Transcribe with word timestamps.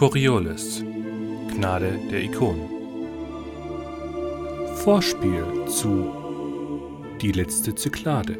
Coriolis 0.00 0.82
Gnade 1.48 1.98
der 2.10 2.22
Ikonen 2.22 2.70
Vorspiel 4.76 5.44
zu 5.68 7.18
Die 7.20 7.32
letzte 7.32 7.74
Zyklade 7.74 8.38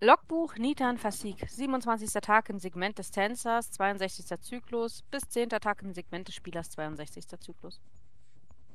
Logbuch 0.00 0.56
Nitan 0.56 0.96
Fasik, 0.96 1.50
27. 1.50 2.10
Tag 2.22 2.48
im 2.48 2.58
Segment 2.58 2.98
des 2.98 3.10
Tänzers, 3.10 3.70
62. 3.72 4.40
Zyklus, 4.40 5.02
bis 5.10 5.28
10. 5.28 5.50
Tag 5.50 5.82
im 5.82 5.92
Segment 5.92 6.28
des 6.28 6.34
Spielers, 6.34 6.70
62. 6.70 7.28
Zyklus. 7.28 7.78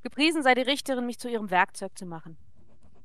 Gepriesen 0.08 0.42
sei 0.42 0.56
die 0.56 0.62
Richterin, 0.62 1.06
mich 1.06 1.20
zu 1.20 1.30
ihrem 1.30 1.52
Werkzeug 1.52 1.98
zu 1.98 2.06
machen. 2.06 2.38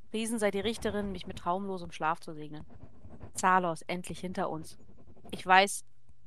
Gepriesen 0.05 0.39
sei 0.39 0.53
die 0.53 0.61
Richterin, 0.61 1.11
mich 1.11 1.27
mit 1.27 1.37
traumlosem 1.37 1.91
Schlaf 1.91 2.21
zu 2.21 2.33
segnen. 2.33 2.65
Zalos, 3.35 3.83
endlich 3.89 4.21
hinter 4.21 4.49
uns. 4.49 4.79
Ich 5.33 5.45
weiß, 5.45 5.85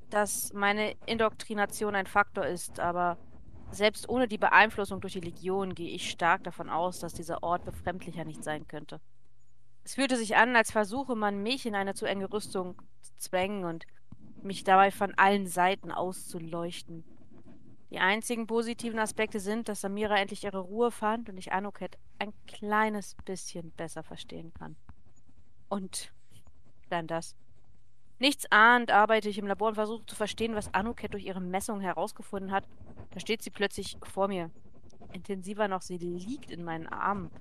dass 0.10 0.52
meine 0.52 0.98
Indoktrination 1.06 1.96
ein 1.96 2.08
Faktor 2.08 2.46
ist, 2.46 2.82
aber 2.82 3.18
selbst 3.72 4.10
ohne 4.10 4.28
die 4.28 4.38
Beeinflussung 4.38 5.00
durch 5.00 5.14
die 5.14 5.22
Legion 5.22 5.76
gehe 5.76 5.92
ich 5.92 6.10
stark 6.10 6.44
davon 6.44 6.70
aus, 6.70 7.00
dass 7.00 7.14
dieser 7.14 7.42
Ort 7.42 7.64
befremdlicher 7.64 8.26
nicht 8.26 8.44
sein 8.44 8.68
könnte. 8.68 9.00
Es 9.86 9.96
fühlte 9.96 10.18
sich 10.18 10.36
an, 10.36 10.58
als 10.58 10.72
versuche 10.72 11.16
man 11.16 11.42
mich 11.42 11.66
in 11.66 11.76
eine 11.76 11.94
zu 11.94 12.06
enge 12.06 12.34
Rüstung 12.34 12.82
zu 13.00 13.16
zwängen 13.16 13.64
und 13.64 13.86
mich 14.44 14.66
dabei 14.66 14.92
von 14.92 15.14
allen 15.16 15.48
Seiten 15.48 15.94
auszuleuchten. 15.94 17.06
Die 17.96 18.02
einzigen 18.02 18.46
positiven 18.46 19.00
Aspekte 19.00 19.40
sind, 19.40 19.70
dass 19.70 19.80
Samira 19.80 20.18
endlich 20.18 20.44
ihre 20.44 20.60
Ruhe 20.60 20.92
fand 20.92 21.30
und 21.30 21.38
ich 21.38 21.54
Anuket 21.54 21.98
ein 22.20 22.34
kleines 22.46 23.16
bisschen 23.24 23.72
besser 23.72 24.04
verstehen 24.04 24.54
kann. 24.54 24.76
Und 25.70 26.12
dann 26.90 27.08
das. 27.08 27.38
Nichts 28.20 28.52
ahnt 28.52 28.92
arbeite 28.92 29.30
ich 29.30 29.38
im 29.38 29.48
Labor 29.48 29.70
und 29.70 29.76
versuche 29.76 30.06
zu 30.08 30.16
verstehen, 30.18 30.56
was 30.56 30.74
Anuket 30.74 31.14
durch 31.14 31.24
ihre 31.24 31.40
Messung 31.40 31.80
herausgefunden 31.80 32.52
hat. 32.52 32.68
Da 33.12 33.22
steht 33.22 33.42
sie 33.42 33.50
plötzlich 33.50 33.98
vor 34.04 34.28
mir. 34.28 34.52
Intensiver 35.14 35.70
noch, 35.70 35.82
sie 35.82 35.98
liegt 35.98 36.52
in 36.52 36.66
meinen 36.66 36.88
Armen. 36.88 37.32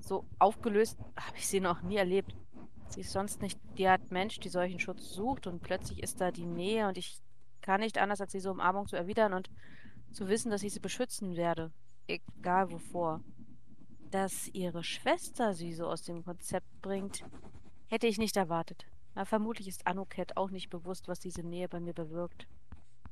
So 0.00 0.24
aufgelöst 0.38 0.98
habe 1.20 1.36
ich 1.36 1.46
sie 1.46 1.60
noch 1.60 1.82
nie 1.82 1.96
erlebt. 1.96 2.34
Sie 2.88 3.02
ist 3.02 3.12
sonst 3.12 3.42
nicht 3.42 3.60
die 3.76 3.86
Art 3.86 4.10
Mensch, 4.10 4.40
die 4.40 4.48
solchen 4.48 4.80
Schutz 4.80 5.10
sucht 5.10 5.46
und 5.46 5.60
plötzlich 5.60 6.02
ist 6.02 6.18
da 6.18 6.30
die 6.30 6.46
Nähe 6.46 6.88
und 6.88 6.96
ich 6.96 7.20
kann 7.60 7.82
nicht 7.82 7.98
anders, 7.98 8.22
als 8.22 8.32
diese 8.32 8.50
Umarmung 8.50 8.88
zu 8.88 8.96
erwidern 8.96 9.34
und 9.34 9.50
zu 10.12 10.28
wissen, 10.28 10.50
dass 10.50 10.62
ich 10.62 10.72
sie 10.72 10.80
beschützen 10.80 11.36
werde. 11.36 11.70
Egal 12.06 12.70
wovor. 12.70 13.20
Dass 14.10 14.48
ihre 14.48 14.82
Schwester 14.82 15.54
sie 15.54 15.74
so 15.74 15.86
aus 15.86 16.02
dem 16.02 16.24
Konzept 16.24 16.66
bringt, 16.80 17.24
hätte 17.88 18.06
ich 18.06 18.18
nicht 18.18 18.36
erwartet. 18.36 18.86
Aber 19.14 19.26
vermutlich 19.26 19.68
ist 19.68 19.86
Anuket 19.86 20.36
auch 20.36 20.50
nicht 20.50 20.70
bewusst, 20.70 21.08
was 21.08 21.18
diese 21.18 21.42
Nähe 21.42 21.68
bei 21.68 21.80
mir 21.80 21.92
bewirkt. 21.92 22.46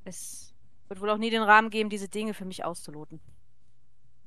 Es 0.05 0.55
wird 0.89 1.01
wohl 1.01 1.11
auch 1.11 1.19
nie 1.19 1.31
den 1.31 1.43
Rahmen 1.43 1.71
geben, 1.71 1.91
diese 1.91 2.09
Dinge 2.09 2.33
für 2.33 2.45
mich 2.45 2.65
auszuloten. 2.65 3.21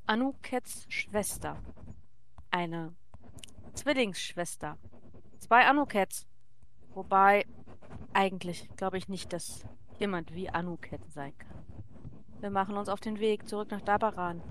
Anukets 0.05 0.85
Schwester. 0.89 1.57
Eine 2.51 2.95
Zwillingsschwester. 3.73 4.77
Zwei 5.37 5.65
Anukets. 5.65 6.27
Wobei, 6.93 7.45
eigentlich 8.13 8.67
glaube 8.75 8.97
ich 8.97 9.07
nicht, 9.07 9.31
dass 9.31 9.65
jemand 9.99 10.33
wie 10.33 10.49
Anuket 10.49 11.01
sein 11.11 11.37
kann. 11.37 11.68
Wir 12.39 12.51
machen 12.51 12.77
uns 12.77 12.87
auf 12.87 13.01
den 13.01 13.19
Weg 13.19 13.49
zurück 13.49 13.69
nach 13.69 13.81
Dabaran. 13.81 14.41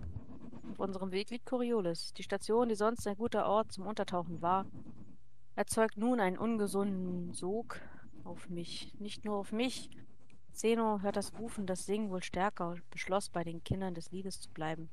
Auf 0.71 0.79
unserem 0.79 1.11
Weg 1.11 1.31
liegt 1.31 1.47
Coriolis. 1.47 2.13
Die 2.13 2.23
Station, 2.23 2.69
die 2.69 2.75
sonst 2.75 3.07
ein 3.07 3.17
guter 3.17 3.47
Ort 3.47 3.73
zum 3.73 3.87
Untertauchen 3.87 4.43
war, 4.43 4.67
erzeugt 5.55 5.97
nun 5.97 6.21
einen 6.21 6.37
ungesunden 6.37 7.33
Sog 7.33 7.81
auf 8.25 8.51
mich. 8.51 8.93
Nicht 8.99 9.25
nur 9.25 9.37
auf 9.37 9.53
mich. 9.53 9.89
Zeno 10.53 11.01
hört 11.01 11.17
das 11.17 11.33
Rufen, 11.39 11.67
das 11.67 11.87
Singen 11.87 12.11
wohl 12.11 12.23
stärker 12.23 12.75
beschloss, 12.91 13.31
bei 13.31 13.43
den 13.43 13.65
Kindern 13.65 13.95
des 13.95 14.11
Liedes 14.11 14.39
zu 14.39 14.51
bleiben. 14.51 14.91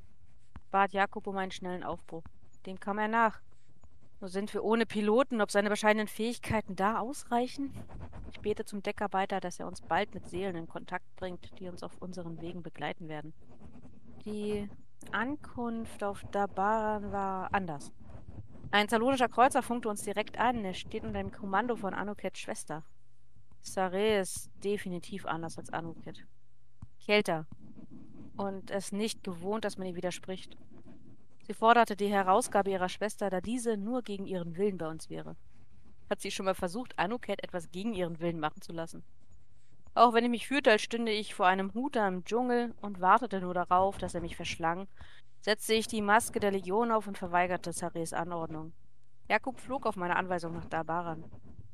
Bat 0.72 0.94
Jakob 0.94 1.28
um 1.28 1.36
einen 1.36 1.52
schnellen 1.52 1.84
Aufbruch. 1.84 2.24
Dem 2.66 2.80
kam 2.80 2.98
er 2.98 3.10
nach. 3.10 3.42
Nur 4.22 4.30
sind 4.30 4.54
wir 4.54 4.64
ohne 4.64 4.86
Piloten, 4.86 5.42
ob 5.42 5.52
seine 5.52 5.70
bescheidenen 5.70 6.08
Fähigkeiten 6.08 6.76
da 6.76 7.00
ausreichen? 7.00 7.74
Ich 8.32 8.40
bete 8.40 8.66
zum 8.66 8.82
Deckarbeiter, 8.82 9.40
dass 9.40 9.60
er 9.60 9.68
uns 9.68 9.82
bald 9.82 10.14
mit 10.14 10.28
Seelen 10.28 10.56
in 10.56 10.68
Kontakt 10.68 11.06
bringt, 11.16 11.60
die 11.60 11.68
uns 11.68 11.84
auf 11.84 11.98
unseren 12.02 12.42
Wegen 12.42 12.64
begleiten 12.64 13.10
werden. 13.10 13.34
Die 14.26 14.70
Ankunft 15.12 16.04
auf 16.04 16.24
Dabaran 16.32 17.12
war 17.12 17.54
anders. 17.54 17.92
Ein 18.72 18.90
salonischer 18.90 19.30
Kreuzer 19.30 19.62
funkte 19.62 19.90
uns 19.90 20.04
direkt 20.04 20.38
an. 20.40 20.66
Er 20.66 20.74
steht 20.74 21.04
unter 21.04 21.20
dem 21.20 21.32
Kommando 21.32 21.76
von 21.76 21.94
Anukets 21.94 22.40
Schwester. 22.40 22.84
Sare 23.62 24.18
ist 24.20 24.50
definitiv 24.64 25.26
anders 25.26 25.58
als 25.58 25.72
Anuket. 25.72 26.26
Kälter. 27.04 27.46
Und 28.38 28.72
es 28.72 28.92
nicht 28.92 29.24
gewohnt, 29.24 29.66
dass 29.66 29.78
man 29.78 29.88
ihr 29.88 29.96
widerspricht. 29.96 30.58
Sie 31.46 31.54
forderte 31.54 31.96
die 31.96 32.08
Herausgabe 32.08 32.72
ihrer 32.72 32.90
Schwester, 32.90 33.30
da 33.30 33.40
diese 33.40 33.78
nur 33.78 34.02
gegen 34.02 34.26
ihren 34.26 34.58
Willen 34.58 34.80
bei 34.80 34.88
uns 34.88 35.12
wäre. 35.12 35.36
Hat 36.10 36.20
sie 36.20 36.32
schon 36.32 36.46
mal 36.46 36.56
versucht, 36.56 36.98
Anuket 36.98 37.44
etwas 37.44 37.70
gegen 37.70 37.94
ihren 37.94 38.20
Willen 38.20 38.40
machen 38.40 38.62
zu 38.62 38.74
lassen? 38.74 39.04
Auch 39.94 40.14
wenn 40.14 40.24
ich 40.24 40.32
mich 40.32 40.48
fühlte, 40.48 40.72
als 40.72 40.82
stünde 40.82 41.12
ich 41.12 41.36
vor 41.36 41.46
einem 41.46 41.74
Huter 41.76 42.08
im 42.08 42.26
Dschungel 42.26 42.74
und 42.82 43.00
wartete 43.00 43.42
nur 43.42 43.54
darauf, 43.54 44.00
dass 44.00 44.16
er 44.16 44.22
mich 44.22 44.36
verschlang, 44.36 44.88
setzte 45.42 45.76
ich 45.76 45.88
die 45.88 46.02
Maske 46.02 46.40
der 46.40 46.52
Legion 46.52 46.92
auf 46.92 47.06
und 47.06 47.18
verweigerte 47.18 47.74
Sares 47.74 48.12
Anordnung. 48.12 48.74
Jakub 49.30 49.60
flog 49.60 49.86
auf 49.86 49.96
meine 49.96 50.16
Anweisung 50.16 50.54
nach 50.54 50.66
Dabaran. 50.66 51.24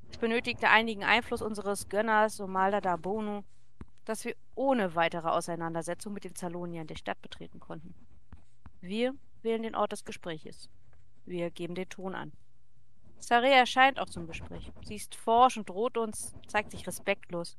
Es 0.09 0.17
benötigte 0.17 0.67
einigen 0.67 1.05
Einfluss 1.05 1.41
unseres 1.41 1.87
Gönners 1.87 2.41
Omalda 2.41 2.81
Darbonu, 2.81 3.43
dass 4.03 4.25
wir 4.25 4.35
ohne 4.53 4.95
weitere 4.95 5.29
Auseinandersetzung 5.29 6.11
mit 6.11 6.25
den 6.25 6.35
Zaloniern 6.35 6.87
die 6.87 6.97
Stadt 6.97 7.21
betreten 7.21 7.61
konnten. 7.61 7.95
Wir 8.81 9.15
wählen 9.43 9.63
den 9.63 9.75
Ort 9.75 9.91
des 9.91 10.05
Gespräches. 10.05 10.69
Wir 11.25 11.51
geben 11.51 11.75
den 11.75 11.89
Ton 11.89 12.15
an. 12.15 12.31
Sare 13.19 13.49
erscheint 13.49 13.99
auch 13.99 14.09
zum 14.09 14.27
Gespräch. 14.27 14.71
Sie 14.83 14.95
ist 14.95 15.15
forsch 15.15 15.57
und 15.57 15.69
droht 15.69 15.97
uns, 15.97 16.35
zeigt 16.47 16.71
sich 16.71 16.87
respektlos. 16.87 17.57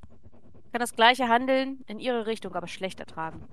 Kann 0.72 0.80
das 0.80 0.94
gleiche 0.94 1.28
Handeln, 1.28 1.84
in 1.86 1.98
ihre 1.98 2.26
Richtung 2.26 2.54
aber 2.54 2.66
schlecht 2.66 2.98
ertragen. 2.98 3.46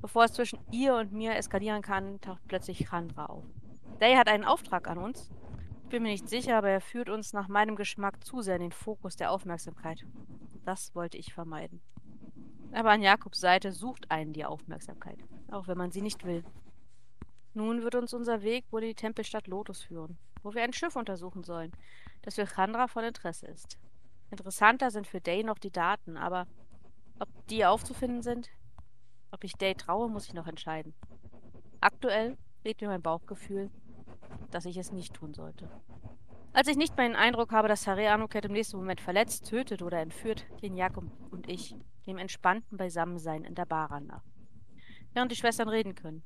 Bevor 0.00 0.24
es 0.24 0.34
zwischen 0.34 0.60
ihr 0.70 0.94
und 0.94 1.12
mir 1.12 1.34
eskalieren 1.34 1.82
kann, 1.82 2.20
taucht 2.20 2.42
plötzlich 2.46 2.88
Chandra 2.88 3.26
auf. 3.26 3.44
Day 4.00 4.14
hat 4.14 4.28
einen 4.28 4.44
Auftrag 4.44 4.88
an 4.88 4.98
uns. 4.98 5.30
Ich 5.82 5.88
bin 5.88 6.02
mir 6.02 6.10
nicht 6.10 6.28
sicher, 6.28 6.58
aber 6.58 6.68
er 6.68 6.80
führt 6.80 7.08
uns 7.08 7.32
nach 7.32 7.48
meinem 7.48 7.76
Geschmack 7.76 8.24
zu 8.24 8.42
sehr 8.42 8.56
in 8.56 8.62
den 8.62 8.72
Fokus 8.72 9.16
der 9.16 9.30
Aufmerksamkeit. 9.30 10.04
Das 10.64 10.94
wollte 10.94 11.16
ich 11.16 11.32
vermeiden. 11.32 11.80
Aber 12.72 12.90
an 12.90 13.02
Jakobs 13.02 13.40
Seite 13.40 13.72
sucht 13.72 14.10
einen 14.10 14.32
die 14.32 14.44
Aufmerksamkeit, 14.44 15.18
auch 15.50 15.66
wenn 15.66 15.78
man 15.78 15.90
sie 15.90 16.02
nicht 16.02 16.24
will. 16.24 16.44
Nun 17.56 17.82
wird 17.82 17.94
uns 17.94 18.12
unser 18.12 18.42
Weg 18.42 18.66
wohl 18.70 18.82
in 18.82 18.90
die 18.90 18.94
Tempelstadt 18.94 19.46
Lotus 19.46 19.82
führen, 19.82 20.18
wo 20.42 20.52
wir 20.52 20.62
ein 20.62 20.74
Schiff 20.74 20.94
untersuchen 20.94 21.42
sollen, 21.42 21.72
das 22.20 22.34
für 22.34 22.44
Chandra 22.44 22.86
von 22.86 23.02
Interesse 23.02 23.46
ist. 23.46 23.78
Interessanter 24.30 24.90
sind 24.90 25.06
für 25.06 25.22
Day 25.22 25.42
noch 25.42 25.58
die 25.58 25.70
Daten, 25.70 26.18
aber 26.18 26.46
ob 27.18 27.28
die 27.46 27.64
aufzufinden 27.64 28.20
sind? 28.20 28.50
Ob 29.30 29.42
ich 29.42 29.54
Day 29.54 29.74
traue, 29.74 30.10
muss 30.10 30.26
ich 30.26 30.34
noch 30.34 30.46
entscheiden. 30.46 30.92
Aktuell 31.80 32.36
rät 32.62 32.82
mir 32.82 32.88
mein 32.88 33.00
Bauchgefühl, 33.00 33.70
dass 34.50 34.66
ich 34.66 34.76
es 34.76 34.92
nicht 34.92 35.14
tun 35.14 35.32
sollte. 35.32 35.70
Als 36.52 36.68
ich 36.68 36.76
nicht 36.76 36.94
mehr 36.98 37.08
den 37.08 37.16
Eindruck 37.16 37.52
habe, 37.52 37.68
dass 37.68 37.86
Hare 37.86 38.10
Anuket 38.10 38.44
im 38.44 38.52
nächsten 38.52 38.76
Moment 38.76 39.00
verletzt, 39.00 39.48
tötet 39.48 39.80
oder 39.80 39.98
entführt, 40.00 40.44
gehen 40.60 40.76
Jakob 40.76 41.06
und 41.30 41.48
ich 41.48 41.74
dem 42.06 42.18
entspannten 42.18 42.76
Beisammensein 42.76 43.44
in 43.44 43.54
der 43.54 43.64
Baran 43.64 44.08
nach. 44.08 44.24
Während 45.14 45.32
die 45.32 45.36
Schwestern 45.36 45.70
reden 45.70 45.94
können. 45.94 46.22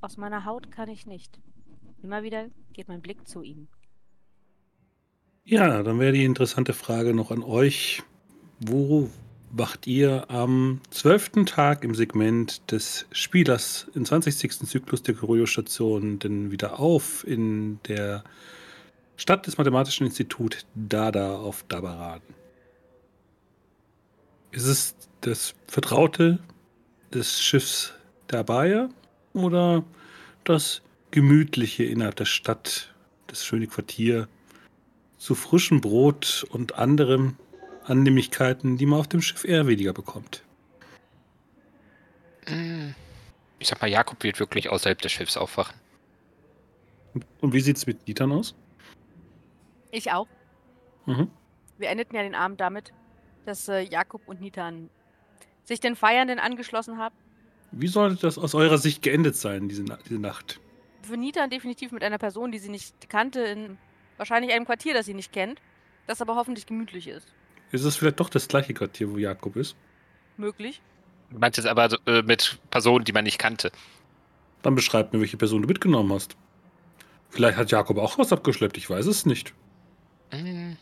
Aus 0.00 0.16
meiner 0.16 0.44
Haut 0.44 0.70
kann 0.70 0.88
ich 0.88 1.06
nicht. 1.06 1.40
Immer 2.02 2.22
wieder 2.22 2.46
geht 2.72 2.88
mein 2.88 3.02
Blick 3.02 3.26
zu 3.26 3.42
ihm. 3.42 3.66
Ja, 5.44 5.82
dann 5.82 5.98
wäre 5.98 6.12
die 6.12 6.24
interessante 6.24 6.72
Frage 6.72 7.14
noch 7.14 7.30
an 7.30 7.42
euch. 7.42 8.02
Wo 8.60 9.10
wacht 9.50 9.86
ihr 9.86 10.30
am 10.30 10.80
zwölften 10.90 11.46
Tag 11.46 11.82
im 11.84 11.94
Segment 11.94 12.70
des 12.70 13.06
Spielers 13.12 13.88
im 13.94 14.04
20. 14.04 14.50
Zyklus 14.50 15.02
der 15.02 15.14
Kurio-Station 15.14 16.18
denn 16.18 16.50
wieder 16.50 16.78
auf 16.78 17.26
in 17.26 17.80
der 17.88 18.24
Stadt 19.16 19.46
des 19.46 19.58
Mathematischen 19.58 20.06
Instituts 20.06 20.66
Dada 20.74 21.36
auf 21.36 21.64
Dabaran? 21.68 22.20
Ist 24.52 24.66
es 24.66 24.96
das 25.22 25.54
Vertraute 25.66 26.38
des 27.12 27.40
Schiffs 27.40 27.94
der 28.30 28.44
Oder 29.38 29.84
das 30.44 30.82
Gemütliche 31.10 31.84
innerhalb 31.84 32.16
der 32.16 32.24
Stadt, 32.24 32.94
das 33.28 33.44
schöne 33.44 33.66
Quartier, 33.66 34.28
zu 35.16 35.34
frischem 35.34 35.80
Brot 35.80 36.46
und 36.50 36.74
anderen 36.76 37.36
Annehmlichkeiten, 37.84 38.76
die 38.76 38.86
man 38.86 39.00
auf 39.00 39.08
dem 39.08 39.22
Schiff 39.22 39.44
eher 39.44 39.66
weniger 39.66 39.92
bekommt. 39.92 40.42
Mm. 42.46 42.90
Ich 43.58 43.68
sag 43.68 43.80
mal, 43.80 43.88
Jakob 43.88 44.22
wird 44.22 44.38
wirklich 44.38 44.68
außerhalb 44.68 45.00
des 45.00 45.10
Schiffs 45.10 45.36
aufwachen. 45.36 45.74
Und 47.40 47.52
wie 47.52 47.60
sieht's 47.60 47.86
mit 47.86 48.06
Nitan 48.06 48.30
aus? 48.30 48.54
Ich 49.90 50.12
auch. 50.12 50.28
Mhm. 51.06 51.30
Wir 51.78 51.88
endeten 51.88 52.14
ja 52.14 52.22
den 52.22 52.34
Abend 52.34 52.60
damit, 52.60 52.92
dass 53.46 53.68
äh, 53.68 53.80
Jakob 53.80 54.22
und 54.28 54.40
Nitan 54.40 54.90
sich 55.64 55.80
den 55.80 55.96
Feiernden 55.96 56.38
angeschlossen 56.38 56.98
haben. 56.98 57.14
Wie 57.70 57.88
sollte 57.88 58.16
das 58.16 58.38
aus 58.38 58.54
eurer 58.54 58.78
Sicht 58.78 59.02
geendet 59.02 59.36
sein, 59.36 59.68
diese, 59.68 59.82
Na 59.82 59.98
diese 60.04 60.18
Nacht? 60.18 60.60
Für 61.02 61.16
Nitan 61.16 61.50
definitiv 61.50 61.92
mit 61.92 62.02
einer 62.02 62.18
Person, 62.18 62.52
die 62.52 62.58
sie 62.58 62.70
nicht 62.70 63.08
kannte, 63.08 63.40
in 63.40 63.78
wahrscheinlich 64.16 64.52
einem 64.52 64.64
Quartier, 64.64 64.94
das 64.94 65.06
sie 65.06 65.14
nicht 65.14 65.32
kennt, 65.32 65.60
das 66.06 66.20
aber 66.20 66.36
hoffentlich 66.36 66.66
gemütlich 66.66 67.08
ist. 67.08 67.26
Ist 67.70 67.84
es 67.84 67.96
vielleicht 67.96 68.20
doch 68.20 68.30
das 68.30 68.48
gleiche 68.48 68.74
Quartier, 68.74 69.10
wo 69.10 69.18
Jakob 69.18 69.56
ist? 69.56 69.76
Möglich. 70.36 70.80
Du 71.30 71.38
meinst 71.38 71.58
jetzt 71.58 71.66
aber 71.66 71.88
äh, 72.06 72.22
mit 72.22 72.58
Personen, 72.70 73.04
die 73.04 73.12
man 73.12 73.24
nicht 73.24 73.38
kannte. 73.38 73.70
Dann 74.62 74.74
beschreib 74.74 75.12
mir, 75.12 75.20
welche 75.20 75.36
Person 75.36 75.62
du 75.62 75.68
mitgenommen 75.68 76.12
hast. 76.12 76.36
Vielleicht 77.30 77.58
hat 77.58 77.70
Jakob 77.70 77.98
auch 77.98 78.18
was 78.18 78.32
abgeschleppt, 78.32 78.78
ich 78.78 78.88
weiß 78.88 79.06
es 79.06 79.26
nicht. 79.26 79.52
Mhm. 80.32 80.76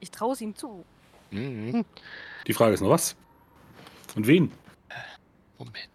Ich 0.00 0.10
traue 0.10 0.34
es 0.34 0.40
ihm 0.40 0.54
zu. 0.54 0.84
Mhm. 1.30 1.84
Die 2.46 2.52
Frage 2.52 2.74
ist 2.74 2.80
nur 2.80 2.90
was. 2.90 3.16
Und 4.14 4.26
wen? 4.26 4.52
Moment. 5.58 5.88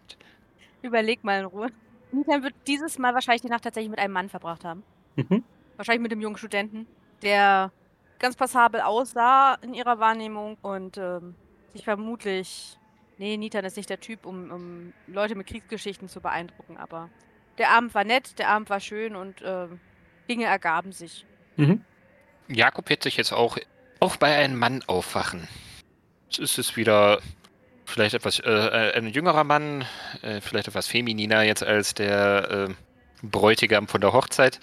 Überleg 0.82 1.24
mal 1.24 1.40
in 1.40 1.46
Ruhe. 1.46 1.68
Nitan 2.12 2.42
wird 2.42 2.54
dieses 2.66 2.98
Mal 2.98 3.14
wahrscheinlich 3.14 3.42
die 3.42 3.48
Nacht 3.48 3.64
tatsächlich 3.64 3.90
mit 3.90 3.98
einem 3.98 4.14
Mann 4.14 4.28
verbracht 4.28 4.64
haben. 4.64 4.82
Mhm. 5.16 5.44
Wahrscheinlich 5.76 6.02
mit 6.02 6.12
dem 6.12 6.20
jungen 6.20 6.36
Studenten, 6.36 6.86
der 7.22 7.72
ganz 8.18 8.36
passabel 8.36 8.80
aussah 8.80 9.54
in 9.62 9.74
ihrer 9.74 9.98
Wahrnehmung 9.98 10.56
und 10.62 10.98
ähm, 10.98 11.34
sich 11.72 11.84
vermutlich. 11.84 12.76
Nee, 13.18 13.36
Nitan 13.36 13.64
ist 13.64 13.76
nicht 13.76 13.90
der 13.90 14.00
Typ, 14.00 14.24
um, 14.24 14.50
um 14.50 14.92
Leute 15.06 15.34
mit 15.34 15.46
Kriegsgeschichten 15.46 16.08
zu 16.08 16.20
beeindrucken, 16.20 16.78
aber 16.78 17.10
der 17.58 17.70
Abend 17.70 17.94
war 17.94 18.04
nett, 18.04 18.38
der 18.38 18.48
Abend 18.48 18.70
war 18.70 18.80
schön 18.80 19.14
und 19.14 19.42
ähm, 19.44 19.78
Dinge 20.28 20.46
ergaben 20.46 20.92
sich. 20.92 21.26
Mhm. 21.56 21.84
Jakob 22.48 22.88
wird 22.88 23.02
sich 23.02 23.18
jetzt 23.18 23.32
auch, 23.32 23.58
auch 24.00 24.16
bei 24.16 24.34
einem 24.36 24.58
Mann 24.58 24.82
aufwachen. 24.86 25.46
Es 26.30 26.56
ist 26.56 26.76
wieder 26.76 27.20
vielleicht 27.90 28.14
etwas, 28.14 28.38
äh, 28.40 28.92
ein 28.94 29.08
jüngerer 29.08 29.44
Mann, 29.44 29.84
äh, 30.22 30.40
vielleicht 30.40 30.68
etwas 30.68 30.86
femininer 30.86 31.42
jetzt 31.42 31.62
als 31.62 31.94
der 31.94 32.68
äh, 32.68 32.74
Bräutigam 33.22 33.88
von 33.88 34.00
der 34.00 34.12
Hochzeit. 34.12 34.60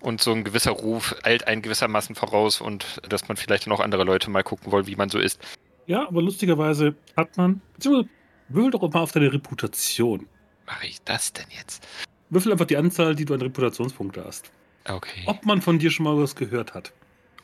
Und 0.00 0.22
so 0.22 0.32
ein 0.32 0.44
gewisser 0.44 0.70
Ruf 0.70 1.14
eilt 1.24 1.46
einen 1.46 1.60
gewissermaßen 1.60 2.14
voraus 2.14 2.60
und 2.60 3.02
dass 3.08 3.28
man 3.28 3.36
vielleicht 3.36 3.66
noch 3.66 3.80
andere 3.80 4.04
Leute 4.04 4.30
mal 4.30 4.42
gucken 4.42 4.72
will, 4.72 4.86
wie 4.86 4.96
man 4.96 5.10
so 5.10 5.18
ist. 5.18 5.40
Ja, 5.86 6.08
aber 6.08 6.22
lustigerweise 6.22 6.94
hat 7.16 7.36
man. 7.36 7.60
Beziehungsweise 7.74 8.08
würfel 8.48 8.70
doch 8.70 8.92
mal 8.92 9.00
auf 9.00 9.12
deine 9.12 9.32
Reputation. 9.32 10.26
Mache 10.66 10.86
ich 10.86 11.02
das 11.02 11.32
denn 11.32 11.46
jetzt? 11.50 11.86
Würfel 12.30 12.52
einfach 12.52 12.66
die 12.66 12.76
Anzahl, 12.76 13.14
die 13.14 13.24
du 13.24 13.34
an 13.34 13.42
Reputationspunkte 13.42 14.24
hast. 14.24 14.50
Okay. 14.88 15.22
Ob 15.26 15.44
man 15.44 15.60
von 15.60 15.78
dir 15.78 15.90
schon 15.90 16.04
mal 16.04 16.16
was 16.16 16.34
gehört 16.34 16.74
hat. 16.74 16.92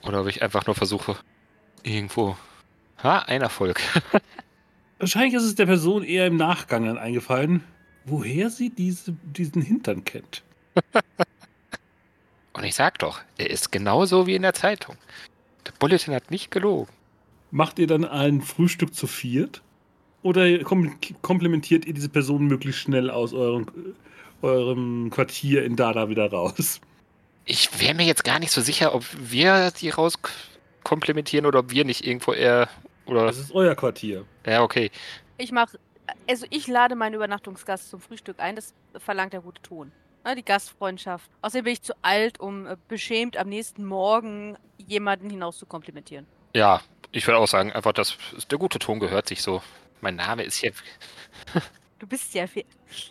Oder 0.02 0.22
ob 0.22 0.28
ich 0.28 0.42
einfach 0.42 0.66
nur 0.66 0.74
versuche, 0.74 1.16
irgendwo. 1.82 2.36
Ha, 3.02 3.18
ein 3.20 3.42
Erfolg. 3.42 3.80
Wahrscheinlich 4.98 5.34
ist 5.34 5.44
es 5.44 5.54
der 5.54 5.66
Person 5.66 6.04
eher 6.04 6.26
im 6.26 6.36
Nachgang 6.36 6.86
dann 6.86 6.98
eingefallen, 6.98 7.62
woher 8.04 8.50
sie 8.50 8.70
diese, 8.70 9.12
diesen 9.24 9.62
Hintern 9.62 10.04
kennt. 10.04 10.42
Und 12.54 12.64
ich 12.64 12.74
sag 12.74 12.98
doch, 13.00 13.20
er 13.36 13.50
ist 13.50 13.70
genauso 13.70 14.26
wie 14.26 14.34
in 14.34 14.42
der 14.42 14.54
Zeitung. 14.54 14.96
Der 15.66 15.72
Bulletin 15.78 16.14
hat 16.14 16.30
nicht 16.30 16.50
gelogen. 16.50 16.90
Macht 17.50 17.78
ihr 17.78 17.86
dann 17.86 18.04
ein 18.04 18.40
Frühstück 18.40 18.94
zu 18.94 19.06
viert? 19.06 19.62
Oder 20.22 20.58
kom 20.64 20.98
komplementiert 21.22 21.84
ihr 21.84 21.94
diese 21.94 22.08
Person 22.08 22.46
möglichst 22.46 22.80
schnell 22.80 23.10
aus 23.10 23.32
eurem, 23.32 23.66
eurem 24.42 25.10
Quartier 25.10 25.64
in 25.64 25.76
Dada 25.76 26.08
wieder 26.08 26.30
raus? 26.30 26.80
Ich 27.44 27.80
wäre 27.80 27.94
mir 27.94 28.06
jetzt 28.06 28.24
gar 28.24 28.40
nicht 28.40 28.50
so 28.50 28.60
sicher, 28.60 28.94
ob 28.94 29.04
wir 29.16 29.70
die 29.70 29.90
rauskomplementieren 29.90 31.46
oder 31.46 31.60
ob 31.60 31.70
wir 31.70 31.84
nicht 31.84 32.04
irgendwo 32.04 32.32
eher. 32.32 32.68
Oder. 33.06 33.26
Das 33.26 33.38
ist 33.38 33.52
euer 33.52 33.74
Quartier. 33.74 34.24
Ja, 34.44 34.62
okay. 34.62 34.90
Ich 35.38 35.52
mache, 35.52 35.78
also 36.28 36.46
ich 36.50 36.66
lade 36.66 36.94
meinen 36.94 37.14
Übernachtungsgast 37.14 37.90
zum 37.90 38.00
Frühstück 38.00 38.40
ein, 38.40 38.56
das 38.56 38.74
verlangt 38.98 39.32
der 39.32 39.40
gute 39.40 39.62
Ton. 39.62 39.92
Ne, 40.24 40.34
die 40.34 40.44
Gastfreundschaft. 40.44 41.30
Außerdem 41.40 41.64
bin 41.64 41.72
ich 41.74 41.82
zu 41.82 41.94
alt, 42.02 42.40
um 42.40 42.66
äh, 42.66 42.76
beschämt 42.88 43.36
am 43.36 43.48
nächsten 43.48 43.84
Morgen 43.84 44.56
jemanden 44.78 45.30
hinaus 45.30 45.58
zu 45.58 45.66
komplimentieren. 45.66 46.26
Ja, 46.54 46.80
ich 47.12 47.26
würde 47.26 47.38
auch 47.38 47.46
sagen, 47.46 47.72
einfach, 47.72 47.92
dass 47.92 48.18
der 48.50 48.58
gute 48.58 48.78
Ton 48.78 48.98
gehört 48.98 49.28
sich 49.28 49.42
so. 49.42 49.62
Mein 50.00 50.16
Name 50.16 50.42
ist 50.42 50.56
hier. 50.56 50.72
Du 51.98 52.06
bist 52.06 52.34
ja 52.34 52.46
viel. 52.46 52.66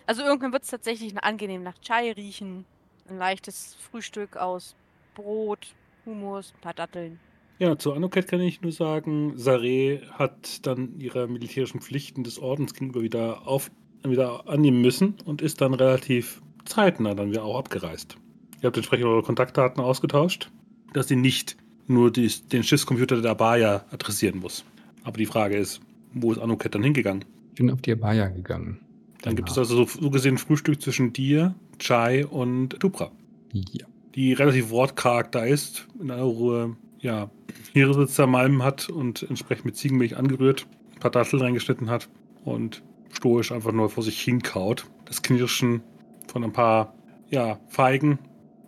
Also 0.05 0.21
irgendwann 0.21 0.53
wird 0.53 0.61
es 0.61 0.69
tatsächlich 0.69 1.09
eine 1.09 1.23
angenehm 1.23 1.63
nach 1.63 1.73
Chai 1.79 2.11
riechen. 2.11 2.65
Ein 3.09 3.17
leichtes 3.17 3.75
Frühstück 3.81 4.37
aus 4.37 4.75
Brot, 5.15 5.73
Hummus, 6.05 6.53
ein 6.53 6.61
paar 6.61 6.75
Datteln. 6.75 7.19
Ja, 7.57 7.77
zu 7.77 7.93
Anoket 7.93 8.27
kann 8.27 8.41
ich 8.41 8.61
nur 8.61 8.71
sagen, 8.71 9.33
Sareh 9.37 9.99
hat 10.11 10.65
dann 10.67 10.99
ihre 10.99 11.27
militärischen 11.27 11.79
Pflichten 11.79 12.23
des 12.23 12.37
Ordens 12.37 12.73
gegenüber 12.73 13.01
wieder, 13.01 13.47
auf, 13.47 13.71
wieder 14.03 14.49
annehmen 14.49 14.81
müssen 14.81 15.15
und 15.23 15.41
ist 15.41 15.61
dann 15.61 15.73
relativ 15.73 16.41
zeitnah 16.65 17.13
dann 17.13 17.29
wieder 17.29 17.43
auch 17.43 17.57
abgereist. 17.57 18.17
Ihr 18.61 18.67
habt 18.67 18.77
entsprechend 18.77 19.05
eure 19.05 19.23
Kontaktdaten 19.23 19.81
ausgetauscht, 19.81 20.49
dass 20.93 21.07
sie 21.07 21.15
nicht 21.15 21.55
nur 21.87 22.11
die, 22.11 22.29
den 22.51 22.63
Schiffscomputer 22.63 23.21
der 23.21 23.31
Abaya 23.31 23.85
adressieren 23.91 24.39
muss. 24.39 24.65
Aber 25.03 25.17
die 25.17 25.25
Frage 25.25 25.55
ist, 25.55 25.81
wo 26.13 26.31
ist 26.31 26.39
Anoket 26.39 26.75
dann 26.75 26.83
hingegangen? 26.83 27.23
Ich 27.51 27.55
bin 27.55 27.69
auf 27.69 27.81
die 27.81 27.93
Abaya 27.93 28.27
gegangen. 28.27 28.79
Dann 29.21 29.35
gibt 29.35 29.49
es 29.49 29.57
also 29.57 29.85
so, 29.85 30.01
so 30.01 30.09
gesehen 30.09 30.37
Frühstück 30.37 30.81
zwischen 30.81 31.13
dir, 31.13 31.55
Chai 31.79 32.25
und 32.25 32.79
Tupra, 32.79 33.11
Ja. 33.53 33.85
die 34.13 34.33
relativ 34.33 34.71
wortkarg 34.71 35.31
da 35.31 35.45
ist, 35.45 35.87
in 36.01 36.11
aller 36.11 36.23
Ruhe, 36.23 36.75
ja, 36.99 37.29
Hirse 37.73 38.27
Malm 38.27 38.63
hat 38.63 38.89
und 38.89 39.23
entsprechend 39.23 39.65
mit 39.65 39.75
Ziegenmilch 39.75 40.17
angerührt, 40.17 40.67
ein 40.93 40.99
paar 40.99 41.11
Datteln 41.11 41.41
reingeschnitten 41.41 41.89
hat 41.89 42.09
und 42.43 42.83
stoisch 43.11 43.51
einfach 43.51 43.71
nur 43.71 43.89
vor 43.89 44.03
sich 44.03 44.19
hinkaut. 44.21 44.85
Das 45.05 45.21
Knirschen 45.21 45.81
von 46.27 46.43
ein 46.43 46.53
paar, 46.53 46.95
ja, 47.29 47.59
Feigen 47.67 48.19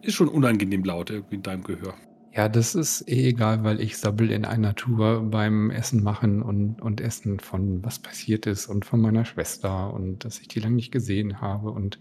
ist 0.01 0.15
schon 0.15 0.27
unangenehm 0.27 0.83
laut 0.83 1.09
irgendwie 1.09 1.35
in 1.35 1.43
deinem 1.43 1.63
Gehör. 1.63 1.93
Ja, 2.33 2.47
das 2.49 2.75
ist 2.75 3.09
eh 3.09 3.29
egal, 3.29 3.63
weil 3.63 3.81
ich 3.81 3.97
sabbel 3.97 4.29
in 4.29 4.45
einer 4.45 4.75
Tour 4.75 5.23
beim 5.23 5.71
Essen 5.71 6.03
machen 6.03 6.43
und, 6.43 6.79
und 6.79 7.01
Essen 7.01 7.39
von 7.39 7.83
was 7.83 7.97
passiert 7.97 8.45
ist 8.45 8.67
und 8.67 8.85
von 8.85 9.01
meiner 9.01 9.25
Schwester 9.25 9.91
und 9.91 10.23
dass 10.23 10.39
ich 10.39 10.47
die 10.47 10.59
lange 10.59 10.75
nicht 10.75 10.91
gesehen 10.91 11.41
habe 11.41 11.71
und 11.71 11.99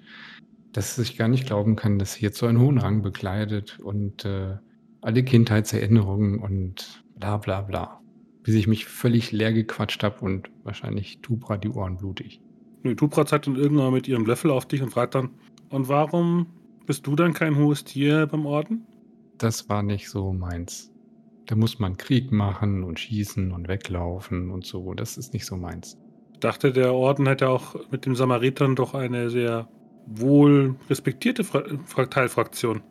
dass 0.72 0.98
ich 0.98 1.16
gar 1.16 1.28
nicht 1.28 1.46
glauben 1.46 1.74
kann, 1.74 1.98
dass 1.98 2.14
sie 2.14 2.22
jetzt 2.22 2.36
so 2.36 2.44
einen 2.46 2.60
hohen 2.60 2.76
Rang 2.76 3.00
bekleidet 3.00 3.78
und 3.80 4.26
äh, 4.26 4.58
alle 5.00 5.22
Kindheitserinnerungen 5.22 6.38
und 6.38 7.04
bla 7.16 7.36
bla 7.36 7.62
bla. 7.62 8.00
Bis 8.42 8.54
ich 8.54 8.66
mich 8.66 8.86
völlig 8.86 9.32
leer 9.32 9.52
gequatscht 9.52 10.02
habe 10.02 10.20
und 10.20 10.50
wahrscheinlich 10.62 11.20
Tupra 11.20 11.56
die 11.56 11.68
Ohren 11.68 11.96
blutig. 11.96 12.40
Nö, 12.82 12.94
Tupra 12.94 13.26
zeigt 13.26 13.46
dann 13.46 13.56
irgendwann 13.56 13.92
mit 13.92 14.06
ihrem 14.06 14.26
Löffel 14.26 14.50
auf 14.50 14.66
dich 14.66 14.82
und 14.82 14.90
fragt 14.90 15.14
dann, 15.14 15.30
und 15.70 15.88
warum 15.88 16.46
bist 16.86 17.06
du 17.06 17.16
dann 17.16 17.32
kein 17.32 17.56
hohes 17.56 17.82
Tier 17.82 18.26
beim 18.26 18.46
Orden? 18.46 18.86
Das 19.38 19.68
war 19.68 19.82
nicht 19.82 20.08
so 20.08 20.32
meins. 20.32 20.92
Da 21.46 21.56
muss 21.56 21.78
man 21.78 21.96
Krieg 21.96 22.32
machen 22.32 22.82
und 22.84 22.98
schießen 23.00 23.52
und 23.52 23.68
weglaufen 23.68 24.50
und 24.50 24.64
so. 24.64 24.94
Das 24.94 25.16
ist 25.16 25.32
nicht 25.32 25.46
so 25.46 25.56
meins. 25.56 25.98
Ich 26.32 26.40
dachte, 26.40 26.72
der 26.72 26.92
Orden 26.92 27.26
hätte 27.26 27.48
auch 27.48 27.76
mit 27.90 28.06
den 28.06 28.14
Samaritern 28.14 28.76
doch 28.76 28.94
eine 28.94 29.30
sehr 29.30 29.68
wohl 30.06 30.76
respektierte 30.88 31.44
Fra 31.44 31.64
Fra 31.84 32.06
Teilfraktion. 32.06 32.82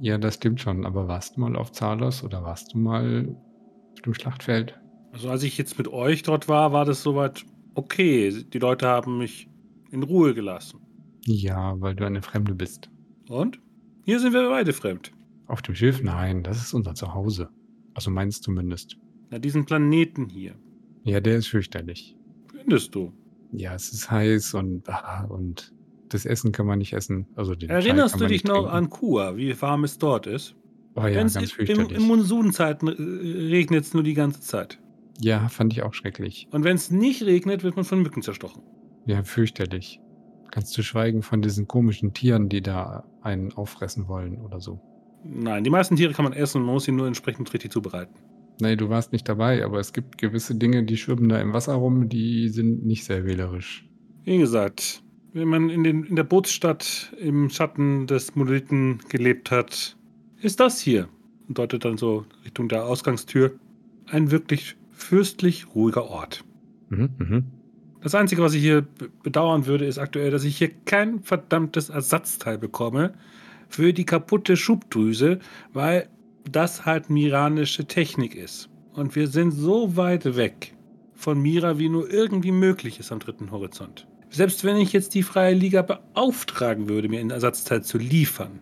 Ja, 0.00 0.18
das 0.18 0.34
stimmt 0.34 0.60
schon. 0.60 0.86
Aber 0.86 1.08
warst 1.08 1.36
du 1.36 1.40
mal 1.40 1.56
auf 1.56 1.72
Zalos 1.72 2.22
oder 2.22 2.42
warst 2.44 2.74
du 2.74 2.78
mal 2.78 3.36
auf 3.92 4.00
dem 4.02 4.14
Schlachtfeld? 4.14 4.78
Also 5.12 5.30
als 5.30 5.42
ich 5.42 5.58
jetzt 5.58 5.78
mit 5.78 5.88
euch 5.88 6.22
dort 6.22 6.48
war, 6.48 6.72
war 6.72 6.84
das 6.84 7.02
soweit 7.02 7.44
okay. 7.74 8.44
Die 8.52 8.58
Leute 8.58 8.86
haben 8.86 9.18
mich 9.18 9.48
in 9.90 10.02
Ruhe 10.02 10.34
gelassen. 10.34 10.80
Ja, 11.24 11.80
weil 11.80 11.94
du 11.94 12.04
eine 12.04 12.22
Fremde 12.22 12.54
bist. 12.54 12.90
Und? 13.28 13.60
Hier 14.04 14.20
sind 14.20 14.32
wir 14.32 14.48
beide 14.48 14.72
fremd. 14.72 15.12
Auf 15.46 15.62
dem 15.62 15.74
Schiff? 15.74 16.02
Nein, 16.02 16.42
das 16.42 16.58
ist 16.58 16.74
unser 16.74 16.94
Zuhause. 16.94 17.48
Also 17.94 18.10
meins 18.10 18.40
zumindest. 18.40 18.96
Na, 19.30 19.38
diesen 19.38 19.64
Planeten 19.64 20.28
hier. 20.28 20.54
Ja, 21.04 21.20
der 21.20 21.36
ist 21.36 21.48
fürchterlich. 21.48 22.16
Findest 22.50 22.94
du? 22.94 23.12
Ja, 23.52 23.74
es 23.74 23.92
ist 23.92 24.10
heiß 24.10 24.54
und, 24.54 24.88
ah, 24.88 25.24
und 25.24 25.72
das 26.08 26.24
Essen 26.26 26.52
kann 26.52 26.66
man 26.66 26.78
nicht 26.78 26.92
essen. 26.92 27.26
Also 27.36 27.54
Erinnerst 27.54 28.20
du 28.20 28.26
dich 28.26 28.44
noch 28.44 28.54
trinken. 28.62 28.70
an 28.70 28.90
Kua, 28.90 29.36
wie 29.36 29.60
warm 29.60 29.84
es 29.84 29.98
dort 29.98 30.26
ist? 30.26 30.54
Oh 30.94 31.00
ja, 31.06 31.14
Wenn's 31.14 31.34
ganz 31.34 31.52
fürchterlich. 31.52 31.92
Im 31.92 32.02
Monsunzeiten 32.04 32.88
äh, 32.88 32.92
regnet 33.48 33.84
es 33.84 33.94
nur 33.94 34.02
die 34.02 34.14
ganze 34.14 34.40
Zeit. 34.40 34.78
ja, 35.20 35.48
fand 35.48 35.72
ich 35.72 35.82
auch 35.82 35.94
schrecklich. 35.94 36.48
Und 36.50 36.64
wenn 36.64 36.76
es 36.76 36.90
nicht 36.90 37.22
regnet, 37.22 37.62
wird 37.62 37.76
man 37.76 37.84
von 37.84 38.02
Mücken 38.02 38.22
zerstochen. 38.22 38.62
Ja, 39.06 39.22
fürchterlich. 39.22 40.00
Ganz 40.50 40.70
zu 40.70 40.82
schweigen 40.82 41.22
von 41.22 41.42
diesen 41.42 41.68
komischen 41.68 42.14
Tieren, 42.14 42.48
die 42.48 42.62
da 42.62 43.04
einen 43.22 43.52
auffressen 43.52 44.08
wollen 44.08 44.40
oder 44.40 44.60
so. 44.60 44.80
Nein, 45.24 45.62
die 45.64 45.70
meisten 45.70 45.96
Tiere 45.96 46.12
kann 46.14 46.24
man 46.24 46.32
essen 46.32 46.58
und 46.60 46.64
man 46.66 46.74
muss 46.74 46.84
sie 46.84 46.92
nur 46.92 47.06
entsprechend 47.06 47.52
richtig 47.52 47.70
zubereiten. 47.72 48.14
Nee, 48.60 48.74
du 48.76 48.88
warst 48.88 49.12
nicht 49.12 49.28
dabei, 49.28 49.64
aber 49.64 49.78
es 49.78 49.92
gibt 49.92 50.18
gewisse 50.18 50.54
Dinge, 50.56 50.84
die 50.84 50.96
schwimmen 50.96 51.28
da 51.28 51.40
im 51.40 51.52
Wasser 51.52 51.74
rum, 51.74 52.08
die 52.08 52.48
sind 52.48 52.84
nicht 52.84 53.04
sehr 53.04 53.24
wählerisch. 53.24 53.88
Wie 54.24 54.38
gesagt, 54.38 55.02
wenn 55.32 55.48
man 55.48 55.70
in, 55.70 55.84
den, 55.84 56.04
in 56.04 56.16
der 56.16 56.24
Bootsstadt 56.24 57.12
im 57.18 57.50
Schatten 57.50 58.06
des 58.06 58.34
Monolithen 58.34 59.00
gelebt 59.08 59.50
hat, 59.50 59.96
ist 60.40 60.60
das 60.60 60.80
hier, 60.80 61.08
und 61.48 61.58
deutet 61.58 61.84
dann 61.84 61.98
so 61.98 62.24
Richtung 62.44 62.68
der 62.68 62.84
Ausgangstür, 62.84 63.52
ein 64.06 64.30
wirklich 64.30 64.76
fürstlich 64.90 65.74
ruhiger 65.74 66.08
Ort. 66.08 66.44
Mhm, 66.90 67.10
mhm. 67.18 67.44
Das 68.00 68.14
Einzige, 68.14 68.42
was 68.42 68.54
ich 68.54 68.62
hier 68.62 68.86
bedauern 69.22 69.66
würde, 69.66 69.84
ist 69.84 69.98
aktuell, 69.98 70.30
dass 70.30 70.44
ich 70.44 70.56
hier 70.56 70.70
kein 70.84 71.20
verdammtes 71.20 71.90
Ersatzteil 71.90 72.56
bekomme 72.56 73.14
für 73.68 73.92
die 73.92 74.06
kaputte 74.06 74.56
Schubdrüse, 74.56 75.40
weil 75.72 76.08
das 76.50 76.86
halt 76.86 77.10
miranische 77.10 77.86
Technik 77.86 78.34
ist. 78.34 78.70
Und 78.92 79.14
wir 79.16 79.26
sind 79.26 79.50
so 79.50 79.96
weit 79.96 80.36
weg 80.36 80.74
von 81.14 81.40
Mira, 81.40 81.78
wie 81.78 81.88
nur 81.88 82.10
irgendwie 82.10 82.52
möglich 82.52 83.00
ist 83.00 83.12
am 83.12 83.18
dritten 83.18 83.50
Horizont. 83.50 84.06
Selbst 84.30 84.64
wenn 84.64 84.76
ich 84.76 84.92
jetzt 84.92 85.14
die 85.14 85.22
Freie 85.22 85.54
Liga 85.54 85.82
beauftragen 85.82 86.88
würde, 86.88 87.08
mir 87.08 87.20
ein 87.20 87.30
Ersatzteil 87.30 87.82
zu 87.82 87.98
liefern, 87.98 88.60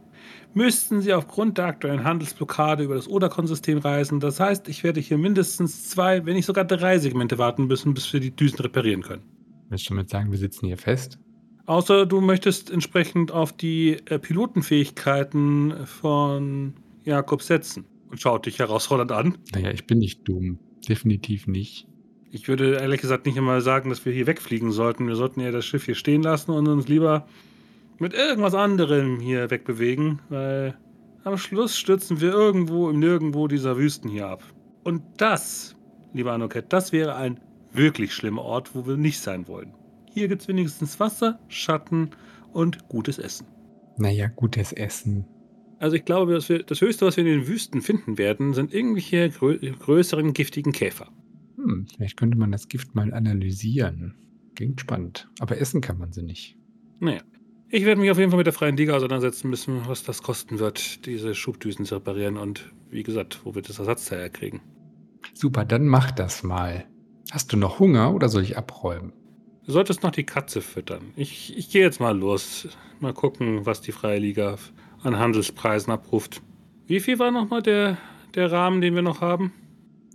müssten 0.54 1.02
sie 1.02 1.12
aufgrund 1.12 1.58
der 1.58 1.66
aktuellen 1.66 2.04
Handelsblockade 2.04 2.85
über 2.85 2.94
das 2.94 3.08
Odercon-System 3.08 3.78
reisen. 3.78 4.20
Das 4.20 4.40
heißt, 4.40 4.68
ich 4.68 4.85
werde 4.85 5.00
hier 5.00 5.18
mindestens 5.18 5.90
zwei, 5.90 6.25
wenn 6.25 6.35
nicht 6.35 6.46
sogar 6.46 6.64
drei 6.64 6.99
Segmente 6.99 7.37
warten 7.37 7.66
müssen, 7.66 7.92
bis 7.94 8.11
wir 8.12 8.20
die 8.20 8.35
Düsen 8.35 8.61
reparieren 8.61 9.02
können. 9.02 9.23
Willst 9.68 9.87
du 9.87 9.94
damit 9.94 10.08
sagen, 10.08 10.30
wir 10.30 10.38
sitzen 10.38 10.66
hier 10.66 10.78
fest? 10.78 11.18
Außer 11.66 12.06
du 12.06 12.20
möchtest 12.20 12.70
entsprechend 12.70 13.32
auf 13.32 13.52
die 13.52 13.99
äh, 14.06 14.18
Pilotenfähigkeiten 14.18 15.85
von 15.85 16.75
Jakob 17.04 17.42
setzen 17.42 17.85
und 18.08 18.20
schaut 18.20 18.46
dich 18.46 18.61
herausfordernd 18.61 19.12
an. 19.12 19.38
Naja, 19.52 19.73
ich 19.73 19.87
bin 19.87 19.99
nicht 19.99 20.26
dumm. 20.26 20.58
Definitiv 20.88 21.49
nicht. 21.49 21.88
Ich 22.30 22.49
würde 22.49 22.75
ehrlich 22.75 23.00
gesagt 23.00 23.26
nicht 23.26 23.38
einmal 23.38 23.61
sagen, 23.61 23.88
dass 23.90 24.04
wir 24.04 24.12
hier 24.12 24.26
wegfliegen 24.26 24.73
sollten. 24.73 25.06
Wir 25.06 25.16
sollten 25.16 25.40
ja 25.40 25.50
das 25.50 25.64
Schiff 25.64 25.85
hier 25.85 25.95
stehen 25.95 26.23
lassen 26.23 26.50
und 26.50 26.66
uns 26.66 26.88
lieber 26.88 27.26
mit 27.99 28.14
irgendwas 28.14 28.54
anderem 28.54 29.21
hier 29.21 29.50
wegbewegen, 29.50 30.21
weil 30.28 30.76
am 31.25 31.38
Schluss 31.38 31.78
stürzen 31.78 32.21
wir 32.21 32.33
irgendwo 32.33 32.90
im 32.90 32.99
Nirgendwo 32.99 33.49
dieser 33.49 33.76
Wüsten 33.76 34.11
hier 34.11 34.28
ab. 34.28 34.42
Und 34.85 35.02
das, 35.16 35.76
lieber 36.12 36.33
Anoket, 36.33 36.73
das 36.73 36.92
wäre 36.92 37.16
ein 37.16 37.40
wirklich 37.73 38.12
schlimmer 38.12 38.42
Ort, 38.42 38.75
wo 38.75 38.87
wir 38.87 38.97
nicht 38.97 39.21
sein 39.21 39.49
wollen. 39.49 39.75
Hier 40.12 40.28
gibt 40.28 40.42
es 40.42 40.49
wenigstens 40.49 41.00
Wasser, 41.00 41.38
Schatten 41.49 42.11
und 42.52 42.88
gutes 42.88 43.18
Essen. 43.18 43.47
Naja, 43.99 44.28
gutes 44.28 44.73
Essen. 44.73 45.26
Also 45.78 45.97
ich 45.97 46.04
glaube, 46.04 46.35
dass 46.35 46.49
wir, 46.49 46.62
das 46.62 46.80
Höchste, 46.80 47.06
was 47.06 47.16
wir 47.16 47.25
in 47.25 47.40
den 47.40 47.49
Wüsten 47.49 47.83
finden 47.83 48.18
werden, 48.18 48.54
sind 48.54 48.73
irgendwelche 48.73 49.28
grö 49.30 49.59
größeren 49.59 50.33
giftigen 50.33 50.73
Käfer. 50.73 51.09
Hm, 51.56 51.86
vielleicht 51.94 52.16
könnte 52.16 52.38
man 52.38 52.52
das 52.52 52.68
Gift 52.68 52.94
mal 52.94 53.12
analysieren. 53.12 54.14
Klingt 54.54 54.80
spannend. 54.80 55.28
Aber 55.38 55.58
essen 55.58 55.80
kann 55.80 55.98
man 55.98 56.12
sie 56.12 56.22
nicht. 56.22 56.56
Naja. 57.00 57.20
Ich 57.68 57.84
werde 57.84 58.00
mich 58.00 58.10
auf 58.10 58.18
jeden 58.18 58.30
Fall 58.30 58.38
mit 58.38 58.46
der 58.46 58.54
freien 58.54 58.76
Liga 58.76 58.94
auseinandersetzen 58.94 59.50
müssen, 59.50 59.88
was 59.88 60.04
das 60.04 60.22
kosten 60.22 60.60
wird, 60.60 61.04
diese 61.04 61.34
Schubdüsen 61.34 61.84
zu 61.84 61.96
reparieren 61.96 62.36
und 62.36 62.72
wie 62.90 63.02
gesagt, 63.02 63.40
wo 63.44 63.56
wir 63.56 63.62
das 63.62 63.80
Ersatzteil 63.80 64.20
herkriegen. 64.20 64.60
Super, 65.34 65.64
dann 65.64 65.86
mach 65.86 66.12
das 66.12 66.44
mal. 66.44 66.84
Hast 67.32 67.52
du 67.52 67.56
noch 67.56 67.80
Hunger 67.80 68.14
oder 68.14 68.28
soll 68.28 68.44
ich 68.44 68.56
abräumen? 68.56 69.12
Du 69.64 69.72
solltest 69.72 70.04
noch 70.04 70.12
die 70.12 70.22
Katze 70.22 70.60
füttern. 70.60 71.12
Ich, 71.16 71.58
ich 71.58 71.70
gehe 71.70 71.82
jetzt 71.82 71.98
mal 71.98 72.16
los. 72.16 72.68
Mal 73.00 73.12
gucken, 73.12 73.66
was 73.66 73.80
die 73.80 73.90
Freie 73.90 74.20
Liga 74.20 74.56
an 75.02 75.18
Handelspreisen 75.18 75.92
abruft. 75.92 76.40
Wie 76.86 77.00
viel 77.00 77.18
war 77.18 77.32
nochmal 77.32 77.62
der, 77.62 77.98
der 78.36 78.52
Rahmen, 78.52 78.80
den 78.80 78.94
wir 78.94 79.02
noch 79.02 79.20
haben? 79.20 79.52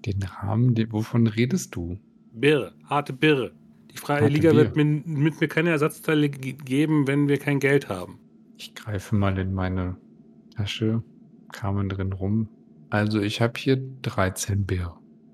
Den 0.05 0.23
Rahmen, 0.23 0.73
den, 0.75 0.91
wovon 0.91 1.27
redest 1.27 1.75
du? 1.75 1.97
Birre, 2.33 2.73
harte 2.85 3.13
Birre. 3.13 3.51
Die 3.91 3.97
Freie 3.97 4.21
Harte 4.21 4.33
Liga 4.33 4.51
Bier. 4.51 4.59
wird 4.59 4.75
mir, 4.75 4.85
mit 4.85 5.41
mir 5.41 5.47
keine 5.47 5.69
Ersatzteile 5.71 6.29
ge- 6.29 6.53
geben, 6.53 7.07
wenn 7.07 7.27
wir 7.27 7.37
kein 7.37 7.59
Geld 7.59 7.89
haben. 7.89 8.19
Ich 8.57 8.73
greife 8.73 9.15
mal 9.15 9.37
in 9.37 9.53
meine 9.53 9.97
Tasche, 10.55 11.03
kamen 11.51 11.89
drin 11.89 12.13
rum. 12.13 12.47
Also 12.89 13.19
ich 13.21 13.41
habe 13.41 13.53
hier 13.57 13.77
13 14.01 14.65
Bier. 14.65 14.93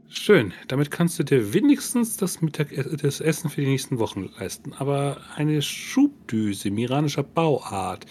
Schön, 0.10 0.54
damit 0.70 0.90
kannst 0.90 1.20
du 1.20 1.24
dir 1.24 1.54
wenigstens 1.54 2.16
das, 2.16 2.42
Mittag 2.42 2.70
das 3.02 3.20
Essen 3.20 3.50
für 3.50 3.62
die 3.62 3.68
nächsten 3.68 4.00
Wochen 4.00 4.30
leisten. 4.40 4.72
Aber 4.78 5.18
eine 5.36 5.62
Schubdüse 5.62 6.72
miranischer 6.72 7.24
Bauart, 7.24 8.06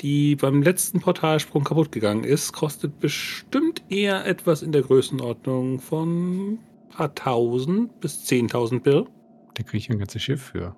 die 0.00 0.34
beim 0.34 0.62
letzten 0.62 1.00
Portalsprung 1.00 1.62
kaputt 1.62 1.92
gegangen 1.92 2.24
ist, 2.24 2.52
kostet 2.52 2.98
bestimmt 2.98 3.82
eher 3.88 4.26
etwas 4.26 4.62
in 4.62 4.72
der 4.72 4.82
Größenordnung 4.82 5.78
von 5.78 6.54
ein 6.54 6.58
paar 6.90 7.14
tausend 7.14 8.00
bis 8.00 8.24
zehntausend 8.24 8.82
Birr. 8.82 9.06
Da 9.54 9.62
kriege 9.62 9.78
ich 9.78 9.90
ein 9.90 9.98
ganzes 9.98 10.22
Schiff 10.22 10.42
für. 10.42 10.74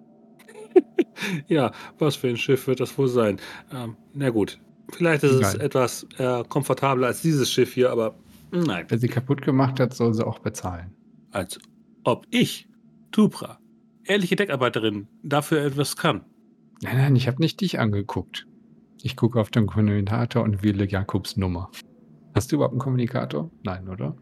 Ja, 1.48 1.72
was 1.98 2.16
für 2.16 2.28
ein 2.28 2.38
Schiff 2.38 2.66
wird 2.66 2.80
das 2.80 2.96
wohl 2.96 3.08
sein? 3.08 3.40
Ähm, 3.74 3.96
na 4.14 4.30
gut, 4.30 4.58
vielleicht 4.90 5.22
ist 5.22 5.32
es 5.32 5.54
Egal. 5.54 5.66
etwas 5.66 6.06
äh, 6.16 6.42
komfortabler 6.48 7.08
als 7.08 7.20
dieses 7.20 7.52
Schiff 7.52 7.74
hier, 7.74 7.90
aber 7.90 8.14
nein. 8.52 8.86
Wer 8.88 8.98
sie 8.98 9.08
kaputt 9.08 9.42
gemacht 9.42 9.80
hat, 9.80 9.94
soll 9.94 10.14
sie 10.14 10.26
auch 10.26 10.38
bezahlen. 10.38 10.94
Als 11.30 11.58
ob 12.04 12.26
ich, 12.30 12.68
Tupra, 13.12 13.58
ehrliche 14.04 14.36
Deckarbeiterin, 14.36 15.08
dafür 15.22 15.64
etwas 15.64 15.96
kann. 15.96 16.24
Nein, 16.82 16.96
nein, 16.96 17.16
ich 17.16 17.28
habe 17.28 17.40
nicht 17.40 17.60
dich 17.60 17.78
angeguckt. 17.78 18.46
Ich 19.02 19.16
gucke 19.16 19.40
auf 19.40 19.50
den 19.50 19.66
Kommunikator 19.66 20.42
und 20.42 20.62
wähle 20.62 20.86
Jakobs 20.86 21.36
Nummer. 21.36 21.70
Hast 22.34 22.52
du 22.52 22.56
überhaupt 22.56 22.72
einen 22.72 22.80
Kommunikator? 22.80 23.50
Nein, 23.62 23.88
oder? 23.88 24.16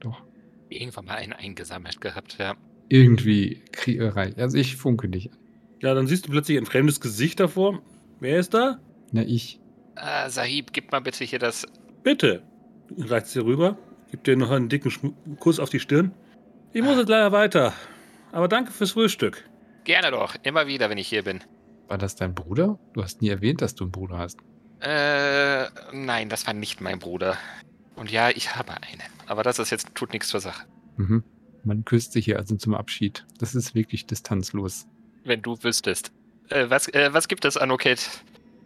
Doch. 0.00 0.22
Irgendwann 0.68 1.06
mal 1.06 1.16
einen 1.16 1.32
eingesammelt 1.32 2.00
gehabt, 2.00 2.38
ja. 2.38 2.54
Irgendwie 2.88 3.62
Kriegerei. 3.72 4.34
Also 4.36 4.58
ich 4.58 4.76
funke 4.76 5.08
dich 5.08 5.32
an. 5.32 5.38
Ja, 5.80 5.94
dann 5.94 6.06
siehst 6.06 6.26
du 6.26 6.30
plötzlich 6.30 6.58
ein 6.58 6.66
fremdes 6.66 7.00
Gesicht 7.00 7.38
davor. 7.40 7.82
Wer 8.20 8.38
ist 8.38 8.54
da? 8.54 8.80
Na, 9.12 9.22
ich. 9.22 9.60
Ah, 9.94 10.28
Sahib, 10.30 10.72
gib 10.72 10.90
mal 10.90 11.00
bitte 11.00 11.24
hier 11.24 11.38
das. 11.38 11.66
Bitte. 12.02 12.42
Reizt 12.98 13.34
dir 13.34 13.44
rüber, 13.44 13.76
gibt 14.10 14.26
dir 14.26 14.36
noch 14.36 14.50
einen 14.50 14.68
dicken 14.68 14.90
Schmu 14.90 15.12
Kuss 15.38 15.58
auf 15.58 15.70
die 15.70 15.80
Stirn. 15.80 16.12
Ich 16.72 16.82
muss 16.82 16.96
jetzt 16.96 17.08
leider 17.08 17.32
weiter. 17.32 17.72
Aber 18.32 18.48
danke 18.48 18.70
fürs 18.70 18.92
Frühstück. 18.92 19.48
Gerne 19.84 20.10
doch, 20.10 20.36
immer 20.42 20.66
wieder, 20.66 20.90
wenn 20.90 20.98
ich 20.98 21.08
hier 21.08 21.22
bin. 21.22 21.40
War 21.88 21.98
das 21.98 22.16
dein 22.16 22.34
Bruder? 22.34 22.78
Du 22.92 23.02
hast 23.02 23.22
nie 23.22 23.28
erwähnt, 23.28 23.62
dass 23.62 23.74
du 23.74 23.84
einen 23.84 23.92
Bruder 23.92 24.18
hast. 24.18 24.38
Äh, 24.80 25.66
nein, 25.92 26.28
das 26.28 26.46
war 26.46 26.54
nicht 26.54 26.80
mein 26.80 26.98
Bruder. 26.98 27.36
Und 27.94 28.10
ja, 28.10 28.30
ich 28.30 28.56
habe 28.56 28.72
einen. 28.72 29.02
Aber 29.26 29.42
das 29.42 29.58
ist 29.58 29.70
jetzt, 29.70 29.94
tut 29.94 30.12
nichts 30.12 30.28
zur 30.28 30.40
Sache. 30.40 30.66
Mhm. 30.96 31.24
Man 31.64 31.84
küsst 31.84 32.12
sich 32.12 32.24
hier 32.26 32.38
also 32.38 32.56
zum 32.56 32.74
Abschied. 32.74 33.26
Das 33.38 33.54
ist 33.54 33.74
wirklich 33.74 34.06
distanzlos. 34.06 34.86
Wenn 35.24 35.42
du 35.42 35.56
wüsstest. 35.62 36.12
Äh, 36.50 36.68
was, 36.68 36.88
äh, 36.88 37.08
was 37.12 37.28
gibt 37.28 37.44
es, 37.44 37.56
Anoket? 37.56 38.08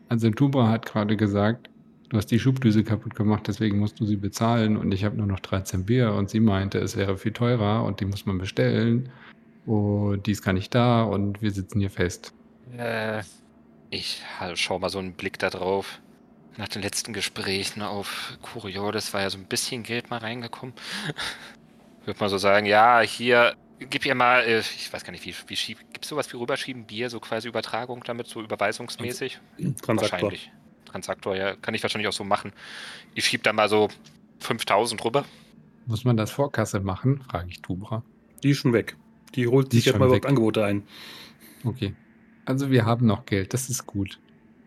Also 0.09 0.31
Tubra 0.31 0.69
hat 0.69 0.87
gerade 0.87 1.17
gesagt, 1.17 1.71
du 2.11 2.17
hast 2.19 2.27
die 2.27 2.39
Schubdüse 2.39 2.85
kaputt 2.85 3.15
gemacht, 3.15 3.45
deswegen 3.49 3.79
musst 3.79 3.99
du 4.01 4.05
sie 4.05 4.17
bezahlen 4.17 4.77
und 4.77 4.93
ich 4.93 5.05
habe 5.05 5.17
nur 5.17 5.27
noch 5.27 5.41
13 5.41 5.87
Bier 5.87 6.13
und 6.13 6.29
sie 6.29 6.41
meinte, 6.41 6.79
es 6.79 6.97
wäre 6.97 7.17
viel 7.17 7.33
teurer 7.33 7.85
und 7.85 8.01
die 8.01 8.05
muss 8.05 8.27
man 8.27 8.37
bestellen 8.39 9.09
und 9.65 10.27
die 10.27 10.33
ist 10.33 10.43
gar 10.43 10.53
nicht 10.53 10.75
da 10.75 11.03
und 11.03 11.41
wir 11.41 11.51
sitzen 11.51 11.81
hier 11.81 11.91
fest. 11.91 12.35
Äh, 12.77 13.23
ich 13.91 14.23
ha- 14.39 14.55
schau 14.57 14.79
mal 14.79 14.91
so 14.91 14.99
einen 14.99 15.15
Blick 15.15 15.39
da 15.39 15.51
drauf. 15.51 16.01
Nach 16.57 16.69
den 16.69 16.83
letzten 16.83 17.13
Gesprächen 17.13 17.81
auf 17.81 18.37
Coriolis 18.43 19.15
war 19.15 19.23
ja 19.23 19.31
so 19.31 19.39
ein 19.39 19.45
bisschen 19.45 19.83
Geld 19.83 20.11
mal 20.11 20.19
reingekommen. 20.19 20.75
Würde 22.05 22.19
mal 22.19 22.29
so 22.29 22.39
sagen, 22.39 22.67
ja, 22.67 23.01
hier, 23.01 23.55
gib 23.79 24.05
ihr 24.05 24.15
mal, 24.15 24.43
äh, 24.43 24.59
ich 24.59 24.93
weiß 24.93 25.05
gar 25.05 25.13
nicht, 25.13 25.25
wie, 25.25 25.35
wie 25.47 25.57
schieb, 25.57 25.79
gibt 25.93 26.05
es 26.05 26.09
sowas 26.09 26.33
wie 26.33 26.37
rüberschieben, 26.37 26.85
Bier, 26.85 27.09
so 27.09 27.21
quasi 27.21 27.47
Übertragung 27.49 28.03
damit, 28.05 28.27
so 28.27 28.43
überweisungsmäßig? 28.43 29.39
Transaktor. 29.81 30.01
Wahrscheinlich. 30.01 30.51
Transaktor, 30.91 31.37
ja, 31.37 31.55
kann 31.57 31.75
ich 31.75 31.83
wahrscheinlich 31.83 32.09
auch 32.09 32.13
so 32.13 32.25
machen. 32.25 32.53
Ich 33.15 33.27
schieb 33.27 33.43
da 33.43 33.53
mal 33.53 33.69
so 33.69 33.89
5000 34.41 35.05
rüber. 35.05 35.25
Muss 35.87 36.05
man 36.05 36.17
das 36.17 36.31
Vorkasse 36.31 36.81
machen? 36.81 37.23
frage 37.23 37.49
ich 37.49 37.63
Tubra. 37.63 38.03
Die 38.43 38.51
ist 38.51 38.59
schon 38.59 38.73
weg. 38.73 38.97
Die 39.35 39.47
holt 39.47 39.73
sich 39.73 39.85
jetzt 39.85 39.99
mal 39.99 40.07
überhaupt. 40.07 40.27
Angebote 40.27 40.65
ein. 40.65 40.83
Okay. 41.65 41.95
Also 42.45 42.71
wir 42.71 42.85
haben 42.85 43.07
noch 43.07 43.27
Geld, 43.27 43.55
das 43.55 43.69
ist 43.69 43.87
gut. 43.87 44.19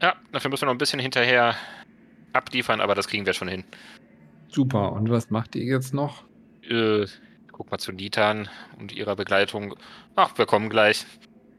Ja, 0.02 0.16
dafür 0.32 0.50
müssen 0.50 0.64
wir 0.64 0.66
noch 0.68 0.76
ein 0.76 0.78
bisschen 0.78 1.00
hinterher 1.00 1.56
abliefern, 2.34 2.82
aber 2.82 2.96
das 2.96 3.08
kriegen 3.08 3.26
wir 3.26 3.34
schon 3.34 3.48
hin. 3.48 3.64
Super. 4.48 4.92
Und 4.92 5.10
was 5.10 5.30
macht 5.30 5.56
ihr 5.56 5.64
jetzt 5.66 5.94
noch? 5.94 6.24
Äh, 6.70 7.06
guck 7.52 7.72
mal 7.72 7.78
zu 7.78 7.92
Nitan 7.92 8.50
und 8.78 8.94
ihrer 8.94 9.16
Begleitung. 9.16 9.76
Ach, 10.16 10.38
wir 10.38 10.46
kommen 10.46 10.70
gleich. 10.70 11.06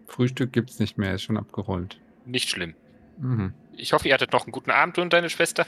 Frühstück 0.07 0.53
gibt's 0.53 0.79
nicht 0.79 0.99
mehr, 0.99 1.15
ist 1.15 1.23
schon 1.23 1.37
abgerollt. 1.37 2.01
Nicht 2.25 2.49
schlimm. 2.49 2.75
Mhm. 3.19 3.53
Ich 3.77 3.93
hoffe, 3.93 4.09
ihr 4.09 4.15
hattet 4.15 4.33
noch 4.33 4.45
einen 4.45 4.53
guten 4.53 4.71
Abend, 4.71 4.97
du 4.97 5.03
und 5.03 5.13
deine 5.13 5.31
Schwester. 5.31 5.67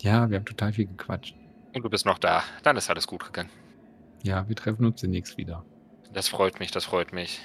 Ja, 0.00 0.30
wir 0.30 0.38
haben 0.38 0.44
total 0.44 0.72
viel 0.72 0.86
gequatscht. 0.86 1.34
Und 1.74 1.82
du 1.82 1.90
bist 1.90 2.06
noch 2.06 2.18
da. 2.18 2.42
Dann 2.62 2.76
ist 2.76 2.90
alles 2.90 3.06
gut 3.06 3.24
gegangen. 3.24 3.50
Ja, 4.22 4.48
wir 4.48 4.56
treffen 4.56 4.84
uns 4.84 5.00
demnächst 5.00 5.36
wieder. 5.36 5.64
Das 6.12 6.28
freut 6.28 6.60
mich, 6.60 6.70
das 6.70 6.84
freut 6.84 7.12
mich. 7.12 7.40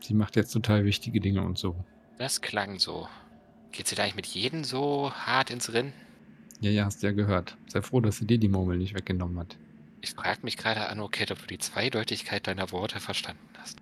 Sie 0.00 0.14
macht 0.14 0.36
jetzt 0.36 0.52
total 0.52 0.84
wichtige 0.84 1.20
Dinge 1.20 1.42
und 1.42 1.58
so. 1.58 1.84
Das 2.18 2.40
klang 2.40 2.78
so. 2.78 3.08
Geht 3.72 3.86
sie 3.86 3.94
da 3.94 4.02
eigentlich 4.02 4.16
mit 4.16 4.26
jedem 4.26 4.64
so 4.64 5.12
hart 5.12 5.50
ins 5.50 5.72
Rennen? 5.72 5.92
Ja, 6.60 6.70
ja, 6.70 6.84
hast 6.84 7.02
ja 7.02 7.12
gehört. 7.12 7.56
Sei 7.66 7.82
froh, 7.82 8.00
dass 8.00 8.18
sie 8.18 8.26
dir 8.26 8.38
die 8.38 8.48
Murmel 8.48 8.78
nicht 8.78 8.94
weggenommen 8.94 9.38
hat. 9.38 9.56
Ich 10.00 10.10
frage 10.10 10.40
mich 10.42 10.56
gerade, 10.56 10.88
Anoket, 10.88 11.30
ob 11.30 11.40
du 11.40 11.46
die 11.46 11.58
Zweideutigkeit 11.58 12.46
deiner 12.46 12.70
Worte 12.70 13.00
verstanden 13.00 13.48
hast. 13.58 13.81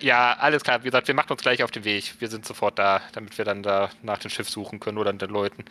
Ja, 0.00 0.34
alles 0.38 0.62
klar. 0.62 0.80
Wie 0.82 0.86
gesagt, 0.86 1.08
wir 1.08 1.14
machen 1.14 1.30
uns 1.32 1.42
gleich 1.42 1.62
auf 1.62 1.70
den 1.70 1.84
Weg. 1.84 2.14
Wir 2.20 2.28
sind 2.28 2.44
sofort 2.46 2.78
da, 2.78 3.00
damit 3.12 3.36
wir 3.38 3.44
dann 3.44 3.62
da 3.62 3.90
nach 4.02 4.18
dem 4.18 4.30
Schiff 4.30 4.48
suchen 4.48 4.80
können 4.80 4.98
oder 4.98 5.10
an 5.10 5.18
den 5.18 5.30
Leuten. 5.30 5.64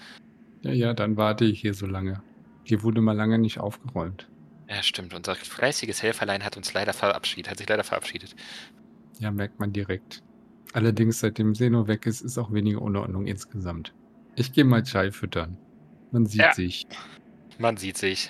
Ja, 0.62 0.72
ja, 0.72 0.94
dann 0.94 1.18
warte 1.18 1.46
ich 1.46 1.62
hier 1.62 1.74
so 1.74 1.86
lange. 1.86 2.22
Hier 2.64 2.84
wurde 2.84 3.02
mal 3.02 3.16
lange 3.16 3.40
nicht 3.40 3.60
aufgeräumt. 3.60 4.28
Ja, 4.70 4.84
stimmt. 4.84 5.14
Unser 5.14 5.36
fleißiges 5.36 6.04
Helferlein 6.04 6.44
hat 6.44 6.58
uns 6.58 6.74
leider 6.74 6.94
verabschiedet, 6.94 7.50
hat 7.50 7.58
sich 7.58 7.68
leider 7.68 7.84
verabschiedet. 7.84 8.36
Ja, 9.20 9.32
merkt 9.32 9.60
man 9.60 9.74
direkt. 9.74 10.22
Allerdings, 10.74 11.20
seitdem 11.20 11.56
Seno 11.56 11.88
weg 11.88 12.06
ist, 12.06 12.22
ist 12.22 12.38
auch 12.38 12.54
weniger 12.54 12.82
Unordnung 12.82 13.26
insgesamt. 13.26 13.94
Ich 14.36 14.52
gehe 14.54 14.64
mal 14.66 14.84
Chai 14.84 15.12
füttern. 15.12 15.58
Man 16.12 16.26
sieht 16.28 16.42
Ja. 16.42 16.54
sich. 16.54 16.86
Man 17.58 17.78
sieht 17.78 17.98
sich. 17.98 18.30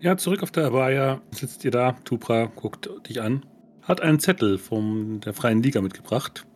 Ja, 0.00 0.16
zurück 0.16 0.42
auf 0.42 0.52
der 0.52 0.66
Abaya 0.66 1.20
sitzt 1.32 1.64
ihr 1.64 1.70
da. 1.72 1.92
Tupra 2.04 2.44
guckt 2.46 2.88
dich 3.08 3.20
an, 3.20 3.44
hat 3.84 4.00
einen 4.00 4.18
Zettel 4.18 4.58
von 4.58 5.20
der 5.20 5.34
Freien 5.34 5.62
Liga 5.62 5.80
mitgebracht. 5.80 6.46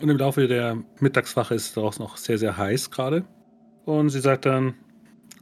Und 0.00 0.08
im 0.08 0.16
Laufe 0.16 0.46
der 0.46 0.78
Mittagswache 1.00 1.54
ist 1.54 1.66
es 1.66 1.74
draußen 1.74 2.02
noch 2.02 2.16
sehr, 2.16 2.38
sehr 2.38 2.56
heiß 2.56 2.90
gerade. 2.90 3.24
Und 3.84 4.10
sie 4.10 4.20
sagt 4.20 4.46
dann, 4.46 4.74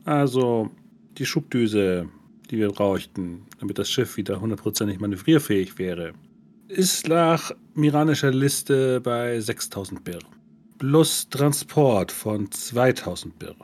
also 0.05 0.71
die 1.19 1.27
Schubdüse, 1.27 2.09
die 2.51 2.59
wir 2.59 2.71
bräuchten, 2.71 3.47
damit 3.61 3.79
das 3.79 3.91
Schiff 3.91 4.17
wieder 4.17 4.41
hundertprozentig 4.41 5.01
manövrierfähig 5.01 5.79
wäre, 5.79 6.13
ist 6.69 7.09
nach 7.09 7.53
miranischer 7.75 8.33
Liste 8.33 9.01
bei 9.01 9.39
6000 9.41 10.03
Bir. 10.05 10.19
Plus 10.79 11.29
Transport 11.29 12.13
von 12.13 12.51
2000 12.51 13.39
Bir. 13.39 13.57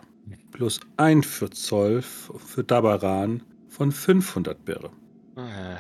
Plus 0.51 0.81
Einfuhrzoll 0.97 2.03
für 2.03 2.65
Dabaran 2.65 3.43
von 3.69 3.93
500 3.93 4.65
Bir. 4.65 4.91
Äh, 5.37 5.77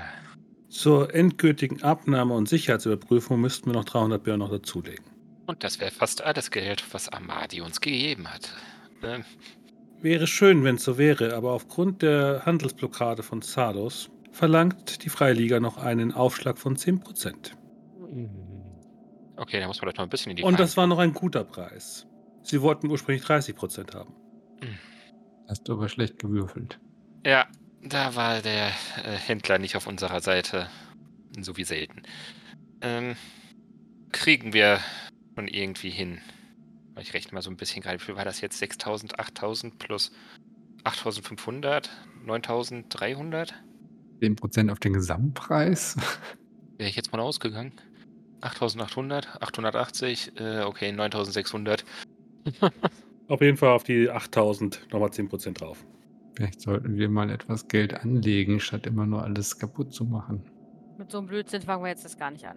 Zur 0.72 1.14
endgültigen 1.14 1.82
Abnahme 1.82 2.32
und 2.32 2.48
Sicherheitsüberprüfung 2.48 3.38
müssten 3.38 3.66
wir 3.70 3.74
noch 3.74 3.84
300 3.84 4.22
Bir 4.22 4.38
noch 4.38 4.50
dazulegen. 4.50 5.04
Und 5.46 5.62
das 5.64 5.78
wäre 5.80 5.90
fast 5.90 6.22
alles 6.22 6.50
Geld, 6.50 6.82
was 6.94 7.10
Amadi 7.10 7.60
uns 7.60 7.80
gegeben 7.82 8.26
hat. 8.32 8.54
Ähm, 9.02 9.22
Wäre 10.00 10.26
schön, 10.26 10.64
wenn 10.64 10.76
es 10.76 10.84
so 10.84 10.96
wäre, 10.96 11.34
aber 11.36 11.52
aufgrund 11.52 12.00
der 12.00 12.46
Handelsblockade 12.46 13.22
von 13.22 13.42
Zardos 13.42 14.10
verlangt 14.32 15.04
die 15.04 15.10
Freiliga 15.10 15.60
noch 15.60 15.76
einen 15.76 16.12
Aufschlag 16.12 16.58
von 16.58 16.74
10%. 16.76 17.52
Okay, 19.36 19.60
da 19.60 19.66
muss 19.66 19.76
man 19.76 19.82
vielleicht 19.82 19.98
noch 19.98 20.04
ein 20.04 20.08
bisschen 20.10 20.30
in 20.30 20.36
die 20.38 20.42
Und 20.42 20.52
Fang- 20.54 20.58
das 20.58 20.76
war 20.78 20.86
noch 20.86 20.98
ein 20.98 21.12
guter 21.12 21.44
Preis. 21.44 22.06
Sie 22.42 22.62
wollten 22.62 22.88
ursprünglich 22.90 23.24
30% 23.26 23.94
haben. 23.94 24.14
Hast 25.48 25.68
du 25.68 25.74
aber 25.74 25.88
schlecht 25.90 26.18
gewürfelt. 26.18 26.80
Ja, 27.26 27.46
da 27.82 28.14
war 28.14 28.40
der 28.40 28.68
äh, 28.68 29.16
Händler 29.26 29.58
nicht 29.58 29.76
auf 29.76 29.86
unserer 29.86 30.20
Seite. 30.20 30.68
So 31.40 31.56
wie 31.56 31.64
selten. 31.64 32.02
Ähm, 32.80 33.16
kriegen 34.12 34.52
wir 34.52 34.80
schon 35.34 35.48
irgendwie 35.48 35.90
hin. 35.90 36.20
Ich 37.00 37.14
rechne 37.14 37.34
mal 37.34 37.42
so 37.42 37.50
ein 37.50 37.56
bisschen 37.56 37.82
gerade. 37.82 37.98
Wie 38.00 38.04
viel 38.04 38.16
war 38.16 38.24
das 38.24 38.40
jetzt? 38.40 38.58
6000, 38.58 39.18
8000 39.18 39.78
plus 39.78 40.12
8500, 40.84 41.90
9300? 42.24 43.54
10% 44.20 44.70
auf 44.70 44.78
den 44.78 44.92
Gesamtpreis? 44.92 45.96
Wäre 46.78 46.90
ich 46.90 46.96
jetzt 46.96 47.12
mal 47.12 47.20
ausgegangen? 47.20 47.72
8800, 48.42 49.42
880, 49.42 50.40
äh, 50.40 50.62
okay, 50.62 50.92
9600. 50.92 51.84
Auf 53.28 53.40
jeden 53.40 53.56
Fall 53.56 53.70
auf 53.70 53.84
die 53.84 54.10
8000 54.10 54.88
nochmal 54.92 55.08
10% 55.08 55.54
drauf. 55.54 55.86
Vielleicht 56.34 56.60
sollten 56.60 56.96
wir 56.96 57.08
mal 57.08 57.30
etwas 57.30 57.68
Geld 57.68 57.94
anlegen, 57.94 58.60
statt 58.60 58.86
immer 58.86 59.06
nur 59.06 59.22
alles 59.22 59.58
kaputt 59.58 59.92
zu 59.92 60.04
machen. 60.04 60.42
Mit 60.98 61.10
so 61.10 61.18
einem 61.18 61.26
Blödsinn 61.26 61.62
fangen 61.62 61.82
wir 61.82 61.90
jetzt 61.90 62.04
das 62.04 62.16
gar 62.16 62.30
nicht 62.30 62.46
an. 62.46 62.56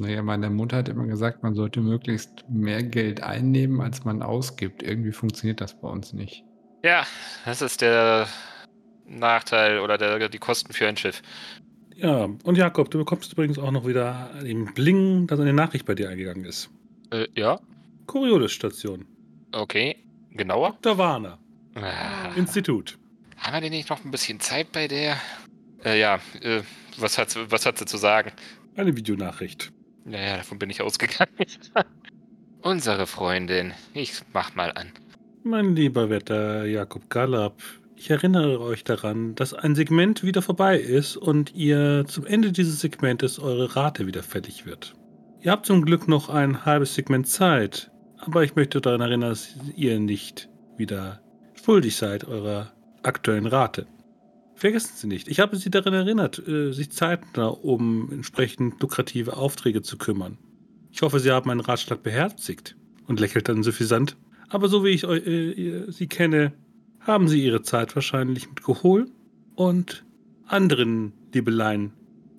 Naja, 0.00 0.22
meine 0.22 0.48
Mutter 0.48 0.78
hat 0.78 0.88
immer 0.88 1.06
gesagt, 1.06 1.42
man 1.42 1.54
sollte 1.54 1.80
möglichst 1.80 2.48
mehr 2.48 2.82
Geld 2.82 3.22
einnehmen, 3.22 3.80
als 3.80 4.04
man 4.04 4.22
ausgibt. 4.22 4.82
Irgendwie 4.82 5.12
funktioniert 5.12 5.60
das 5.60 5.78
bei 5.78 5.88
uns 5.88 6.12
nicht. 6.12 6.44
Ja, 6.82 7.04
das 7.44 7.60
ist 7.60 7.82
der 7.82 8.26
Nachteil 9.06 9.80
oder 9.80 9.98
der, 9.98 10.28
die 10.28 10.38
Kosten 10.38 10.72
für 10.72 10.88
ein 10.88 10.96
Schiff. 10.96 11.22
Ja, 11.94 12.24
und 12.44 12.56
Jakob, 12.56 12.90
du 12.90 12.98
bekommst 12.98 13.32
übrigens 13.32 13.58
auch 13.58 13.70
noch 13.70 13.86
wieder 13.86 14.30
den 14.42 14.72
Bling, 14.72 15.26
dass 15.26 15.38
eine 15.38 15.52
Nachricht 15.52 15.84
bei 15.84 15.94
dir 15.94 16.08
eingegangen 16.08 16.44
ist. 16.44 16.70
Äh, 17.10 17.26
ja, 17.34 17.60
Coriolis-Station. 18.06 19.04
okay. 19.52 19.96
Genauer? 20.34 20.78
Dr. 20.80 20.96
Warner. 20.96 21.38
Ah, 21.74 22.32
Institut. 22.36 22.98
Haben 23.42 23.54
wir 23.54 23.60
denn 23.60 23.70
nicht 23.72 23.90
noch 23.90 24.04
ein 24.04 24.10
bisschen 24.10 24.40
Zeit 24.40 24.72
bei 24.72 24.88
der? 24.88 25.16
Äh, 25.84 25.98
ja, 26.00 26.20
äh, 26.42 26.62
was 26.98 27.18
hat, 27.18 27.30
sie- 27.30 27.50
was 27.50 27.66
hat 27.66 27.78
sie 27.78 27.84
zu 27.86 27.96
sagen? 27.96 28.32
Eine 28.76 28.96
Videonachricht. 28.96 29.72
Naja, 30.04 30.38
davon 30.38 30.58
bin 30.58 30.70
ich 30.70 30.80
ausgegangen. 30.82 31.32
Unsere 32.62 33.06
Freundin. 33.06 33.72
Ich 33.94 34.20
mach 34.32 34.54
mal 34.54 34.72
an. 34.72 34.92
Mein 35.44 35.74
lieber 35.74 36.08
Wetter 36.10 36.64
Jakob 36.64 37.10
Gallab, 37.10 37.60
ich 37.96 38.10
erinnere 38.10 38.60
euch 38.60 38.84
daran, 38.84 39.34
dass 39.34 39.54
ein 39.54 39.74
Segment 39.74 40.22
wieder 40.22 40.42
vorbei 40.42 40.78
ist 40.78 41.16
und 41.16 41.54
ihr 41.54 42.04
zum 42.06 42.26
Ende 42.26 42.52
dieses 42.52 42.80
Segmentes 42.80 43.38
eure 43.40 43.74
Rate 43.74 44.06
wieder 44.06 44.22
fällig 44.22 44.66
wird. 44.66 44.94
Ihr 45.40 45.50
habt 45.50 45.66
zum 45.66 45.84
Glück 45.84 46.06
noch 46.06 46.28
ein 46.28 46.64
halbes 46.64 46.94
Segment 46.94 47.26
Zeit, 47.26 47.90
aber 48.18 48.44
ich 48.44 48.54
möchte 48.54 48.80
daran 48.80 49.00
erinnern, 49.00 49.30
dass 49.30 49.56
ihr 49.74 49.98
nicht 49.98 50.48
wieder 50.76 51.20
schuldig 51.64 51.96
seid 51.96 52.24
eurer 52.24 52.72
aktuellen 53.02 53.46
Rate. 53.46 53.86
Vergessen 54.54 54.92
Sie 54.96 55.06
nicht, 55.08 55.28
ich 55.28 55.40
habe 55.40 55.56
Sie 55.56 55.70
daran 55.70 55.94
erinnert, 55.94 56.46
äh, 56.46 56.72
sich 56.72 56.90
zeitnah 56.92 57.46
um 57.48 58.10
entsprechend 58.12 58.80
lukrative 58.80 59.36
Aufträge 59.36 59.82
zu 59.82 59.96
kümmern. 59.98 60.38
Ich 60.90 61.02
hoffe, 61.02 61.18
Sie 61.20 61.30
haben 61.30 61.48
meinen 61.48 61.60
Ratschlag 61.60 62.02
beherzigt 62.02 62.76
und 63.06 63.18
lächelt 63.18 63.48
dann 63.48 63.62
suffisant. 63.62 64.16
Aber 64.50 64.68
so 64.68 64.84
wie 64.84 64.90
ich 64.90 65.04
äh, 65.04 65.90
Sie 65.90 66.06
kenne, 66.06 66.52
haben 67.00 67.26
Sie 67.28 67.42
Ihre 67.44 67.62
Zeit 67.62 67.94
wahrscheinlich 67.96 68.48
mit 68.48 68.62
Gehol 68.62 69.06
und 69.56 70.04
anderen 70.46 71.12
Liebeleien 71.32 71.92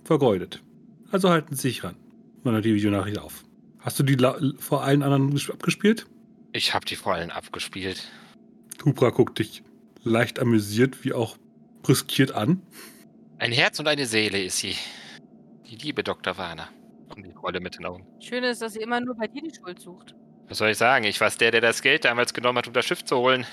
vergeudet. 0.03 0.61
Also 1.11 1.29
halten 1.29 1.55
Sie 1.55 1.63
sich 1.69 1.83
ran. 1.83 1.95
Man 2.43 2.55
hat 2.55 2.63
die 2.65 2.75
Videonachricht 2.75 3.19
auf. 3.19 3.43
Hast 3.79 3.99
du 3.99 4.03
die 4.03 4.15
la- 4.15 4.39
vor 4.59 4.83
allen 4.83 5.01
anderen 5.03 5.33
ges- 5.33 5.51
abgespielt? 5.51 6.05
Ich 6.53 6.73
hab 6.73 6.85
die 6.85 6.95
vor 6.95 7.15
allem 7.15 7.31
abgespielt. 7.31 8.03
Hubra 8.85 9.09
guckt 9.09 9.39
dich 9.39 9.63
leicht 10.03 10.39
amüsiert 10.39 11.03
wie 11.03 11.13
auch 11.13 11.37
brüskiert 11.81 12.31
an. 12.31 12.61
Ein 13.37 13.51
Herz 13.51 13.79
und 13.79 13.87
eine 13.87 14.05
Seele 14.05 14.41
ist 14.41 14.57
sie. 14.57 14.75
Die 15.65 15.75
liebe 15.75 16.03
Dr. 16.03 16.37
Warner. 16.37 16.69
Und 17.15 17.25
die 17.25 17.31
Rolle 17.31 17.59
mit 17.59 17.77
den 17.77 17.85
Augen. 17.85 18.07
Schön 18.19 18.43
ist, 18.43 18.61
dass 18.61 18.73
sie 18.73 18.81
immer 18.81 18.99
nur 18.99 19.15
bei 19.15 19.27
dir 19.27 19.41
die 19.41 19.53
Schuld 19.53 19.79
sucht. 19.79 20.15
Was 20.47 20.57
soll 20.57 20.69
ich 20.69 20.77
sagen? 20.77 21.05
Ich 21.05 21.19
war 21.21 21.29
der, 21.29 21.51
der 21.51 21.61
das 21.61 21.81
Geld 21.81 22.05
damals 22.05 22.33
genommen 22.33 22.57
hat, 22.57 22.67
um 22.67 22.73
das 22.73 22.85
Schiff 22.85 23.03
zu 23.03 23.17
holen. 23.17 23.45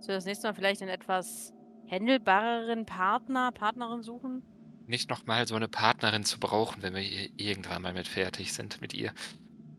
So 0.00 0.08
das 0.08 0.24
nächste 0.24 0.48
Mal 0.48 0.54
vielleicht 0.54 0.82
einen 0.82 0.90
etwas 0.90 1.52
händelbareren 1.86 2.86
Partner, 2.86 3.52
Partnerin 3.52 4.02
suchen? 4.02 4.42
Nicht 4.86 5.10
nochmal 5.10 5.46
so 5.46 5.54
eine 5.54 5.68
Partnerin 5.68 6.24
zu 6.24 6.38
brauchen, 6.40 6.82
wenn 6.82 6.94
wir 6.94 7.00
hier 7.00 7.30
irgendwann 7.36 7.82
mal 7.82 7.92
mit 7.92 8.08
fertig 8.08 8.52
sind 8.52 8.80
mit 8.80 8.94
ihr. 8.94 9.12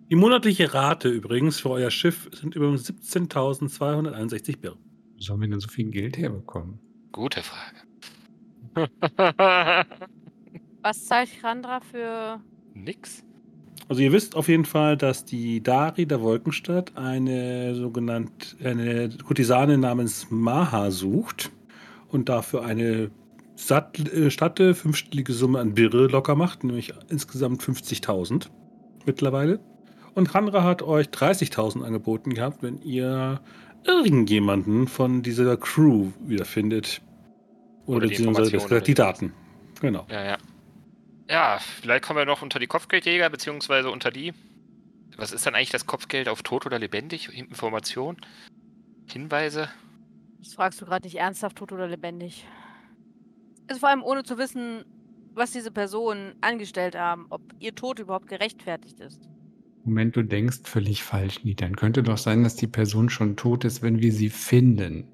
Die 0.09 0.15
monatliche 0.15 0.73
Rate 0.73 1.09
übrigens 1.09 1.59
für 1.59 1.69
euer 1.69 1.91
Schiff 1.91 2.29
sind 2.33 2.55
übrigens 2.55 2.89
17.261 2.89 4.59
Bir. 4.59 4.77
Sollen 5.21 5.41
wir 5.41 5.47
denn 5.49 5.59
so 5.59 5.67
viel 5.67 5.91
Geld 5.91 6.17
herbekommen? 6.17 6.79
Gute 7.11 7.41
Frage. 7.43 7.77
Was 10.81 11.05
zahlt 11.05 11.29
Chandra 11.39 11.79
für. 11.79 12.41
Nix? 12.73 13.23
Also 13.87 14.01
ihr 14.01 14.13
wisst 14.13 14.35
auf 14.35 14.47
jeden 14.47 14.65
Fall, 14.65 14.97
dass 14.97 15.23
die 15.23 15.61
Dari 15.61 16.07
der 16.07 16.21
Wolkenstadt 16.21 16.97
eine 16.97 17.75
sogenannte 17.75 18.57
eine 18.63 19.09
Kurtisane 19.23 19.77
namens 19.77 20.31
Maha 20.31 20.89
sucht 20.89 21.51
und 22.07 22.27
dafür 22.27 22.65
eine 22.65 23.11
satt, 23.55 23.99
äh, 23.99 24.31
statte 24.31 24.73
fünfstellige 24.73 25.33
Summe 25.33 25.59
an 25.59 25.75
Birre 25.75 26.07
locker 26.07 26.33
macht, 26.33 26.63
nämlich 26.63 26.93
insgesamt 27.09 27.61
50.000 27.61 28.49
mittlerweile. 29.05 29.59
Und 30.15 30.31
Chandra 30.31 30.63
hat 30.63 30.81
euch 30.81 31.07
30.000 31.07 31.83
angeboten 31.83 32.33
gehabt, 32.33 32.63
wenn 32.63 32.81
ihr 32.81 33.39
irgendjemanden 33.85 34.87
von 34.87 35.21
dieser 35.21 35.57
Crew 35.57 36.11
wiederfindet. 36.21 37.01
Oder, 37.85 37.97
Oder 37.97 38.07
die 38.07 38.13
beziehungsweise 38.13 38.51
gesagt 38.51 38.87
die 38.87 38.93
Daten. 38.93 39.33
Genau. 39.79 40.05
Ja, 40.09 40.23
ja. 40.23 40.37
Ja, 41.29 41.59
vielleicht 41.59 42.03
kommen 42.03 42.19
wir 42.19 42.25
noch 42.25 42.41
unter 42.41 42.59
die 42.59 42.67
Kopfgeldjäger, 42.67 43.29
beziehungsweise 43.29 43.89
unter 43.89 44.11
die. 44.11 44.33
Was 45.17 45.31
ist 45.31 45.45
dann 45.45 45.55
eigentlich 45.55 45.69
das 45.69 45.85
Kopfgeld 45.85 46.27
auf 46.27 46.43
tot 46.43 46.65
oder 46.65 46.77
lebendig? 46.77 47.29
Information? 47.37 48.17
Hinweise? 49.09 49.69
Das 50.39 50.53
fragst 50.53 50.81
du 50.81 50.85
gerade 50.85 51.05
nicht 51.05 51.17
ernsthaft, 51.17 51.57
tot 51.57 51.71
oder 51.71 51.87
lebendig. 51.87 52.45
Also 53.67 53.79
vor 53.79 53.89
allem 53.89 54.03
ohne 54.03 54.23
zu 54.23 54.37
wissen, 54.37 54.83
was 55.33 55.51
diese 55.51 55.71
Personen 55.71 56.35
angestellt 56.41 56.95
haben, 56.95 57.27
ob 57.29 57.41
ihr 57.59 57.73
Tod 57.75 57.99
überhaupt 57.99 58.27
gerechtfertigt 58.27 58.99
ist. 58.99 59.29
Moment, 59.83 60.15
du 60.15 60.23
denkst 60.23 60.61
völlig 60.63 61.03
falsch, 61.03 61.43
Nitan. 61.43 61.75
Könnte 61.75 62.03
doch 62.03 62.17
sein, 62.17 62.43
dass 62.43 62.55
die 62.55 62.67
Person 62.67 63.09
schon 63.09 63.35
tot 63.35 63.63
ist, 63.63 63.81
wenn 63.81 63.99
wir 63.99 64.11
sie 64.11 64.29
finden. 64.29 65.07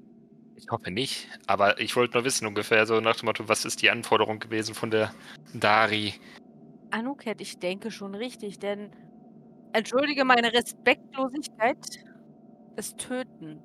Ich 0.56 0.68
hoffe 0.70 0.90
nicht, 0.90 1.28
aber 1.46 1.80
ich 1.80 1.96
wollte 1.96 2.14
nur 2.14 2.24
wissen 2.24 2.46
ungefähr 2.46 2.84
so 2.86 3.00
nach 3.00 3.16
dem 3.16 3.26
Motto, 3.26 3.48
was 3.48 3.64
ist 3.64 3.80
die 3.80 3.90
Anforderung 3.90 4.38
gewesen 4.38 4.74
von 4.74 4.90
der 4.90 5.14
Dari? 5.54 6.14
Anuket, 6.90 7.40
ich 7.40 7.58
denke 7.58 7.90
schon 7.90 8.14
richtig, 8.14 8.58
denn 8.58 8.90
entschuldige 9.72 10.24
meine 10.24 10.52
Respektlosigkeit, 10.52 12.04
das 12.76 12.96
Töten 12.96 13.60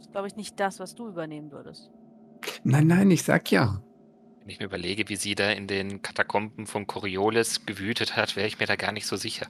ist, 0.00 0.12
glaube 0.12 0.28
ich, 0.28 0.36
nicht 0.36 0.58
das, 0.58 0.80
was 0.80 0.94
du 0.94 1.08
übernehmen 1.08 1.50
würdest. 1.52 1.90
Nein, 2.64 2.86
nein, 2.86 3.10
ich 3.10 3.22
sag 3.22 3.50
ja. 3.50 3.82
Wenn 4.40 4.48
ich 4.48 4.58
mir 4.58 4.66
überlege, 4.66 5.08
wie 5.08 5.16
sie 5.16 5.34
da 5.34 5.50
in 5.50 5.66
den 5.66 6.00
Katakomben 6.00 6.66
von 6.66 6.86
Coriolis 6.86 7.66
gewütet 7.66 8.16
hat, 8.16 8.36
wäre 8.36 8.46
ich 8.46 8.58
mir 8.58 8.66
da 8.66 8.76
gar 8.76 8.92
nicht 8.92 9.06
so 9.06 9.16
sicher. 9.16 9.46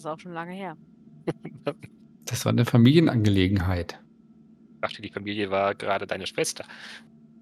Das 0.00 0.06
ist 0.06 0.12
auch 0.12 0.20
schon 0.20 0.32
lange 0.32 0.52
her. 0.52 0.78
Das 2.24 2.46
war 2.46 2.52
eine 2.52 2.64
Familienangelegenheit. 2.64 4.00
Ich 4.76 4.80
dachte, 4.80 5.02
die 5.02 5.10
Familie 5.10 5.50
war 5.50 5.74
gerade 5.74 6.06
deine 6.06 6.26
Schwester. 6.26 6.64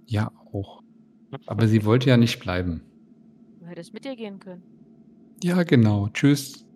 Ja, 0.07 0.33
auch. 0.53 0.83
Aber 1.47 1.69
sie 1.69 1.85
wollte 1.85 2.09
ja 2.09 2.17
nicht 2.17 2.41
bleiben. 2.41 2.83
Du 3.61 3.67
hättest 3.67 3.95
mit 3.95 4.05
ihr 4.07 4.17
gehen 4.17 4.41
können. 4.41 4.65
Ja, 5.41 5.63
genau. 5.63 6.09
Tschüss. 6.09 6.67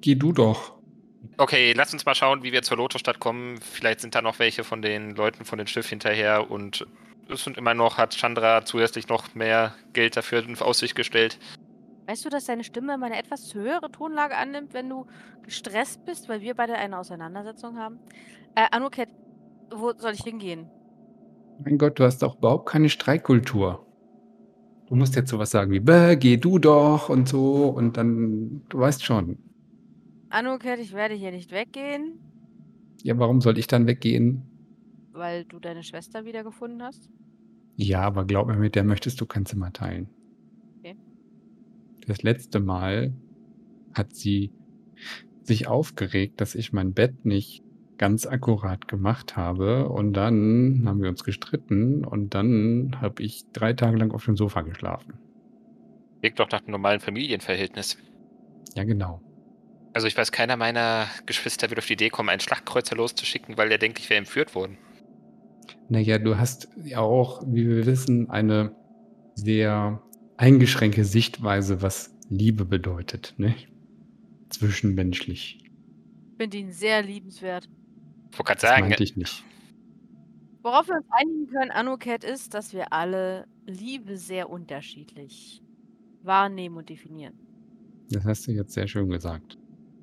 Geh 0.00 0.14
du 0.14 0.30
doch. 0.30 0.78
Okay, 1.38 1.72
lass 1.72 1.92
uns 1.92 2.06
mal 2.06 2.14
schauen, 2.14 2.44
wie 2.44 2.52
wir 2.52 2.62
zur 2.62 2.76
Lotusstadt 2.76 3.18
kommen. 3.18 3.58
Vielleicht 3.60 4.02
sind 4.02 4.14
da 4.14 4.22
noch 4.22 4.38
welche 4.38 4.62
von 4.62 4.80
den 4.80 5.16
Leuten 5.16 5.44
von 5.44 5.58
dem 5.58 5.66
Schiff 5.66 5.88
hinterher 5.88 6.52
und 6.52 6.86
es 7.28 7.42
sind 7.42 7.56
immer 7.56 7.74
noch, 7.74 7.98
hat 7.98 8.14
Chandra 8.14 8.64
zusätzlich 8.64 9.08
noch 9.08 9.34
mehr 9.34 9.74
Geld 9.92 10.16
dafür 10.16 10.44
in 10.44 10.56
Aussicht 10.56 10.94
gestellt. 10.94 11.40
Weißt 12.06 12.24
du, 12.24 12.28
dass 12.28 12.44
deine 12.44 12.62
Stimme 12.64 12.94
immer 12.94 13.06
eine 13.06 13.18
etwas 13.18 13.52
höhere 13.54 13.90
Tonlage 13.90 14.36
annimmt, 14.36 14.74
wenn 14.74 14.88
du 14.88 15.06
gestresst 15.42 16.04
bist, 16.04 16.28
weil 16.28 16.40
wir 16.40 16.54
beide 16.54 16.74
eine 16.74 16.98
Auseinandersetzung 16.98 17.78
haben? 17.78 17.98
Äh, 18.54 18.66
Anuket, 18.70 19.08
wo 19.74 19.92
soll 19.96 20.12
ich 20.12 20.22
hingehen? 20.22 20.68
Mein 21.64 21.78
Gott, 21.78 21.98
du 21.98 22.04
hast 22.04 22.22
doch 22.22 22.36
überhaupt 22.38 22.68
keine 22.68 22.88
Streikkultur. 22.88 23.84
Du 24.88 24.94
musst 24.94 25.16
jetzt 25.16 25.30
sowas 25.30 25.50
sagen 25.50 25.72
wie, 25.72 25.80
Bäh, 25.80 26.14
geh 26.16 26.36
du 26.36 26.58
doch 26.60 27.08
und 27.08 27.28
so 27.28 27.66
und 27.68 27.96
dann, 27.96 28.62
du 28.68 28.78
weißt 28.78 29.04
schon. 29.04 29.38
Anuket, 30.30 30.78
ich 30.78 30.92
werde 30.92 31.14
hier 31.14 31.32
nicht 31.32 31.50
weggehen, 31.50 32.20
Ja, 33.02 33.18
warum 33.18 33.40
soll 33.40 33.58
ich 33.58 33.66
dann 33.66 33.86
weggehen? 33.86 34.42
weil 35.12 35.46
du 35.46 35.58
deine 35.58 35.82
Schwester 35.82 36.26
wiedergefunden 36.26 36.82
hast. 36.82 37.08
Ja, 37.76 38.02
aber 38.02 38.26
glaub 38.26 38.48
mir, 38.48 38.56
mit 38.56 38.74
der 38.74 38.84
möchtest 38.84 39.18
du 39.20 39.24
kein 39.24 39.46
Zimmer 39.46 39.72
teilen. 39.72 40.10
Das 42.06 42.22
letzte 42.22 42.60
Mal 42.60 43.12
hat 43.94 44.14
sie 44.14 44.52
sich 45.42 45.66
aufgeregt, 45.66 46.40
dass 46.40 46.54
ich 46.54 46.72
mein 46.72 46.92
Bett 46.92 47.24
nicht 47.24 47.62
ganz 47.98 48.26
akkurat 48.26 48.88
gemacht 48.88 49.36
habe 49.36 49.88
und 49.88 50.12
dann 50.12 50.84
haben 50.86 51.02
wir 51.02 51.08
uns 51.08 51.24
gestritten 51.24 52.04
und 52.04 52.34
dann 52.34 52.96
habe 53.00 53.22
ich 53.22 53.44
drei 53.52 53.72
Tage 53.72 53.96
lang 53.96 54.12
auf 54.12 54.24
dem 54.24 54.36
Sofa 54.36 54.62
geschlafen. 54.62 55.14
Wirkt 56.20 56.38
doch 56.38 56.50
nach 56.50 56.60
einem 56.60 56.72
normalen 56.72 57.00
Familienverhältnis. 57.00 57.96
Ja, 58.74 58.84
genau. 58.84 59.22
Also 59.94 60.06
ich 60.06 60.16
weiß, 60.16 60.30
keiner 60.30 60.56
meiner 60.56 61.06
Geschwister 61.24 61.70
wird 61.70 61.78
auf 61.78 61.86
die 61.86 61.94
Idee 61.94 62.10
kommen, 62.10 62.28
einen 62.28 62.40
Schlachtkreuzer 62.40 62.96
loszuschicken, 62.96 63.56
weil 63.56 63.72
er 63.72 63.78
denkt, 63.78 63.98
ich 63.98 64.10
wäre 64.10 64.18
entführt 64.18 64.54
worden. 64.54 64.76
Naja, 65.88 66.18
du 66.18 66.36
hast 66.36 66.68
ja 66.84 66.98
auch, 66.98 67.42
wie 67.46 67.66
wir 67.66 67.86
wissen, 67.86 68.28
eine 68.28 68.74
sehr 69.34 70.02
eingeschränkte 70.36 71.04
Sichtweise, 71.04 71.82
was 71.82 72.14
Liebe 72.28 72.64
bedeutet, 72.64 73.34
ne? 73.38 73.54
Zwischenmenschlich. 74.50 75.58
Ich 76.32 76.36
finde 76.38 76.58
ihn 76.58 76.72
sehr 76.72 77.02
liebenswert. 77.02 77.68
Ich 78.32 78.38
wollte 78.38 78.44
gerade 78.52 78.60
Das 78.60 78.70
sagen, 78.70 78.88
meinte 78.88 79.02
ich 79.04 79.16
nicht. 79.16 79.44
Worauf 80.62 80.88
wir 80.88 80.96
uns 80.96 81.06
einigen 81.10 81.46
können, 81.46 81.70
Anuket, 81.70 82.24
ist, 82.24 82.54
dass 82.54 82.72
wir 82.74 82.92
alle 82.92 83.46
Liebe 83.66 84.16
sehr 84.18 84.50
unterschiedlich 84.50 85.62
wahrnehmen 86.22 86.76
und 86.76 86.88
definieren. 86.88 87.38
Das 88.10 88.24
hast 88.24 88.46
du 88.46 88.52
jetzt 88.52 88.72
sehr 88.74 88.88
schön 88.88 89.08
gesagt. 89.08 89.58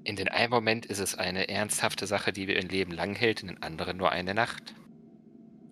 in 0.06 0.16
den 0.16 0.28
einen 0.30 0.50
Moment 0.52 0.86
ist 0.86 1.00
es 1.00 1.16
eine 1.16 1.48
ernsthafte 1.50 2.08
Sache, 2.08 2.34
die 2.34 2.48
wir 2.48 2.58
ein 2.58 2.70
Leben 2.70 2.92
lang 2.92 3.16
hält, 3.16 3.42
in 3.42 3.48
den 3.50 3.62
anderen 3.64 3.98
nur 3.98 4.12
eine 4.12 4.34
Nacht. 4.34 4.76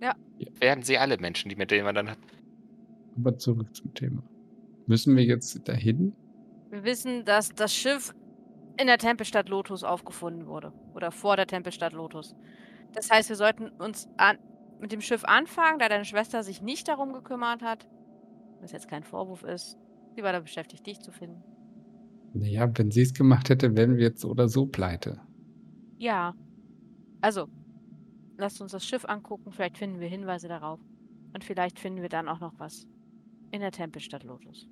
Ja. 0.02 0.16
Werden 0.60 0.84
sie 0.84 0.98
alle 0.98 1.18
Menschen, 1.18 1.50
die 1.50 1.56
mit 1.56 1.72
denen 1.72 1.86
man 1.86 1.96
dann 1.96 2.10
hat. 2.10 2.20
Aber 3.16 3.38
zurück 3.38 3.74
zum 3.76 3.94
Thema. 3.94 4.24
Müssen 4.92 5.16
wir 5.16 5.24
jetzt 5.24 5.70
dahin? 5.70 6.14
Wir 6.70 6.84
wissen, 6.84 7.24
dass 7.24 7.48
das 7.56 7.74
Schiff 7.74 8.14
in 8.78 8.88
der 8.88 8.98
Tempelstadt 8.98 9.48
Lotus 9.48 9.86
aufgefunden 9.86 10.48
wurde. 10.48 10.74
Oder 10.94 11.14
vor 11.14 11.38
der 11.38 11.48
Tempelstadt 11.48 11.94
Lotus. 11.94 12.36
Das 12.92 13.10
heißt, 13.10 13.30
wir 13.30 13.38
sollten 13.38 13.70
uns 13.70 14.10
an, 14.18 14.38
mit 14.82 14.92
dem 14.92 15.00
Schiff 15.00 15.24
anfangen, 15.24 15.80
da 15.80 15.88
deine 15.88 16.04
Schwester 16.04 16.44
sich 16.44 16.62
nicht 16.62 16.90
darum 16.90 17.14
gekümmert 17.14 17.62
hat. 17.62 17.88
Was 18.60 18.74
jetzt 18.74 18.90
kein 18.90 19.06
Vorwurf 19.06 19.44
ist. 19.44 19.78
Sie 20.18 20.24
war 20.24 20.34
da 20.34 20.42
beschäftigt, 20.42 20.86
dich 20.86 21.00
zu 21.00 21.14
finden. 21.14 21.42
Naja, 22.34 22.70
wenn 22.76 22.92
sie 22.92 23.04
es 23.04 23.14
gemacht 23.14 23.50
hätte, 23.50 23.78
wären 23.78 23.96
wir 23.96 24.04
jetzt 24.04 24.20
so 24.20 24.30
oder 24.30 24.50
so 24.50 24.66
pleite. 24.66 25.22
Ja. 26.00 26.36
Also, 27.22 27.48
lasst 28.38 28.60
uns 28.60 28.74
das 28.74 28.86
Schiff 28.86 29.06
angucken. 29.06 29.54
Vielleicht 29.54 29.78
finden 29.78 30.02
wir 30.02 30.10
Hinweise 30.10 30.50
darauf. 30.50 30.82
Und 31.34 31.46
vielleicht 31.46 31.80
finden 31.80 32.02
wir 32.02 32.10
dann 32.10 32.28
auch 32.28 32.42
noch 32.42 32.60
was 32.60 32.90
in 33.52 33.62
der 33.62 33.72
Tempelstadt 33.72 34.26
Lotus. 34.26 34.68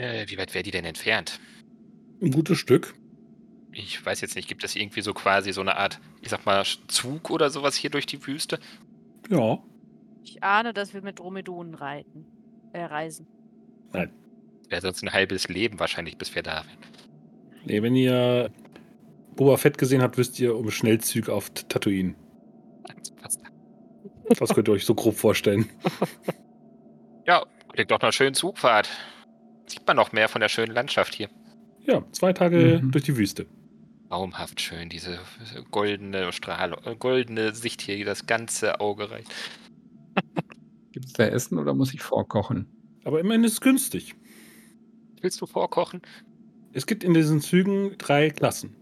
Äh, 0.00 0.24
wie 0.28 0.38
weit 0.38 0.54
wäre 0.54 0.62
die 0.62 0.70
denn 0.70 0.86
entfernt? 0.86 1.38
Ein 2.22 2.30
gutes 2.30 2.58
Stück. 2.58 2.94
Ich 3.72 4.04
weiß 4.04 4.22
jetzt 4.22 4.34
nicht, 4.34 4.48
gibt 4.48 4.64
es 4.64 4.74
irgendwie 4.74 5.02
so 5.02 5.12
quasi 5.12 5.52
so 5.52 5.60
eine 5.60 5.76
Art, 5.76 6.00
ich 6.22 6.30
sag 6.30 6.46
mal, 6.46 6.64
Zug 6.88 7.30
oder 7.30 7.50
sowas 7.50 7.76
hier 7.76 7.90
durch 7.90 8.06
die 8.06 8.26
Wüste? 8.26 8.58
Ja. 9.28 9.62
Ich 10.24 10.42
ahne, 10.42 10.72
dass 10.72 10.94
wir 10.94 11.02
mit 11.02 11.18
Dromedonen 11.18 11.74
reiten. 11.74 12.26
Äh, 12.72 12.84
reisen. 12.84 13.26
Wäre 13.92 14.80
sonst 14.80 15.02
ein 15.02 15.12
halbes 15.12 15.48
Leben 15.48 15.78
wahrscheinlich, 15.78 16.16
bis 16.16 16.34
wir 16.34 16.42
da 16.42 16.64
wären. 16.64 16.78
Nee, 17.66 17.82
wenn 17.82 17.94
ihr 17.94 18.50
Boba 19.36 19.56
Fett 19.56 19.76
gesehen 19.76 20.00
habt, 20.00 20.16
wisst 20.16 20.38
ihr 20.40 20.56
um 20.56 20.70
Schnellzüge 20.70 21.32
auf 21.32 21.50
Tatooine. 21.50 22.14
Fast. 23.20 23.42
Das 24.28 24.54
könnt 24.54 24.68
ihr 24.68 24.72
euch 24.72 24.86
so 24.86 24.94
grob 24.94 25.16
vorstellen. 25.16 25.68
Ja, 27.26 27.44
klingt 27.68 27.90
doch 27.92 28.00
einer 28.00 28.10
schönen 28.10 28.34
Zugfahrt. 28.34 28.88
Sieht 29.70 29.86
man 29.86 29.96
noch 29.96 30.12
mehr 30.12 30.28
von 30.28 30.40
der 30.40 30.48
schönen 30.48 30.72
Landschaft 30.74 31.14
hier. 31.14 31.28
Ja, 31.86 32.04
zwei 32.12 32.32
Tage 32.32 32.80
Mhm. 32.82 32.90
durch 32.90 33.04
die 33.04 33.16
Wüste. 33.16 33.46
Traumhaft 34.08 34.60
schön, 34.60 34.88
diese 34.88 35.20
goldene 35.70 36.32
Strahlung, 36.32 36.80
äh, 36.84 36.96
goldene 36.96 37.54
Sicht 37.54 37.80
hier, 37.82 37.96
die 37.96 38.02
das 38.04 38.26
ganze 38.26 38.80
Auge 38.80 39.10
reicht. 39.10 39.30
Gibt 40.92 41.06
es 41.06 41.12
da 41.12 41.24
Essen 41.24 41.58
oder 41.58 41.72
muss 41.74 41.94
ich 41.94 42.02
vorkochen? 42.02 42.66
Aber 43.04 43.20
immerhin 43.20 43.44
ist 43.44 43.52
es 43.52 43.60
günstig. 43.60 44.16
Willst 45.20 45.40
du 45.40 45.46
vorkochen? 45.46 46.02
Es 46.72 46.86
gibt 46.86 47.04
in 47.04 47.14
diesen 47.14 47.40
Zügen 47.40 47.94
drei 47.98 48.30
Klassen. 48.30 48.74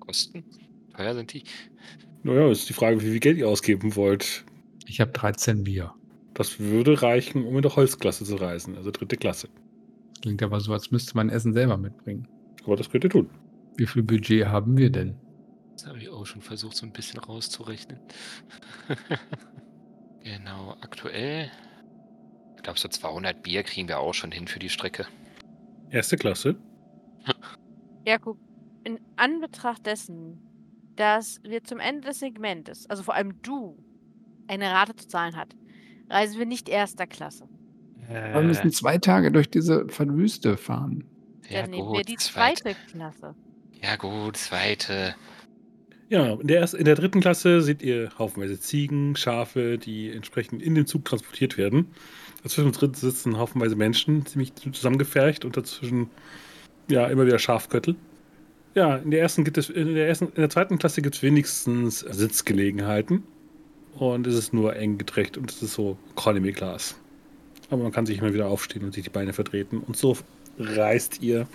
Kosten? 0.00 0.44
Teuer 0.96 1.14
sind 1.14 1.32
die? 1.34 1.44
Naja, 2.22 2.50
ist 2.50 2.68
die 2.68 2.72
Frage, 2.72 3.00
wie 3.02 3.10
viel 3.10 3.20
Geld 3.20 3.36
ihr 3.38 3.48
ausgeben 3.48 3.94
wollt. 3.96 4.44
Ich 4.86 5.00
habe 5.00 5.12
13 5.12 5.64
Bier. 5.64 5.94
Das 6.34 6.58
würde 6.58 7.02
reichen, 7.02 7.44
um 7.44 7.56
in 7.56 7.62
der 7.62 7.76
Holzklasse 7.76 8.24
zu 8.24 8.36
reisen, 8.36 8.76
also 8.76 8.90
dritte 8.90 9.16
Klasse. 9.16 9.48
Klingt 10.22 10.42
aber 10.42 10.60
so, 10.60 10.72
als 10.72 10.90
müsste 10.90 11.16
man 11.16 11.28
Essen 11.28 11.52
selber 11.52 11.76
mitbringen. 11.76 12.26
Aber 12.64 12.76
das 12.76 12.90
könnt 12.90 13.04
ihr 13.04 13.10
tun. 13.10 13.30
Wie 13.76 13.86
viel 13.86 14.02
Budget 14.02 14.46
haben 14.46 14.76
wir 14.76 14.90
denn? 14.90 15.16
Das 15.72 15.86
habe 15.86 15.98
ich 15.98 16.08
auch 16.08 16.26
schon 16.26 16.42
versucht, 16.42 16.76
so 16.76 16.84
ein 16.84 16.92
bisschen 16.92 17.20
rauszurechnen. 17.20 18.00
genau, 20.24 20.76
aktuell. 20.80 21.50
Ich 22.56 22.62
glaube, 22.62 22.78
so 22.78 22.88
200 22.88 23.42
Bier 23.42 23.62
kriegen 23.62 23.86
wir 23.86 24.00
auch 24.00 24.14
schon 24.14 24.32
hin 24.32 24.48
für 24.48 24.58
die 24.58 24.68
Strecke. 24.68 25.06
Erste 25.90 26.16
Klasse. 26.16 26.56
Jakub, 28.04 28.38
in 28.82 28.98
Anbetracht 29.16 29.86
dessen, 29.86 30.40
dass 30.96 31.40
wir 31.44 31.62
zum 31.62 31.78
Ende 31.78 32.08
des 32.08 32.18
Segmentes, 32.18 32.90
also 32.90 33.04
vor 33.04 33.14
allem 33.14 33.40
du, 33.42 33.78
eine 34.48 34.72
Rate 34.72 34.96
zu 34.96 35.06
zahlen 35.06 35.36
hat, 35.36 35.54
reisen 36.10 36.38
wir 36.38 36.46
nicht 36.46 36.68
erster 36.68 37.06
Klasse. 37.06 37.48
Wir 38.08 38.42
müssen 38.42 38.70
zwei 38.72 38.98
Tage 38.98 39.30
durch 39.30 39.50
diese 39.50 39.86
Wüste 39.88 40.56
fahren. 40.56 41.04
ja, 41.48 41.62
Dann 41.62 41.70
nehmen 41.70 41.82
wir 41.92 41.98
gut, 41.98 42.08
die 42.08 42.16
zweite. 42.16 42.62
zweite 42.62 42.76
Klasse. 42.90 43.34
Ja, 43.82 43.96
gut, 43.96 44.36
zweite. 44.36 45.14
Ja, 46.08 46.34
in 46.34 46.46
der, 46.46 46.60
erst- 46.60 46.74
in 46.74 46.86
der 46.86 46.94
dritten 46.94 47.20
Klasse 47.20 47.60
seht 47.60 47.82
ihr 47.82 48.10
haufenweise 48.18 48.58
Ziegen, 48.58 49.14
Schafe, 49.14 49.76
die 49.76 50.10
entsprechend 50.10 50.62
in 50.62 50.74
den 50.74 50.86
Zug 50.86 51.04
transportiert 51.04 51.58
werden. 51.58 51.88
Dazwischen 52.42 52.72
drin 52.72 52.94
sitzen 52.94 53.36
haufenweise 53.36 53.76
Menschen, 53.76 54.24
ziemlich 54.24 54.54
zusammengefercht 54.54 55.44
und 55.44 55.56
dazwischen 55.56 56.08
ja 56.90 57.06
immer 57.08 57.26
wieder 57.26 57.38
Schafköttel. 57.38 57.94
Ja, 58.74 58.96
in 58.96 59.10
der 59.10 59.20
ersten 59.20 59.44
gibt 59.44 59.58
es, 59.58 59.68
in 59.68 59.94
der 59.94 60.08
ersten, 60.08 60.26
in 60.28 60.36
der 60.36 60.48
zweiten 60.50 60.78
Klasse 60.78 61.02
gibt 61.02 61.16
es 61.16 61.22
wenigstens 61.22 62.00
Sitzgelegenheiten. 62.00 63.22
Und 63.98 64.26
es 64.26 64.34
ist 64.36 64.54
nur 64.54 64.76
eng 64.76 64.96
gedreckt 64.96 65.36
und 65.36 65.50
es 65.50 65.62
ist 65.62 65.74
so 65.74 65.98
Economy 66.12 66.52
Class. 66.52 66.96
Aber 67.70 67.82
man 67.82 67.92
kann 67.92 68.06
sich 68.06 68.18
immer 68.18 68.32
wieder 68.32 68.46
aufstehen 68.46 68.84
und 68.84 68.94
sich 68.94 69.04
die 69.04 69.10
Beine 69.10 69.32
vertreten. 69.32 69.78
Und 69.78 69.96
so 69.96 70.16
reist 70.58 71.22
ihr 71.22 71.46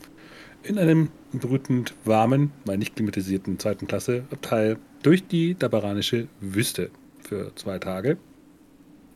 in 0.63 0.78
einem 0.78 1.10
brütend 1.34 1.93
warmen, 2.06 2.52
mal 2.65 2.78
nicht 2.78 2.95
klimatisierten 2.95 3.60
zweiten 3.60 3.88
Klasse 3.88 4.26
Abteil 4.32 4.78
durch 5.02 5.28
die 5.28 5.56
dabaranische 5.56 6.28
Wüste 6.39 6.89
für 7.19 7.54
zwei 7.56 7.80
Tage. 7.80 8.17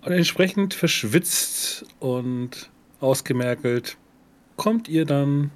Und 0.01 0.11
entsprechend 0.11 0.73
verschwitzt 0.73 1.85
und 1.99 2.69
ausgemergelt 2.99 3.97
kommt 4.55 4.89
ihr 4.89 5.05
dann 5.05 5.51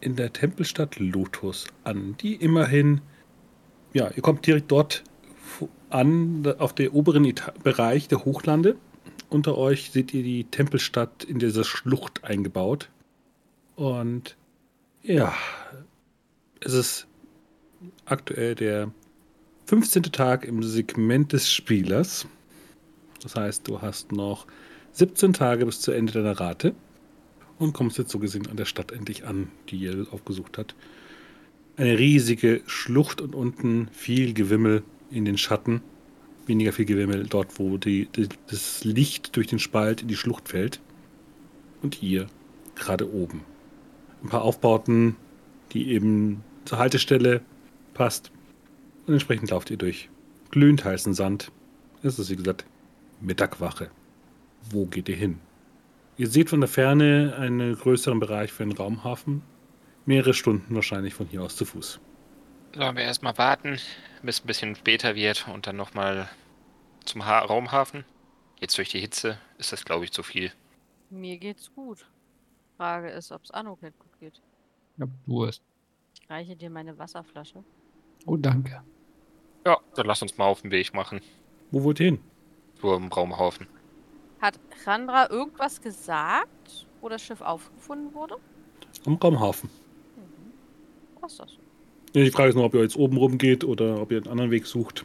in 0.00 0.16
der 0.16 0.32
Tempelstadt 0.32 0.98
Lotus 0.98 1.66
an, 1.84 2.16
die 2.20 2.34
immerhin, 2.34 3.00
ja, 3.92 4.10
ihr 4.14 4.22
kommt 4.22 4.46
direkt 4.46 4.70
dort 4.70 5.02
an, 5.90 6.46
auf 6.58 6.74
der 6.74 6.94
oberen 6.94 7.24
Eta 7.24 7.52
Bereich 7.62 8.08
der 8.08 8.24
Hochlande. 8.24 8.76
Unter 9.28 9.58
euch 9.58 9.90
seht 9.90 10.14
ihr 10.14 10.22
die 10.22 10.44
Tempelstadt 10.44 11.24
in 11.24 11.38
dieser 11.38 11.64
Schlucht 11.64 12.24
eingebaut. 12.24 12.90
Und 13.74 14.36
ja, 15.02 15.34
es 16.60 16.72
ist 16.72 17.06
aktuell 18.04 18.54
der 18.54 18.90
15. 19.66 20.04
Tag 20.04 20.44
im 20.44 20.62
Segment 20.62 21.32
des 21.32 21.52
Spielers. 21.52 22.26
Das 23.22 23.34
heißt, 23.34 23.66
du 23.66 23.82
hast 23.82 24.12
noch 24.12 24.46
17 24.92 25.32
Tage 25.32 25.66
bis 25.66 25.80
zu 25.80 25.92
Ende 25.92 26.12
deiner 26.12 26.38
Rate 26.38 26.74
und 27.58 27.72
kommst 27.72 27.98
jetzt 27.98 28.10
so 28.10 28.18
gesehen 28.18 28.46
an 28.46 28.56
der 28.56 28.64
Stadt 28.64 28.92
endlich 28.92 29.26
an, 29.26 29.50
die 29.68 29.80
Jell 29.80 30.06
aufgesucht 30.10 30.56
hat. 30.56 30.74
Eine 31.76 31.98
riesige 31.98 32.62
Schlucht 32.66 33.20
und 33.20 33.34
unten 33.34 33.88
viel 33.92 34.32
Gewimmel 34.32 34.82
in 35.10 35.24
den 35.24 35.36
Schatten. 35.36 35.82
Weniger 36.46 36.72
viel 36.72 36.84
Gewimmel 36.84 37.26
dort, 37.28 37.58
wo 37.58 37.76
die, 37.76 38.06
die, 38.06 38.28
das 38.46 38.84
Licht 38.84 39.36
durch 39.36 39.46
den 39.48 39.58
Spalt 39.58 40.02
in 40.02 40.08
die 40.08 40.16
Schlucht 40.16 40.48
fällt. 40.48 40.80
Und 41.82 42.02
ihr 42.02 42.26
gerade 42.74 43.12
oben. 43.12 43.44
Ein 44.22 44.28
paar 44.28 44.42
Aufbauten, 44.42 45.16
die 45.72 45.90
eben 45.90 46.42
zur 46.64 46.78
Haltestelle 46.78 47.42
passt. 47.94 48.30
Und 49.06 49.14
entsprechend 49.14 49.50
lauft 49.50 49.70
ihr 49.70 49.76
durch 49.76 50.08
glühend 50.50 50.84
heißen 50.84 51.14
Sand. 51.14 51.50
Es 52.02 52.18
ist, 52.18 52.30
wie 52.30 52.36
gesagt, 52.36 52.64
Mittagwache. 53.20 53.90
Wo 54.70 54.86
geht 54.86 55.08
ihr 55.08 55.16
hin? 55.16 55.38
Ihr 56.16 56.28
seht 56.28 56.50
von 56.50 56.60
der 56.60 56.68
Ferne 56.68 57.36
einen 57.38 57.74
größeren 57.74 58.20
Bereich 58.20 58.52
für 58.52 58.62
einen 58.62 58.72
Raumhafen. 58.72 59.42
Mehrere 60.06 60.34
Stunden 60.34 60.74
wahrscheinlich 60.74 61.14
von 61.14 61.26
hier 61.26 61.42
aus 61.42 61.56
zu 61.56 61.64
Fuß. 61.64 62.00
Sollen 62.76 62.94
wir 62.94 63.04
erstmal 63.04 63.38
warten, 63.38 63.78
bis 64.22 64.42
ein 64.42 64.46
bisschen 64.46 64.76
später 64.76 65.14
wird 65.14 65.48
und 65.48 65.66
dann 65.66 65.76
nochmal 65.76 66.28
zum 67.06 67.24
ha 67.24 67.38
Raumhafen? 67.38 68.04
Jetzt 68.60 68.76
durch 68.76 68.90
die 68.90 69.00
Hitze 69.00 69.38
ist 69.56 69.72
das, 69.72 69.86
glaube 69.86 70.04
ich, 70.04 70.12
zu 70.12 70.22
viel. 70.22 70.52
Mir 71.08 71.38
geht's 71.38 71.72
gut. 71.74 72.06
Frage 72.76 73.08
ist, 73.08 73.32
ob's 73.32 73.50
Anuk 73.50 73.80
nicht 73.80 73.98
gut 73.98 74.20
geht. 74.20 74.42
Ich 74.94 75.00
hab 75.00 75.08
Durst. 75.26 75.62
Ich 76.20 76.28
reiche 76.28 76.54
dir 76.54 76.68
meine 76.68 76.98
Wasserflasche. 76.98 77.64
Oh, 78.26 78.36
danke. 78.36 78.82
Ja, 79.64 79.78
dann 79.94 80.04
lass 80.04 80.20
uns 80.20 80.36
mal 80.36 80.44
auf 80.44 80.60
den 80.60 80.70
Weg 80.70 80.92
machen. 80.92 81.22
Wo 81.70 81.82
wollt 81.82 81.98
ihr 82.00 82.06
hin? 82.06 82.20
Zum 82.78 83.10
Raumhafen. 83.10 83.68
Hat 84.42 84.60
Chandra 84.84 85.30
irgendwas 85.30 85.80
gesagt, 85.80 86.86
wo 87.00 87.08
das 87.08 87.22
Schiff 87.22 87.40
aufgefunden 87.40 88.12
wurde? 88.12 88.36
Am 89.06 89.14
Raumhafen. 89.14 89.70
Mhm. 90.16 90.52
Was 91.22 91.38
das? 91.38 91.56
Ja, 92.16 92.24
die 92.24 92.30
Frage 92.30 92.48
ist 92.48 92.54
nur, 92.54 92.64
ob 92.64 92.74
ihr 92.74 92.80
jetzt 92.80 92.96
oben 92.96 93.18
rum 93.18 93.36
geht 93.36 93.62
oder 93.62 94.00
ob 94.00 94.10
ihr 94.10 94.16
einen 94.16 94.28
anderen 94.28 94.50
Weg 94.50 94.64
sucht, 94.66 95.04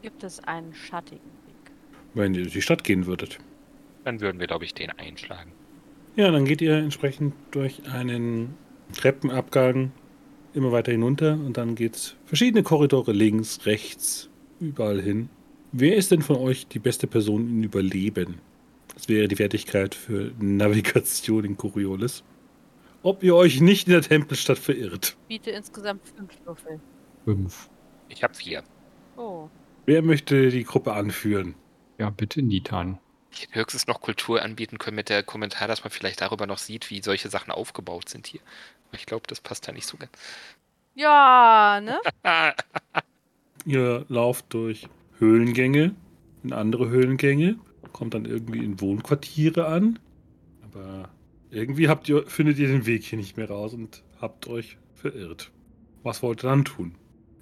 Gibt 0.00 0.24
es 0.24 0.42
einen 0.44 0.72
schattigen 0.72 1.20
Weg? 1.20 1.72
wenn 2.14 2.32
ihr 2.32 2.40
durch 2.40 2.54
die 2.54 2.62
Stadt 2.62 2.82
gehen 2.82 3.04
würdet. 3.04 3.38
Dann 4.04 4.22
würden 4.22 4.40
wir, 4.40 4.46
glaube 4.46 4.64
ich, 4.64 4.72
den 4.72 4.88
einschlagen. 4.90 5.52
Ja, 6.16 6.30
dann 6.30 6.46
geht 6.46 6.62
ihr 6.62 6.76
entsprechend 6.76 7.34
durch 7.50 7.86
einen 7.92 8.54
Treppenabgang 8.94 9.92
immer 10.54 10.72
weiter 10.72 10.92
hinunter 10.92 11.34
und 11.34 11.58
dann 11.58 11.74
geht's 11.74 12.16
verschiedene 12.24 12.62
Korridore 12.62 13.12
links, 13.12 13.66
rechts, 13.66 14.30
überall 14.58 15.02
hin. 15.02 15.28
Wer 15.72 15.96
ist 15.96 16.10
denn 16.10 16.22
von 16.22 16.36
euch 16.36 16.66
die 16.68 16.78
beste 16.78 17.06
Person 17.06 17.50
in 17.50 17.64
Überleben? 17.64 18.36
Das 18.94 19.10
wäre 19.10 19.28
die 19.28 19.38
Wertigkeit 19.38 19.94
für 19.94 20.32
Navigation 20.40 21.44
in 21.44 21.58
Coriolis. 21.58 22.24
Ob 23.06 23.22
ihr 23.22 23.36
euch 23.36 23.60
nicht 23.60 23.86
in 23.86 23.92
der 23.92 24.02
Tempelstadt 24.02 24.58
verirrt. 24.58 25.16
Biete 25.28 25.52
insgesamt 25.52 26.02
fünf 26.08 26.32
Würfel. 26.44 26.80
Fünf. 27.24 27.70
Ich 28.08 28.24
habe 28.24 28.34
vier. 28.34 28.64
Oh. 29.16 29.48
Wer 29.84 30.02
möchte 30.02 30.48
die 30.48 30.64
Gruppe 30.64 30.92
anführen? 30.92 31.54
Ja, 31.98 32.10
bitte 32.10 32.42
Nitan. 32.42 32.98
Ich 33.30 33.42
hätte 33.42 33.60
höchstens 33.60 33.86
noch 33.86 34.00
Kultur 34.00 34.42
anbieten 34.42 34.78
können 34.78 34.96
mit 34.96 35.08
der 35.08 35.22
Kommentar, 35.22 35.68
dass 35.68 35.84
man 35.84 35.92
vielleicht 35.92 36.20
darüber 36.20 36.48
noch 36.48 36.58
sieht, 36.58 36.90
wie 36.90 37.00
solche 37.00 37.28
Sachen 37.28 37.52
aufgebaut 37.52 38.08
sind 38.08 38.26
hier. 38.26 38.40
Aber 38.88 38.98
ich 38.98 39.06
glaube, 39.06 39.28
das 39.28 39.40
passt 39.40 39.68
da 39.68 39.70
nicht 39.70 39.86
so 39.86 39.96
ganz. 39.96 40.10
Ja, 40.96 41.80
ne? 41.80 42.00
Ihr 43.66 44.04
lauft 44.08 44.46
durch 44.48 44.88
Höhlengänge, 45.20 45.94
in 46.42 46.52
andere 46.52 46.88
Höhlengänge, 46.88 47.56
kommt 47.92 48.14
dann 48.14 48.24
irgendwie 48.24 48.64
in 48.64 48.80
Wohnquartiere 48.80 49.68
an. 49.68 50.00
Aber 50.64 51.08
irgendwie 51.50 51.88
habt 51.88 52.08
ihr, 52.08 52.26
findet 52.26 52.58
ihr 52.58 52.68
den 52.68 52.86
Weg 52.86 53.04
hier 53.04 53.18
nicht 53.18 53.36
mehr 53.36 53.48
raus 53.48 53.74
und 53.74 54.02
habt 54.20 54.46
euch 54.46 54.78
verirrt. 54.94 55.50
Was 56.02 56.22
wollt 56.22 56.44
ihr 56.44 56.48
dann 56.48 56.64
tun? 56.64 56.94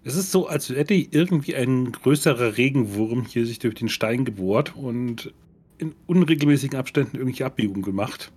Es 0.03 0.17
ist 0.17 0.33
so, 0.33 0.47
als 0.47 0.69
hätte 0.69 0.95
irgendwie 0.95 1.55
ein 1.57 1.93
größerer 1.93 2.57
Regenwurm 2.57 3.25
hier 3.25 3.47
sich 3.47 3.59
durch 3.59 3.75
den 3.75 3.89
Stein 3.89 4.25
gebohrt 4.25 4.77
und 4.77 5.33
in 5.79 5.95
unregelmäßigen 6.07 6.79
Abständen 6.79 7.17
irgendwelche 7.17 7.47
Abbiegungen 7.47 7.83
gemacht. 7.83 8.31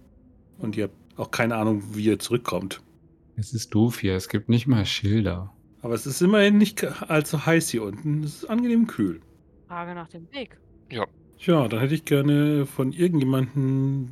Und 0.60 0.78
ihr 0.78 0.86
habt 0.86 1.20
auch 1.20 1.32
keine 1.32 1.56
Ahnung, 1.56 1.84
wie 1.94 2.06
ihr 2.06 2.20
zurückkommt. 2.20 2.82
Es 3.36 3.54
ist 3.54 3.74
doof 3.76 4.00
hier. 4.00 4.16
Es 4.16 4.30
gibt 4.30 4.50
nicht 4.50 4.66
mal 4.66 4.86
Schilder. 4.86 5.54
Aber 5.82 5.94
es 5.94 6.08
ist 6.08 6.22
immerhin 6.22 6.58
nicht 6.58 6.84
allzu 6.84 7.46
heiß 7.46 7.70
hier 7.70 7.84
unten. 7.84 8.24
Es 8.24 8.36
ist 8.36 8.46
angenehm 8.46 8.88
kühl. 8.88 9.22
Frage 9.68 9.94
nach 9.94 10.08
dem 10.08 10.32
Weg. 10.32 10.58
Tja, 11.38 11.68
dann 11.68 11.80
hätte 11.80 11.94
ich 11.94 12.06
gerne 12.06 12.66
von 12.66 12.94
irgendjemandem, 12.94 14.10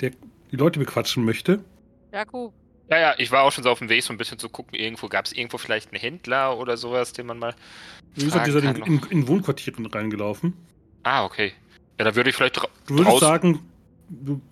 der 0.00 0.10
die 0.54 0.60
Leute 0.60 0.78
bequatschen 0.78 1.24
möchte. 1.24 1.64
Jakub, 2.12 2.54
ja, 2.90 2.98
ja, 2.98 3.14
ich 3.18 3.30
war 3.32 3.42
auch 3.42 3.50
schon 3.50 3.64
so 3.64 3.70
auf 3.70 3.78
dem 3.78 3.88
Weg, 3.88 4.02
so 4.02 4.12
ein 4.12 4.18
bisschen 4.18 4.38
zu 4.38 4.48
gucken, 4.48 4.78
irgendwo 4.78 5.08
gab 5.08 5.24
es 5.24 5.32
irgendwo 5.32 5.58
vielleicht 5.58 5.92
einen 5.92 6.00
Händler 6.00 6.58
oder 6.58 6.76
sowas, 6.76 7.12
den 7.12 7.26
man 7.26 7.38
mal. 7.38 7.54
Wie 8.14 8.24
gesagt, 8.24 8.46
ihr 8.46 8.52
seid 8.52 8.62
fragen 8.62 8.82
in, 8.84 9.00
kann 9.00 9.10
in, 9.10 9.20
in 9.20 9.28
Wohnquartieren 9.28 9.86
reingelaufen. 9.86 10.52
Ah, 11.02 11.24
okay. 11.24 11.52
Ja, 11.98 12.04
da 12.04 12.14
würde 12.14 12.30
ich 12.30 12.36
vielleicht. 12.36 12.56
Du 12.86 12.98
würdest 12.98 13.18
sagen, 13.20 13.60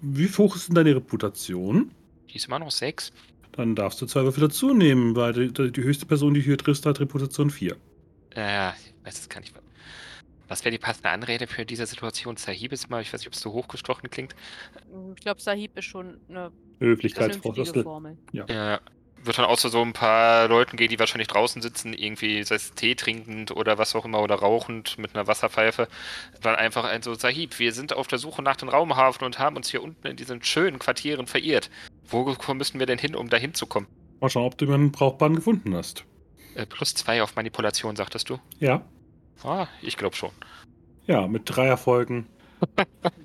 wie 0.01 0.29
hoch 0.29 0.57
ist 0.57 0.69
denn 0.69 0.75
deine 0.75 0.97
Reputation? 0.97 1.93
Die 2.31 2.37
ist 2.37 2.47
immer 2.47 2.59
noch 2.59 2.71
sechs. 2.71 3.13
Dann 3.53 3.75
darfst 3.75 4.01
du 4.01 4.07
zwei 4.07 4.23
Würfel 4.23 4.41
dazu 4.41 4.73
nehmen, 4.73 5.15
weil 5.15 5.35
die, 5.35 5.53
die, 5.53 5.71
die 5.71 5.83
höchste 5.83 6.07
Person, 6.07 6.33
die 6.33 6.41
hier 6.41 6.57
triffst, 6.57 6.87
hat 6.87 7.01
Reputation 7.01 7.51
4. 7.51 7.77
Ja, 8.35 8.51
ja, 8.51 8.75
ich 8.81 9.07
weiß 9.07 9.21
es 9.21 9.29
gar 9.29 9.41
nicht. 9.41 9.53
Was 10.53 10.67
wäre 10.67 10.73
die 10.73 10.79
passende 10.79 11.09
Anrede 11.09 11.47
für 11.47 11.65
diese 11.65 11.87
Situation? 11.87 12.37
Sahib 12.37 12.73
ist 12.73 12.91
mal, 12.91 13.01
ich 13.01 13.11
weiß 13.11 13.21
nicht, 13.21 13.29
ob 13.29 13.33
es 13.33 13.41
so 13.41 13.53
hochgestochen 13.53 14.11
klingt. 14.11 14.37
ich 15.17 15.23
glaube, 15.23 15.41
Sahib 15.41 15.79
ist 15.79 15.87
schon 15.87 16.21
eine 16.29 16.53
vernünftige 16.77 16.91
Höflichkeitsvoraussetzung. 16.91 17.83
Formel. 17.85 18.19
Ja. 18.33 18.79
Wird 19.25 19.39
dann 19.39 19.47
auch 19.47 19.57
zu 19.57 19.71
so 19.71 19.81
ein 19.81 19.95
paar 19.95 20.49
Leuten 20.49 20.77
gehen, 20.77 20.91
die 20.91 20.99
wahrscheinlich 20.99 21.29
draußen 21.29 21.63
sitzen, 21.63 21.95
irgendwie, 21.95 22.43
sei 22.43 22.57
es 22.57 22.75
Tee 22.75 22.95
trinkend 22.95 23.51
oder 23.53 23.79
was 23.79 23.97
auch 23.97 24.05
immer, 24.05 24.21
oder 24.21 24.35
rauchend 24.35 24.99
mit 24.99 25.15
einer 25.15 25.27
Wasserpfeife. 25.27 25.89
Dann 26.43 26.55
einfach 26.55 26.85
ein 26.85 27.01
so, 27.01 27.15
Sahib, 27.15 27.59
wir 27.59 27.73
sind 27.73 27.95
auf 27.95 28.07
der 28.07 28.19
Suche 28.19 28.43
nach 28.43 28.57
dem 28.57 28.69
Raumhafen 28.69 29.25
und 29.25 29.39
haben 29.39 29.57
uns 29.57 29.71
hier 29.71 29.83
unten 29.83 30.07
in 30.07 30.17
diesen 30.17 30.43
schönen 30.43 30.79
Quartieren 30.79 31.29
verirrt. 31.29 31.71
Wo 32.07 32.37
müssen 32.53 32.79
wir 32.79 32.85
denn 32.85 32.99
hin, 32.99 33.17
um 33.17 33.31
da 33.31 33.39
hinzukommen? 33.39 33.89
Mal 34.21 34.29
schauen, 34.29 34.45
ob 34.45 34.59
du 34.59 34.67
jemanden 34.67 34.93
brauchbaren 34.93 35.35
gefunden 35.35 35.75
hast. 35.75 36.05
Äh, 36.57 36.67
plus 36.67 36.95
zwei 36.95 37.23
auf 37.23 37.37
Manipulation, 37.37 37.97
sagtest 37.97 38.29
du? 38.29 38.39
Ja. 38.59 38.85
Ah, 39.45 39.67
ich 39.83 39.97
glaube 39.97 40.17
schon. 40.17 40.31
Ja, 41.07 41.27
mit 41.27 41.43
drei 41.47 41.67
Erfolgen. 41.67 42.27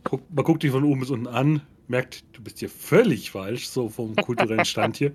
Guck, 0.04 0.22
man 0.34 0.44
guckt 0.44 0.64
dich 0.64 0.72
von 0.72 0.84
oben 0.84 1.02
bis 1.02 1.12
unten 1.12 1.28
an, 1.28 1.62
merkt, 1.88 2.24
du 2.34 2.42
bist 2.42 2.60
hier 2.60 2.70
völlig 2.70 3.32
falsch, 3.32 3.68
so 3.68 3.90
vom 3.90 4.16
kulturellen 4.16 4.66
Stand 4.66 4.98
hier. 4.98 5.14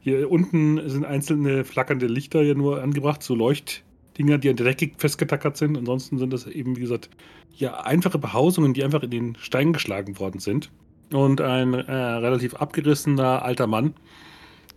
Hier 0.00 0.30
unten 0.30 0.88
sind 0.88 1.04
einzelne 1.04 1.64
flackernde 1.64 2.06
Lichter 2.06 2.42
hier 2.42 2.54
nur 2.54 2.80
angebracht, 2.82 3.22
so 3.22 3.34
Leuchtdinger, 3.34 4.38
die 4.38 4.50
an 4.50 4.56
der 4.56 4.72
Decke 4.72 4.92
festgetackert 4.96 5.56
sind. 5.56 5.76
Ansonsten 5.76 6.18
sind 6.18 6.32
das 6.32 6.46
eben, 6.46 6.76
wie 6.76 6.82
gesagt, 6.82 7.10
ja, 7.56 7.80
einfache 7.80 8.18
Behausungen, 8.18 8.74
die 8.74 8.84
einfach 8.84 9.02
in 9.02 9.10
den 9.10 9.36
Stein 9.36 9.72
geschlagen 9.72 10.18
worden 10.20 10.40
sind. 10.40 10.70
Und 11.12 11.40
ein 11.40 11.74
äh, 11.74 11.92
relativ 11.92 12.54
abgerissener 12.54 13.42
alter 13.42 13.66
Mann 13.66 13.94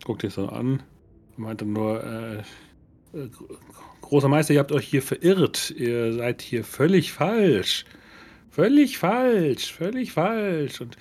guckt 0.03 0.23
dich 0.23 0.33
so 0.33 0.47
an, 0.47 0.81
meinte 1.37 1.65
nur, 1.65 2.03
äh, 2.03 2.37
äh, 3.17 3.29
großer 4.01 4.27
Meister, 4.27 4.53
ihr 4.53 4.59
habt 4.59 4.71
euch 4.71 4.87
hier 4.87 5.01
verirrt. 5.01 5.71
Ihr 5.71 6.13
seid 6.13 6.41
hier 6.41 6.63
völlig 6.63 7.11
falsch. 7.13 7.85
Völlig 8.49 8.97
falsch, 8.97 9.71
völlig 9.73 10.11
falsch. 10.13 10.81
Und 10.81 10.97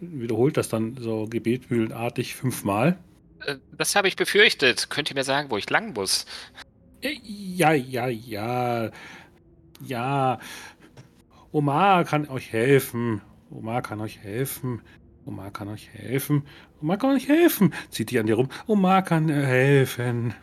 wiederholt 0.00 0.56
das 0.56 0.68
dann 0.68 0.96
so 0.98 1.26
gebetmühlenartig 1.26 2.34
fünfmal. 2.34 2.98
Äh, 3.46 3.56
das 3.76 3.94
habe 3.96 4.08
ich 4.08 4.16
befürchtet. 4.16 4.90
Könnt 4.90 5.10
ihr 5.10 5.14
mir 5.14 5.24
sagen, 5.24 5.50
wo 5.50 5.56
ich 5.56 5.68
lang 5.70 5.94
muss? 5.94 6.26
Äh, 7.02 7.16
Ja, 7.22 7.72
ja, 7.72 8.08
ja. 8.08 8.90
Ja. 9.80 10.38
Omar 11.52 12.04
kann 12.04 12.28
euch 12.28 12.52
helfen. 12.52 13.22
Omar 13.50 13.82
kann 13.82 14.00
euch 14.00 14.18
helfen. 14.20 14.82
Omar 15.24 15.50
kann 15.50 15.68
euch 15.68 15.88
helfen. 15.90 16.44
Omar 16.80 16.98
kann 16.98 17.10
euch 17.16 17.28
helfen. 17.28 17.74
Zieht 17.90 18.10
die 18.10 18.18
an 18.18 18.26
dir 18.26 18.34
rum. 18.36 18.48
Omar 18.66 19.02
kann 19.02 19.28
äh, 19.28 19.44
helfen. 19.44 20.34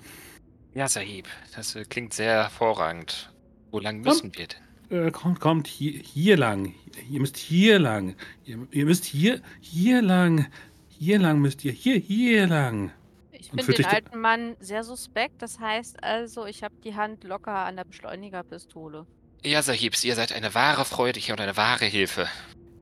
Ja, 0.78 0.88
Sahib, 0.88 1.28
das 1.56 1.76
äh, 1.76 1.86
klingt 1.86 2.14
sehr 2.14 2.44
hervorragend. 2.44 3.34
Wo 3.72 3.80
lang 3.80 4.02
müssen 4.02 4.32
wir 4.38 4.46
denn? 4.46 5.08
Äh, 5.08 5.10
kommt, 5.10 5.40
kommt 5.40 5.66
hier, 5.66 6.00
hier 6.04 6.38
lang. 6.38 6.76
Ihr 7.10 7.20
müsst 7.20 7.36
hier 7.36 7.80
lang. 7.80 8.14
Ihr, 8.46 8.68
ihr 8.70 8.86
müsst 8.86 9.04
hier, 9.04 9.42
hier 9.60 10.04
lang. 10.04 10.46
Hier 10.88 11.18
lang 11.18 11.40
müsst 11.40 11.66
ihr. 11.66 11.72
Hier, 11.72 11.98
hier 11.98 12.46
lang. 12.46 12.92
Ich 13.32 13.50
finde 13.50 13.74
den 13.74 13.86
alten 13.88 14.20
Mann 14.20 14.56
sehr 14.60 14.84
suspekt. 14.84 15.42
Das 15.42 15.60
heißt 15.60 16.04
also, 16.04 16.46
ich 16.46 16.62
habe 16.62 16.76
die 16.84 16.94
Hand 16.94 17.24
locker 17.24 17.56
an 17.56 17.78
der 17.78 17.86
Beschleunigerpistole. 17.86 19.08
Ja, 19.44 19.64
Sahibs, 19.64 20.04
ihr 20.04 20.14
seid 20.14 20.32
eine 20.32 20.54
wahre 20.54 20.86
Freude 20.86 21.20
hier 21.20 21.34
und 21.34 21.42
eine 21.42 21.58
wahre 21.58 21.86
Hilfe. 21.86 22.28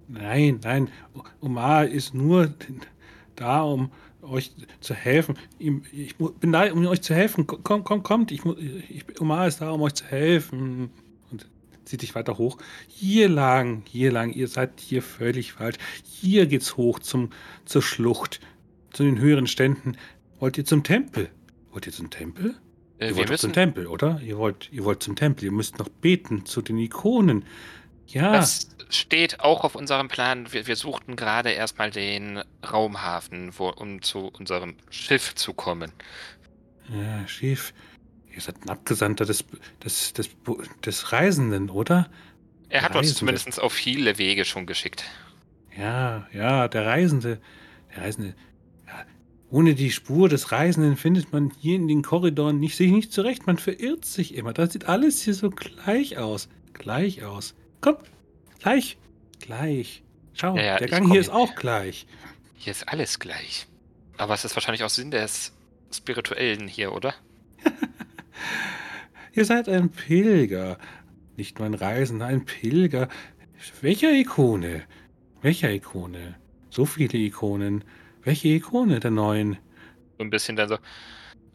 Nein, 0.10 0.60
nein. 0.66 0.92
Omar 1.40 1.86
ist 1.86 2.14
nur 2.14 2.54
da, 3.38 3.62
um 3.62 3.90
euch 4.30 4.52
zu 4.82 4.94
helfen. 4.94 5.36
Ich 5.60 6.16
bin 6.18 6.52
da, 6.52 6.72
um 6.72 6.86
euch 6.88 7.02
zu 7.02 7.14
helfen. 7.14 7.48
Ko- 7.48 7.60
Komm, 7.64 7.84
komm, 7.84 8.04
kommt. 8.04 8.32
Ich, 8.32 8.42
ich, 8.90 9.22
Omar 9.22 9.48
ist 9.48 9.62
da, 9.62 9.72
um 9.72 9.82
euch 9.82 9.94
zu 9.94 10.06
helfen. 10.06 10.90
Und 11.32 11.48
zieht 11.86 12.02
dich 12.02 12.16
weiter 12.16 12.38
hoch. 12.38 12.58
Hier 12.88 13.30
lang, 13.30 13.84
hier 13.88 14.12
lang. 14.12 14.32
Ihr 14.34 14.48
seid 14.48 14.80
hier 14.80 15.02
völlig 15.02 15.54
falsch. 15.54 15.78
Hier 16.04 16.46
geht's 16.48 16.78
hoch 16.78 17.00
zum, 17.00 17.30
zur 17.66 17.82
Schlucht, 17.82 18.40
zu 18.92 19.04
den 19.04 19.20
höheren 19.20 19.48
Ständen. 19.48 19.98
Wollt 20.40 20.58
ihr 20.58 20.66
zum 20.66 20.84
Tempel? 20.84 21.30
Wollt 21.72 21.86
ihr 21.88 21.94
zum 21.94 22.10
Tempel? 22.10 22.56
Äh, 23.00 23.10
ihr 23.10 23.18
wollt 23.18 23.40
zum 23.40 23.52
Tempel, 23.54 23.88
oder? 23.88 24.22
Ihr 24.22 24.38
wollt, 24.38 24.70
ihr 24.72 24.84
wollt 24.86 25.04
zum 25.04 25.16
Tempel. 25.16 25.46
Ihr 25.46 25.52
müsst 25.52 25.80
noch 25.80 25.90
beten 25.90 26.46
zu 26.46 26.62
den 26.62 26.78
Ikonen. 26.78 27.44
Ja. 28.08 28.34
Das 28.34 28.70
steht 28.89 29.39
auch 29.39 29.63
auf 29.63 29.76
unserem 29.76 30.08
Plan. 30.08 30.52
Wir, 30.52 30.68
wir 30.68 30.76
suchten 30.76 31.15
gerade 31.15 31.52
erstmal 31.52 31.91
den 31.91 32.44
Raumhafen, 32.70 33.52
wo, 33.58 33.70
um 33.70 34.02
zu 34.02 34.28
unserem 34.28 34.76
Schiff 34.89 35.36
zu 35.36 35.54
kommen. 35.54 35.91
Ja, 36.89 37.28
Schief. 37.28 37.74
Ihr 38.34 38.41
seid 38.41 38.56
ein 38.63 38.70
Abgesandter 38.70 39.26
des, 39.26 39.46
des, 39.84 40.13
des, 40.13 40.30
des 40.86 41.12
Reisenden, 41.12 41.70
oder? 41.70 42.10
Er 42.70 42.82
hat 42.82 42.91
uns 42.91 42.98
Reisende. 42.98 43.20
zumindest 43.20 43.62
auf 43.62 43.74
viele 43.74 44.18
Wege 44.18 44.46
schon 44.46 44.65
geschickt. 44.65 45.06
Ja, 45.78 46.28
ja, 46.34 46.68
der 46.68 46.86
Reisende. 46.86 47.39
Der 47.96 48.04
Reisende. 48.04 48.36
Ja, 48.88 49.06
ohne 49.50 49.74
die 49.74 49.91
Spur 49.91 50.30
des 50.30 50.52
Reisenden 50.52 50.98
findet 50.98 51.32
man 51.32 51.52
hier 51.60 51.76
in 51.76 51.88
den 51.88 52.02
Korridoren 52.02 52.60
nicht, 52.60 52.76
sich 52.76 52.91
nicht 52.91 53.12
zurecht. 53.13 53.48
Man 53.48 53.58
verirrt 53.58 54.06
sich 54.06 54.36
immer. 54.36 54.54
Das 54.54 54.74
sieht 54.74 54.86
alles 54.86 55.22
hier 55.22 55.34
so 55.34 55.50
gleich 55.50 56.18
aus. 56.18 56.50
Gleich 56.74 57.24
aus. 57.24 57.56
Komm, 57.82 57.98
gleich, 58.60 58.98
gleich. 59.40 60.04
Schau, 60.34 60.56
Ja, 60.56 60.64
ja, 60.64 60.78
der 60.78 60.88
Gang 60.88 61.10
hier 61.12 61.20
ist 61.22 61.28
hin. 61.28 61.36
auch 61.36 61.56
gleich. 61.56 62.08
Hier 62.56 62.72
ist 62.72 62.88
alles 62.90 63.20
gleich. 63.20 63.68
Aber 64.18 64.34
es 64.34 64.46
ist 64.46 64.56
wahrscheinlich 64.56 64.84
auch 64.84 64.90
Sinn 64.90 65.12
des 65.12 65.54
Spirituellen 65.94 66.68
hier, 66.68 66.94
oder? 66.94 67.14
Ihr 69.34 69.46
seid 69.46 69.68
ein 69.70 69.90
Pilger. 69.90 70.78
Nicht 71.38 71.60
nur 71.60 71.66
ein 71.68 71.74
Reisender, 71.74 72.26
ein 72.28 72.46
Pilger. 72.46 73.10
Welcher 73.82 74.12
Ikone? 74.12 74.84
Welcher 75.42 75.70
Ikone? 75.72 76.36
So 76.70 76.86
viele 76.86 77.18
Ikonen. 77.18 77.84
Welche 78.24 78.48
Ikone 78.50 79.00
der 79.00 79.12
neuen? 79.12 79.58
So 80.18 80.24
ein 80.24 80.30
bisschen 80.30 80.56
dann 80.56 80.70
so. 80.70 80.76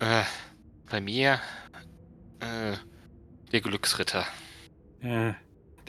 Äh, 0.00 0.22
bei 0.90 1.00
mir. 1.00 1.40
Äh, 2.40 2.76
der 3.52 3.60
Glücksritter. 3.60 4.26
Ja, 5.02 5.34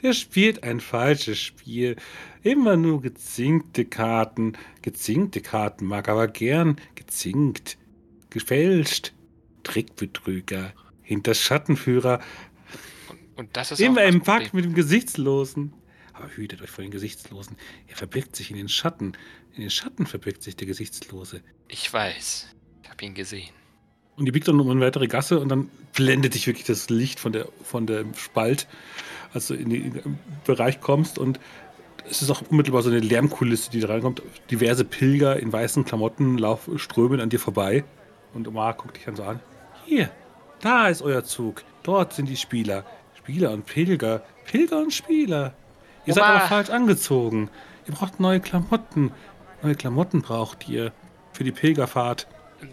der 0.02 0.12
spielt 0.12 0.62
ein 0.62 0.80
falsches 0.80 1.38
Spiel. 1.40 1.96
Immer 2.42 2.76
nur 2.76 3.02
gezinkte 3.02 3.84
Karten. 3.84 4.54
Gezinkte 4.82 5.40
Karten 5.40 5.86
mag 5.86 6.08
aber 6.08 6.28
gern 6.28 6.76
gezinkt. 6.94 7.78
Gefälscht. 8.30 9.12
Trickbetrüger. 9.62 10.72
Hinter 11.02 11.34
Schattenführer. 11.34 12.20
Und, 13.08 13.18
und 13.36 13.56
das 13.56 13.72
ist 13.72 13.80
Immer 13.80 14.04
im 14.04 14.22
Problem. 14.22 14.50
mit 14.52 14.64
dem 14.64 14.74
Gesichtslosen. 14.74 15.72
Aber 16.14 16.28
hütet 16.28 16.62
euch 16.62 16.70
vor 16.70 16.82
den 16.82 16.90
Gesichtslosen. 16.90 17.56
Er 17.88 17.96
verbirgt 17.96 18.36
sich 18.36 18.50
in 18.50 18.56
den 18.56 18.68
Schatten. 18.68 19.12
In 19.54 19.60
den 19.62 19.70
Schatten 19.70 20.06
verbirgt 20.06 20.42
sich 20.42 20.56
der 20.56 20.66
Gesichtslose. 20.66 21.42
Ich 21.68 21.92
weiß. 21.92 22.48
Ich 22.82 22.90
habe 22.90 23.04
ihn 23.04 23.14
gesehen. 23.14 23.50
Und 24.16 24.26
ihr 24.26 24.32
biegt 24.32 24.46
dann 24.48 24.60
um 24.60 24.68
eine 24.70 24.80
weitere 24.80 25.06
Gasse 25.06 25.40
und 25.40 25.48
dann 25.48 25.70
blendet 25.94 26.34
dich 26.34 26.46
wirklich 26.46 26.66
das 26.66 26.90
Licht 26.90 27.18
von 27.18 27.32
der, 27.32 27.48
von 27.64 27.86
dem 27.86 28.14
Spalt, 28.14 28.68
als 29.32 29.46
du 29.46 29.54
in 29.54 29.70
den 29.70 30.18
Bereich 30.44 30.80
kommst. 30.80 31.18
Und 31.18 31.40
es 32.08 32.22
ist 32.22 32.30
auch 32.30 32.42
unmittelbar 32.50 32.82
so 32.82 32.90
eine 32.90 33.00
Lärmkulisse, 33.00 33.70
die 33.70 33.80
da 33.80 33.88
reinkommt. 33.88 34.22
Diverse 34.50 34.84
Pilger 34.84 35.38
in 35.38 35.52
weißen 35.52 35.84
Klamotten 35.84 36.38
laufen, 36.38 36.78
strömen 36.78 37.20
an 37.20 37.30
dir 37.30 37.40
vorbei. 37.40 37.84
Und 38.34 38.48
Omar 38.48 38.74
guckt 38.74 38.96
dich 38.96 39.04
dann 39.04 39.16
so 39.16 39.24
an. 39.24 39.40
Hier, 39.84 40.10
da 40.60 40.88
ist 40.88 41.02
euer 41.02 41.24
Zug. 41.24 41.62
Dort 41.82 42.12
sind 42.12 42.28
die 42.28 42.36
Spieler. 42.36 42.84
Spieler 43.14 43.50
und 43.52 43.66
Pilger. 43.66 44.22
Pilger 44.44 44.80
und 44.80 44.92
Spieler. 44.92 45.54
Ihr 46.06 46.14
seid 46.14 46.24
Omar. 46.24 46.36
aber 46.36 46.46
falsch 46.46 46.70
angezogen. 46.70 47.50
Ihr 47.86 47.94
braucht 47.94 48.20
neue 48.20 48.40
Klamotten. 48.40 49.12
Neue 49.62 49.74
Klamotten 49.74 50.22
braucht 50.22 50.68
ihr 50.68 50.92
für 51.32 51.44
die 51.44 51.52
Pilgerfahrt. 51.52 52.26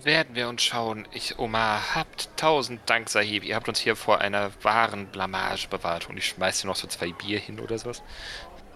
Werden 0.03 0.35
wir 0.35 0.47
uns 0.49 0.61
schauen. 0.61 1.07
Ich, 1.11 1.39
Omar, 1.39 1.95
habt 1.95 2.29
tausend 2.37 2.81
Dank, 2.85 3.09
Sahib. 3.09 3.43
Ihr 3.43 3.55
habt 3.55 3.67
uns 3.67 3.79
hier 3.79 3.95
vor 3.95 4.21
einer 4.21 4.51
wahren 4.61 5.07
Blamage 5.07 5.67
bewahrt. 5.67 6.09
Und 6.09 6.17
ich 6.17 6.27
schmeiß 6.27 6.61
dir 6.61 6.67
noch 6.67 6.75
so 6.75 6.87
zwei 6.87 7.11
Bier 7.11 7.39
hin 7.39 7.59
oder 7.59 7.77
sowas. 7.77 8.03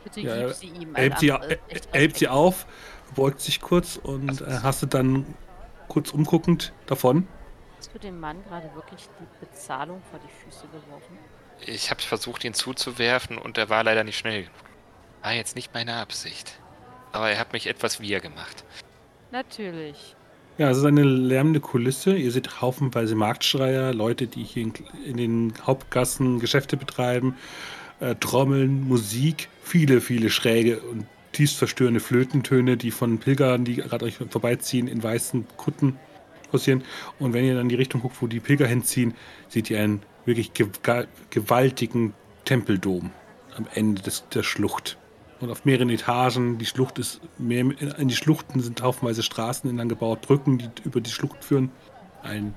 Bitte 0.03 0.21
Ja, 0.21 0.47
gib 0.47 0.55
sie 0.55 0.67
ihm. 0.67 0.95
Hebt 0.95 1.19
sie, 1.19 1.29
er, 1.29 1.59
echt 1.69 1.87
er 1.91 2.01
hebt 2.01 2.17
sie 2.17 2.27
auf, 2.27 2.65
beugt 3.15 3.41
sich 3.41 3.61
kurz 3.61 3.95
und 3.95 4.41
äh, 4.41 4.59
hast 4.63 4.81
du 4.81 4.87
dann 4.87 5.35
kurz 5.87 6.11
umguckend 6.11 6.73
davon. 6.87 7.27
Hast 7.77 7.93
du 7.93 7.99
dem 7.99 8.19
Mann 8.19 8.43
gerade 8.45 8.73
wirklich 8.73 9.07
die 9.19 9.45
Bezahlung 9.45 10.01
vor 10.09 10.19
die 10.19 10.43
Füße 10.43 10.65
geworfen? 10.67 11.17
Ich 11.65 11.91
habe 11.91 12.01
versucht, 12.01 12.43
ihn 12.43 12.53
zuzuwerfen 12.53 13.37
und 13.37 13.57
er 13.57 13.69
war 13.69 13.83
leider 13.83 14.03
nicht 14.03 14.17
schnell 14.17 14.43
genug. 14.43 14.55
War 15.21 15.33
jetzt 15.33 15.55
nicht 15.55 15.73
meine 15.73 15.95
Absicht. 15.95 16.59
Aber 17.11 17.29
er 17.29 17.39
hat 17.39 17.53
mich 17.53 17.67
etwas 17.67 17.99
wir 18.01 18.19
gemacht. 18.19 18.65
Natürlich. 19.31 20.15
Ja, 20.59 20.69
es 20.69 20.77
ist 20.77 20.85
eine 20.85 21.03
lärmende 21.03 21.59
Kulisse. 21.59 22.15
Ihr 22.15 22.31
seht 22.31 22.61
haufenweise 22.61 23.15
Marktschreier, 23.15 23.91
Leute, 23.93 24.27
die 24.27 24.43
hier 24.43 24.63
in, 24.63 24.73
in 25.05 25.17
den 25.17 25.53
Hauptgassen 25.65 26.39
Geschäfte 26.39 26.77
betreiben, 26.77 27.35
äh, 27.99 28.13
Trommeln, 28.15 28.87
Musik, 28.87 29.49
viele, 29.63 29.99
viele 29.99 30.29
schräge 30.29 30.79
und 30.79 31.07
tiefst 31.31 31.57
verstörende 31.57 31.99
Flötentöne, 31.99 32.77
die 32.77 32.91
von 32.91 33.17
Pilgern, 33.17 33.65
die 33.65 33.75
gerade 33.77 34.05
euch 34.05 34.17
vorbeiziehen, 34.29 34.87
in 34.87 35.01
weißen 35.01 35.47
Kutten 35.57 35.97
passieren. 36.51 36.83
Und 37.17 37.33
wenn 37.33 37.45
ihr 37.45 37.55
dann 37.55 37.63
in 37.63 37.69
die 37.69 37.75
Richtung 37.75 38.01
guckt, 38.01 38.17
wo 38.21 38.27
die 38.27 38.39
Pilger 38.39 38.67
hinziehen, 38.67 39.15
seht 39.47 39.71
ihr 39.71 39.79
einen 39.79 40.03
wirklich 40.25 40.51
gewa- 40.51 41.07
gewaltigen 41.31 42.13
Tempeldom 42.45 43.09
am 43.57 43.65
Ende 43.73 44.03
des, 44.03 44.27
der 44.29 44.43
Schlucht. 44.43 44.99
Und 45.43 45.51
auf 45.51 45.65
mehreren 45.65 45.89
Etagen, 45.89 46.57
die 46.57 46.65
Schlucht 46.65 46.99
ist 46.99 47.19
mehr, 47.37 47.65
in 47.97 48.07
die 48.07 48.15
Schluchten 48.15 48.61
sind 48.61 48.81
haufenweise 48.81 49.23
Straßen 49.23 49.69
entlang 49.69 49.89
gebaut, 49.89 50.21
Brücken, 50.21 50.57
die 50.57 50.69
über 50.85 51.01
die 51.01 51.09
Schlucht 51.09 51.43
führen. 51.43 51.69
Ein 52.21 52.53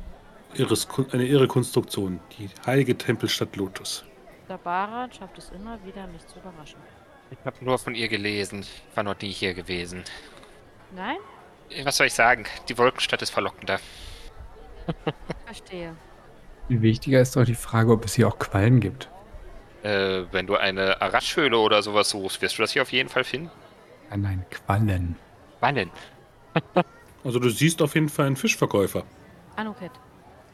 irres, 0.55 0.87
eine 1.11 1.27
irre 1.27 1.49
Konstruktion, 1.49 2.21
die 2.39 2.49
heilige 2.65 2.97
Tempelstadt 2.97 3.57
Lotus. 3.57 4.05
Der 4.49 4.59
Baran 4.59 5.13
schafft 5.13 5.37
es 5.37 5.51
immer 5.51 5.85
wieder, 5.85 6.07
mich 6.07 6.25
zu 6.29 6.39
überraschen. 6.39 6.79
Ich 7.33 7.39
habe 7.45 7.57
nur 7.65 7.77
von 7.77 7.97
ihr 7.97 8.07
gelesen. 8.07 8.61
Ich 8.61 8.97
war 8.97 9.03
noch 9.03 9.21
nie 9.21 9.33
hier 9.33 9.53
gewesen. 9.53 10.05
Nein? 10.95 11.17
Was 11.83 11.97
soll 11.97 12.07
ich 12.07 12.15
sagen? 12.15 12.45
Die 12.69 12.79
Wolkenstadt 12.79 13.21
ist 13.21 13.31
verlockender. 13.31 13.81
Verstehe. 15.45 15.97
Wichtiger 16.69 17.21
ist 17.21 17.35
doch 17.35 17.45
die 17.45 17.57
Frage, 17.57 17.91
ob 17.91 18.05
es 18.05 18.15
hier 18.15 18.29
auch 18.29 18.39
Quallen 18.39 18.79
gibt. 18.79 19.11
Äh, 19.87 20.27
wenn 20.33 20.49
du 20.49 20.57
eine 20.57 21.01
Araschhöhle 21.01 21.57
oder 21.59 21.81
sowas 21.81 22.11
suchst, 22.11 22.43
wirst 22.43 22.59
du 22.59 22.63
das 22.63 22.73
hier 22.73 22.83
auf 22.83 22.91
jeden 22.91 23.09
Fall 23.09 23.23
finden. 23.23 23.51
Nein, 24.11 24.21
nein, 24.23 24.47
Quallen. 24.51 25.17
Wann 25.61 25.91
Also 27.25 27.39
du 27.39 27.49
siehst 27.51 27.81
auf 27.83 27.95
jeden 27.95 28.09
Fall 28.09 28.27
einen 28.27 28.37
Fischverkäufer. 28.37 29.05
Anuket. 29.55 29.93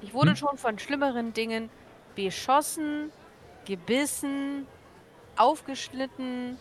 Ich 0.02 0.12
wurde 0.12 0.30
Hm? 0.30 0.36
schon 0.36 0.58
von 0.58 0.78
schlimmeren 0.78 1.32
Dingen 1.32 1.70
beschossen, 2.14 3.10
gebissen, 3.64 4.66
aufgeschnitten. 5.36 6.58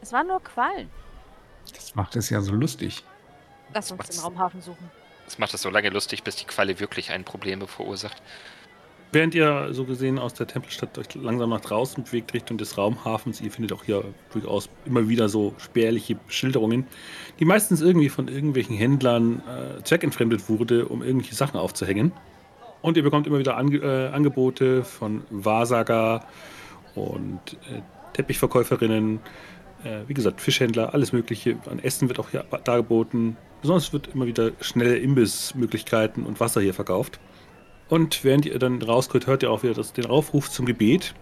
Es 0.00 0.12
waren 0.12 0.28
nur 0.28 0.42
Quallen. 0.42 0.88
Das 1.74 1.94
macht 1.94 2.16
es 2.16 2.30
ja 2.30 2.40
so 2.40 2.52
lustig. 2.52 3.04
Lass 3.74 3.90
uns 3.92 4.08
den 4.08 4.20
Raumhafen 4.20 4.62
suchen. 4.62 4.90
Das 5.26 5.38
macht 5.38 5.52
es 5.52 5.60
so 5.62 5.68
lange 5.68 5.90
lustig, 5.90 6.24
bis 6.24 6.36
die 6.36 6.46
Qualle 6.46 6.80
wirklich 6.80 7.10
ein 7.10 7.24
Problem 7.24 7.66
verursacht. 7.66 8.22
Während 9.14 9.34
ihr 9.34 9.68
so 9.72 9.84
gesehen 9.84 10.18
aus 10.18 10.32
der 10.32 10.46
Tempelstadt 10.46 10.96
euch 10.96 11.14
langsam 11.14 11.50
nach 11.50 11.60
draußen 11.60 12.02
bewegt 12.02 12.32
Richtung 12.32 12.56
des 12.56 12.78
Raumhafens, 12.78 13.42
ihr 13.42 13.50
findet 13.50 13.74
auch 13.74 13.84
hier 13.84 14.04
durchaus 14.32 14.70
immer 14.86 15.06
wieder 15.06 15.28
so 15.28 15.54
spärliche 15.58 16.16
Schilderungen, 16.28 16.86
die 17.38 17.44
meistens 17.44 17.82
irgendwie 17.82 18.08
von 18.08 18.28
irgendwelchen 18.28 18.74
Händlern 18.74 19.42
äh, 19.46 19.82
zweckentfremdet 19.84 20.48
wurde, 20.48 20.86
um 20.86 21.02
irgendwelche 21.02 21.34
Sachen 21.34 21.60
aufzuhängen. 21.60 22.12
Und 22.80 22.96
ihr 22.96 23.02
bekommt 23.02 23.26
immer 23.26 23.38
wieder 23.38 23.58
Ange 23.58 23.76
äh, 23.76 24.08
Angebote 24.08 24.82
von 24.82 25.24
Wahrsager 25.28 26.24
und 26.94 27.58
äh, 27.70 27.82
Teppichverkäuferinnen, 28.14 29.20
äh, 29.84 30.00
wie 30.06 30.14
gesagt, 30.14 30.40
Fischhändler, 30.40 30.94
alles 30.94 31.12
Mögliche. 31.12 31.58
An 31.70 31.80
Essen 31.80 32.08
wird 32.08 32.18
auch 32.18 32.30
hier 32.30 32.46
dargeboten. 32.64 33.36
Besonders 33.60 33.92
wird 33.92 34.08
immer 34.14 34.26
wieder 34.26 34.52
schnelle 34.62 34.96
Imbissmöglichkeiten 34.96 36.24
und 36.24 36.40
Wasser 36.40 36.62
hier 36.62 36.72
verkauft. 36.72 37.20
Und 37.92 38.24
während 38.24 38.46
ihr 38.46 38.58
dann 38.58 38.80
rauskommt, 38.80 39.26
hört 39.26 39.42
ihr 39.42 39.50
auch 39.50 39.64
wieder 39.64 39.74
das, 39.74 39.92
den 39.92 40.06
Aufruf 40.06 40.48
zum 40.48 40.64
Gebet, 40.64 41.14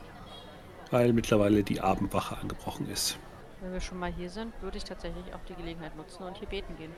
weil 0.93 1.12
mittlerweile 1.12 1.64
die 1.64 1.81
Abendwache 1.81 2.39
angebrochen 2.39 2.89
ist. 2.89 3.18
Wenn 3.61 3.73
wir 3.73 3.81
schon 3.81 3.99
mal 3.99 4.12
hier 4.12 4.31
sind, 4.31 4.53
würde 4.62 4.79
ich 4.79 4.85
tatsächlich 4.85 5.35
auch 5.35 5.45
die 5.49 5.55
Gelegenheit 5.55 5.97
nutzen 5.97 6.23
und 6.23 6.37
hier 6.37 6.47
beten 6.47 6.77
gehen. 6.77 6.93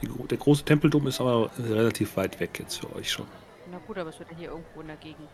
Die, 0.00 0.06
der 0.28 0.38
große 0.38 0.64
Tempeldom 0.64 1.08
ist 1.08 1.20
aber 1.20 1.50
relativ 1.58 2.16
weit 2.16 2.38
weg 2.38 2.56
jetzt 2.60 2.76
für 2.76 2.94
euch 2.94 3.10
schon. 3.10 3.26
Na 3.68 3.78
gut, 3.84 3.98
aber 3.98 4.10
es 4.10 4.18
wird 4.20 4.30
ja 4.30 4.36
hier 4.36 4.50
irgendwo 4.50 4.80
in 4.80 4.86
der 4.86 4.96
Gegend 4.96 5.28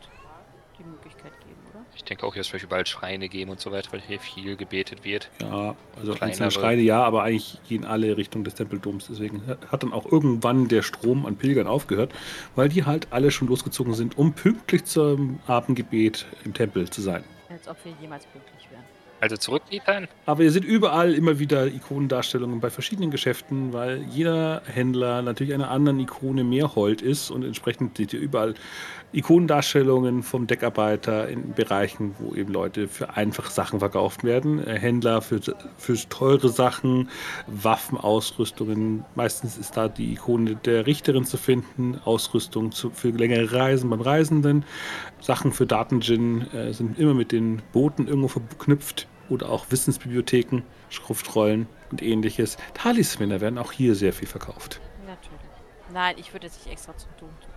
die 0.83 0.89
Möglichkeit 0.91 1.33
geben, 1.41 1.57
oder? 1.71 1.85
Ich 1.95 2.05
denke 2.05 2.27
auch, 2.27 2.35
hier 2.35 2.45
soll 2.45 2.57
es 2.57 2.63
überall 2.63 2.87
Schreine 2.87 3.29
geben 3.29 3.51
und 3.51 3.61
so 3.61 3.71
weiter, 3.73 3.93
weil 3.93 4.01
hier 4.01 4.19
viel 4.19 4.57
gebetet 4.57 5.05
wird. 5.05 5.31
Ja, 5.41 5.77
also 5.97 6.13
Kleinere. 6.13 6.23
einzelne 6.23 6.51
Schreine 6.51 6.83
ja, 6.83 7.03
aber 7.03 7.23
eigentlich 7.23 7.61
gehen 7.69 7.85
alle 7.85 8.17
Richtung 8.17 8.45
des 8.45 8.55
Tempeldoms. 8.55 9.07
Deswegen 9.09 9.43
hat 9.47 9.83
dann 9.83 9.93
auch 9.93 10.11
irgendwann 10.11 10.69
der 10.69 10.83
Strom 10.83 11.27
an 11.27 11.37
Pilgern 11.37 11.67
aufgehört, 11.67 12.13
weil 12.57 12.69
die 12.69 12.85
halt 12.85 13.09
alle 13.11 13.31
schon 13.31 13.49
losgezogen 13.49 13.95
sind, 13.95 14.19
um 14.19 14.33
pünktlich 14.33 14.85
zum 14.85 15.41
Abendgebet 15.47 16.27
im 16.45 16.55
Tempel 16.55 16.89
zu 16.91 17.01
sein. 17.01 17.25
Als 17.49 17.69
ob 17.69 17.77
wir 17.85 17.93
jemals 18.01 18.27
glücklich 18.33 18.71
wären. 18.71 18.85
Also 19.23 19.37
zurück, 19.37 19.63
Ethan. 19.71 20.09
Aber 20.27 20.43
ihr 20.43 20.51
seht 20.51 20.65
überall 20.65 21.15
immer 21.15 21.39
wieder 21.39 21.69
Ikonendarstellungen 21.69 22.59
bei 22.59 22.71
verschiedenen 22.71 23.13
Geschäften, 23.13 23.73
weil 23.73 24.03
jeder 24.11 24.63
Händler 24.67 25.23
natürlich 25.23 25.55
einer 25.55 25.71
anderen 25.71 26.01
Ikone 26.01 26.43
mehr 26.43 26.75
hold 26.75 27.03
ist 27.03 27.31
und 27.31 27.45
entsprechend 27.45 27.99
seht 27.99 28.13
ihr 28.15 28.19
überall 28.19 28.55
Ikonendarstellungen 29.13 30.23
vom 30.23 30.47
Deckarbeiter 30.47 31.29
in 31.29 31.53
Bereichen, 31.53 32.15
wo 32.19 32.35
eben 32.35 32.53
Leute 32.53 32.89
für 32.89 33.15
einfache 33.15 33.51
Sachen 33.51 33.81
verkauft 33.81 34.25
werden. 34.25 34.67
Äh, 34.67 34.79
Händler 34.79 35.21
für, 35.21 35.41
für 35.77 35.97
teure 36.09 36.49
Sachen, 36.49 37.11
Waffenausrüstungen. 37.47 39.05
Meistens 39.15 39.59
ist 39.59 39.77
da 39.77 39.89
die 39.89 40.13
Ikone 40.13 40.57
der 40.57 40.87
Richterin 40.87 41.25
zu 41.25 41.37
finden, 41.37 41.99
Ausrüstung 42.05 42.73
zu, 42.73 42.91
für 42.91 43.11
längere 43.11 43.53
Reisen 43.53 43.91
beim 43.91 44.01
Reisenden. 44.01 44.65
Sachen 45.21 45.53
für 45.53 45.67
Datengin 45.67 46.51
äh, 46.53 46.73
sind 46.73 46.99
immer 46.99 47.15
mit 47.15 47.33
den 47.33 47.63
Booten 47.73 48.09
irgendwo 48.09 48.29
verknüpft 48.29 49.07
oder 49.29 49.51
auch 49.51 49.67
Wissensbibliotheken, 49.71 50.63
Schriftrollen 50.89 51.67
und 51.91 52.03
ähnliches. 52.03 52.57
Talismänner 52.75 53.41
werden 53.41 53.59
auch 53.59 53.73
hier 53.73 53.95
sehr 53.95 54.13
viel 54.13 54.29
verkauft. 54.29 54.81
Natürlich. 55.07 55.41
Nein, 55.93 56.17
ich 56.19 56.33
würde 56.33 56.47
jetzt 56.47 56.65
nicht 56.65 56.73
extra 56.73 56.97
zum 56.97 57.11
Dom 57.21 57.31
gehen. 57.41 57.52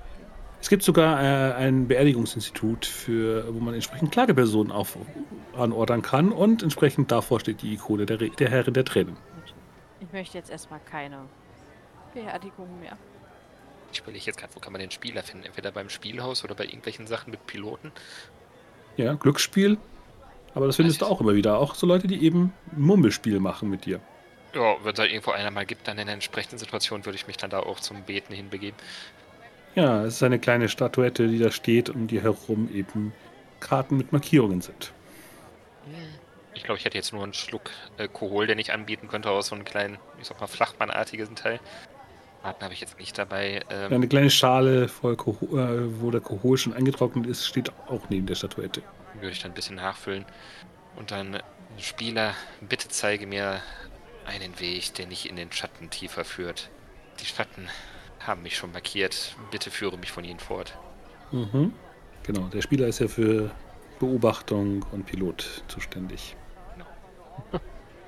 Es 0.66 0.70
gibt 0.70 0.82
sogar 0.82 1.22
äh, 1.22 1.54
ein 1.54 1.88
Beerdigungsinstitut, 1.88 2.88
für, 2.88 3.54
wo 3.54 3.60
man 3.60 3.76
entsprechend 3.76 4.12
Klagepersonen 4.12 4.72
auf, 4.72 4.98
anordern 5.56 6.02
kann 6.02 6.32
und 6.32 6.64
entsprechend 6.64 7.12
davor 7.12 7.40
steht 7.40 7.62
die 7.62 7.76
Ikone 7.76 8.08
der, 8.08 8.20
Re- 8.20 8.32
der 8.32 8.50
Herrin 8.50 8.74
der 8.74 8.84
Tränen. 8.84 9.16
Ich 10.00 10.12
möchte 10.12 10.40
jetzt 10.40 10.50
erstmal 10.50 10.80
keine 10.80 11.20
Beerdigung 12.16 12.80
mehr. 12.80 12.98
Ich 13.94 14.00
überlege 14.00 14.26
jetzt 14.26 14.40
gerade, 14.40 14.56
wo 14.56 14.60
kann 14.60 14.74
man 14.74 14.82
den 14.82 14.90
Spieler 14.90 15.22
finden? 15.22 15.46
Entweder 15.46 15.72
beim 15.72 15.88
Spielhaus 15.88 16.44
oder 16.44 16.56
bei 16.56 16.64
irgendwelchen 16.64 17.06
Sachen 17.06 17.30
mit 17.30 17.46
Piloten. 17.46 17.92
Ja, 18.98 19.14
Glücksspiel. 19.14 19.78
Aber 20.56 20.66
das 20.66 20.78
findest 20.78 21.00
du 21.04 21.06
auch 21.06 21.22
immer 21.22 21.36
wieder. 21.36 21.60
Auch 21.60 21.76
so 21.76 21.86
Leute, 21.86 22.08
die 22.08 22.24
eben 22.24 22.54
Mummelspiel 22.76 23.40
machen 23.40 23.70
mit 23.70 23.86
dir. 23.86 24.00
Ja, 24.56 24.78
wenn 24.82 24.94
es 24.94 24.98
da 24.98 25.04
irgendwo 25.04 25.30
einer 25.30 25.52
mal 25.52 25.68
gibt, 25.68 25.88
dann 25.88 26.00
in 26.00 26.08
der 26.08 26.16
entsprechenden 26.16 26.58
Situation 26.58 27.06
würde 27.06 27.18
ich 27.18 27.28
mich 27.28 27.38
dann 27.38 27.52
da 27.52 27.60
auch 27.60 27.80
zum 27.80 28.02
Beten 28.02 28.34
hinbegeben. 28.34 28.80
Ja, 29.76 30.06
es 30.06 30.16
ist 30.16 30.24
eine 30.24 30.40
kleine 30.40 30.70
Statuette, 30.70 31.28
die 31.28 31.38
da 31.40 31.52
steht 31.52 31.90
und 31.90 32.08
die 32.08 32.22
herum 32.22 32.70
eben 32.74 33.14
Karten 33.60 33.98
mit 33.98 34.12
Markierungen 34.12 34.62
sind. 34.62 34.94
Ich 36.54 36.64
glaube, 36.64 36.78
ich 36.80 36.86
hätte 36.86 36.98
jetzt 36.98 37.12
nur 37.14 37.24
einen 37.24 37.34
Schluck 37.34 37.70
äh, 37.98 38.08
Kohol, 38.08 38.48
den 38.48 38.58
ich 38.60 38.72
anbieten 38.74 39.08
könnte, 39.08 39.30
aus 39.30 39.48
so 39.48 39.56
einem 39.56 39.66
kleinen, 39.66 39.98
ich 40.20 40.28
sag 40.28 40.40
mal, 40.40 40.48
flachmannartigen 40.48 41.36
Teil. 41.36 41.60
Karten 42.42 42.64
habe 42.64 42.74
ich 42.74 42.80
jetzt 42.80 42.98
nicht 43.00 43.18
dabei. 43.18 43.62
Ähm, 43.70 43.92
Eine 43.92 44.08
kleine 44.08 44.30
Schale, 44.30 44.88
voll 44.88 45.16
Koho 45.18 45.58
äh, 45.58 46.00
wo 46.02 46.12
der 46.12 46.22
Kohol 46.22 46.58
schon 46.58 46.74
eingetrocknet 46.74 47.26
ist, 47.28 47.46
steht 47.46 47.72
auch 47.88 48.10
neben 48.10 48.28
der 48.28 48.36
Statuette. 48.36 48.82
würde 49.14 49.32
ich 49.32 49.42
dann 49.42 49.52
ein 49.52 49.56
bisschen 49.56 49.76
nachfüllen. 49.76 50.26
Und 50.96 51.12
dann, 51.12 51.42
Spieler, 51.78 52.34
bitte 52.62 52.88
zeige 52.88 53.28
mir 53.28 53.62
einen 54.26 54.60
Weg, 54.60 54.94
der 54.96 55.08
nicht 55.08 55.26
in 55.26 55.36
den 55.36 55.52
Schatten 55.52 55.90
tiefer 55.90 56.24
führt. 56.24 56.70
Die 57.20 57.26
Schatten 57.26 57.68
haben 58.28 58.42
mich 58.42 58.58
schon 58.58 58.72
markiert. 58.72 59.36
Bitte 59.52 59.72
führe 59.72 59.98
mich 59.98 60.12
von 60.12 60.24
ihnen 60.24 60.40
fort. 60.40 60.78
Mhm. 61.32 61.74
Genau, 62.24 62.48
der 62.48 62.62
Spieler 62.62 62.88
ist 62.88 63.00
ja 63.00 63.08
für 63.08 63.52
Beobachtung 64.00 64.86
und 64.92 65.06
Pilot 65.06 65.64
zuständig. 65.68 66.36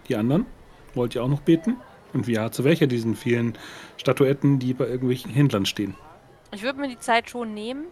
Die 0.08 0.16
anderen? 0.16 0.46
Wollt 0.94 1.16
ihr 1.16 1.24
auch 1.24 1.28
noch 1.28 1.42
beten? 1.42 1.78
Und 2.14 2.28
ja, 2.28 2.52
zu 2.52 2.64
welcher 2.64 2.88
diesen 2.88 3.16
vielen 3.16 3.58
Statuetten, 3.98 4.60
die 4.60 4.74
bei 4.74 4.88
irgendwelchen 4.88 5.32
Händlern 5.32 5.66
stehen? 5.66 5.96
Ich 6.52 6.64
würde 6.64 6.80
mir 6.80 6.88
die 6.88 7.00
Zeit 7.00 7.30
schon 7.30 7.54
nehmen, 7.54 7.88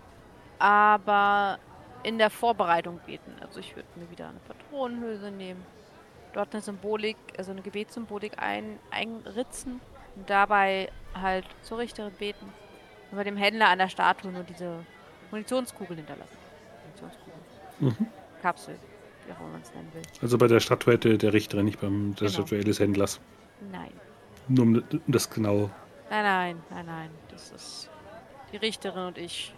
aber 0.60 1.60
in 2.04 2.18
der 2.18 2.30
Vorbereitung 2.30 3.00
beten. 3.06 3.34
Also 3.42 3.60
ich 3.60 3.76
würde 3.76 3.88
mir 3.96 4.10
wieder 4.10 4.30
eine 4.30 4.40
Patronenhülse 4.40 5.32
nehmen, 5.32 5.62
dort 6.34 6.54
eine 6.54 6.62
Symbolik, 6.62 7.18
also 7.38 7.52
eine 7.52 7.62
Gebetssymbolik 7.62 8.34
ein, 8.38 8.80
einritzen 8.92 9.82
und 10.16 10.30
dabei 10.30 10.90
halt 11.14 11.46
zur 11.62 11.78
Richterin 11.80 12.14
beten. 12.14 12.46
Und 13.12 13.18
bei 13.18 13.24
dem 13.24 13.38
Händler 13.38 13.70
an 13.70 13.80
der 13.80 13.90
Statue 13.90 14.32
nur 14.32 14.44
diese 14.44 14.86
Munitionskugeln 15.32 15.98
hinterlassen. 15.98 16.38
Munitionskugeln. 16.88 17.36
Mhm. 17.80 18.08
Kapsel, 18.42 18.76
wie 19.26 19.34
auch 19.34 19.40
immer 19.40 19.50
man 19.50 19.62
es 19.62 19.74
nennen 19.74 19.90
will. 19.94 20.02
Also 20.22 20.38
bei 20.38 20.48
der 20.48 20.60
Statuette 20.60 21.18
der 21.18 21.34
Richterin, 21.34 21.66
nicht 21.66 21.80
beim 21.82 22.16
der 22.16 22.28
Genau. 22.28 22.32
Statuette 22.32 22.66
des 22.66 22.80
Händlers. 22.80 23.20
Nein. 23.72 23.92
Nur 24.48 24.66
um 24.66 24.84
das 25.08 25.30
genau. 25.30 25.70
Nein, 26.10 26.24
nein, 26.24 26.64
nein, 26.70 26.86
nein. 26.86 27.10
Das 27.32 27.52
ist 27.52 27.90
die 28.52 28.58
Richterin 28.58 29.08
und 29.08 29.18
ich. 29.18 29.54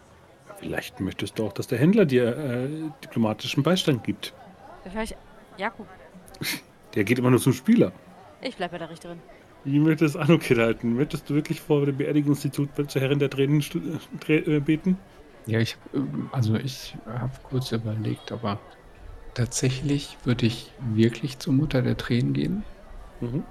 Vielleicht 0.59 0.99
möchtest 1.01 1.37
du 1.37 1.45
auch, 1.45 1.53
dass 1.53 1.67
der 1.67 1.77
Händler 1.77 2.05
dir 2.05 2.35
äh, 2.37 2.69
diplomatischen 3.03 3.63
Beistand 3.63 4.03
gibt. 4.05 4.33
Vielleicht. 4.83 5.17
Jakub. 5.57 5.87
Der 6.95 7.03
geht 7.03 7.19
immer 7.19 7.29
nur 7.29 7.39
zum 7.41 7.51
Spieler. 7.53 7.91
Ich 8.41 8.55
bleib 8.55 8.71
bei 8.71 8.77
der 8.77 8.89
Richterin. 8.89 9.19
Wie 9.67 9.79
möchtest 9.79 10.15
du 10.15 10.19
Anukit 10.19 10.57
halten? 10.57 10.95
Möchtest 10.95 11.29
du 11.29 11.35
wirklich 11.35 11.59
vor 11.59 11.85
dem 11.85 11.97
Beerdigungsinstitut 11.97 12.69
zur 12.89 13.01
Herrin 13.01 13.19
der 13.19 13.29
Tränen 13.29 13.61
äh, 14.29 14.35
äh, 14.35 14.59
beten? 14.61 14.97
Ja, 15.45 15.59
ich, 15.59 15.75
ähm, 15.93 16.29
also 16.31 16.55
ich 16.55 16.95
habe 17.05 17.33
kurz 17.43 17.73
überlegt, 17.73 18.31
aber 18.31 18.59
tatsächlich 19.33 20.17
würde 20.23 20.45
ich 20.45 20.71
wirklich 20.79 21.39
zur 21.39 21.51
Mutter 21.53 21.81
der 21.81 21.97
Tränen 21.97 22.31
gehen 22.33 22.63
Mhm. 23.19 23.43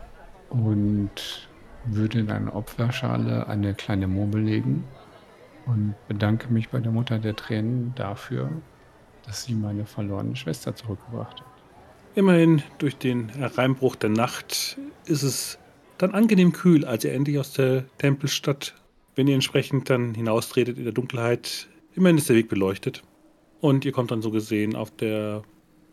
und 0.49 1.49
würde 1.85 2.21
in 2.21 2.31
eine 2.31 2.55
Opferschale 2.55 3.47
eine 3.49 3.75
kleine 3.75 4.07
Murmel 4.07 4.43
legen 4.43 4.85
und 5.67 5.95
bedanke 6.09 6.51
mich 6.51 6.71
bei 6.71 6.81
der 6.81 6.93
Mutter 6.93 7.19
der 7.19 7.37
Tränen 7.37 7.93
dafür, 7.95 8.51
dass 9.27 9.45
sie 9.45 9.55
meine 9.55 9.85
verlorene 9.85 10.35
Schwester 10.37 10.75
zurückgebracht 10.75 11.41
hat. 11.41 11.47
Immerhin, 12.15 12.63
durch 12.79 12.97
den 12.97 13.29
Hereinbruch 13.29 13.97
der 13.97 14.11
Nacht 14.11 14.79
ist 15.05 15.23
es 15.23 15.59
dann 15.99 16.13
angenehm 16.13 16.53
kühl, 16.53 16.85
als 16.85 17.05
ihr 17.05 17.13
endlich 17.13 17.39
aus 17.39 17.53
der 17.53 17.85
Tempelstadt, 17.99 18.75
wenn 19.15 19.29
ihr 19.29 19.35
entsprechend 19.35 19.89
dann 19.91 20.15
hinaustretet 20.15 20.77
in 20.79 20.85
der 20.85 20.93
Dunkelheit, 20.93 21.69
immerhin 21.95 22.19
ist 22.19 22.29
der 22.29 22.37
Weg 22.37 22.49
beleuchtet. 22.49 23.03
Und 23.61 23.85
ihr 23.85 23.93
kommt 23.93 24.11
dann 24.11 24.23
so 24.23 24.31
gesehen 24.31 24.77
auf 24.77 24.91
der, 24.91 25.43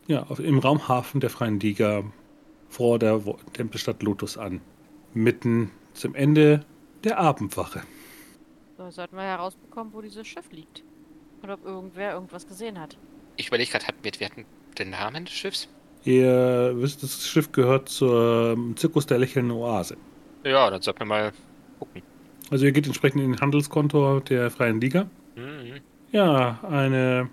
ja, 0.07 0.23
auf, 0.23 0.39
im 0.39 0.59
Raumhafen 0.59 1.21
der 1.21 1.29
Freien 1.29 1.59
Liga 1.59 2.03
vor 2.69 2.99
der 2.99 3.25
Wo- 3.25 3.37
Tempelstadt 3.53 4.03
Lotus 4.03 4.37
an. 4.37 4.59
Mitten 5.13 5.71
zum 5.93 6.15
Ende 6.15 6.65
der 7.03 7.19
Abendwache. 7.19 7.83
So, 8.77 8.89
sollten 8.89 9.15
wir 9.15 9.23
herausbekommen, 9.23 9.93
wo 9.93 10.01
dieses 10.01 10.27
Schiff 10.27 10.51
liegt. 10.51 10.83
Und 11.41 11.49
ob 11.49 11.63
irgendwer 11.65 12.13
irgendwas 12.13 12.47
gesehen 12.47 12.79
hat. 12.79 12.97
Ich 13.37 13.47
überlege 13.47 13.71
gerade, 13.71 13.87
hatten 13.87 13.99
wir, 14.03 14.11
wir 14.17 14.27
hatten 14.27 14.45
den 14.77 14.89
Namen 14.89 15.25
des 15.25 15.33
Schiffs? 15.33 15.67
Ihr 16.05 16.73
wisst, 16.75 17.01
das 17.03 17.25
Schiff 17.25 17.51
gehört 17.51 17.89
zum 17.89 18.75
Zirkus 18.75 19.05
der 19.05 19.19
lächelnden 19.19 19.55
Oase. 19.55 19.95
Ja, 20.43 20.69
dann 20.69 20.81
sollten 20.81 21.01
wir 21.01 21.05
mal 21.05 21.31
gucken. 21.79 22.01
Also 22.49 22.65
ihr 22.65 22.71
geht 22.73 22.85
entsprechend 22.85 23.21
in 23.21 23.31
den 23.31 23.39
Handelskonto 23.39 24.19
der 24.19 24.51
Freien 24.51 24.81
Liga. 24.81 25.07
Mhm. 25.35 25.79
Ja, 26.11 26.59
eine 26.63 27.29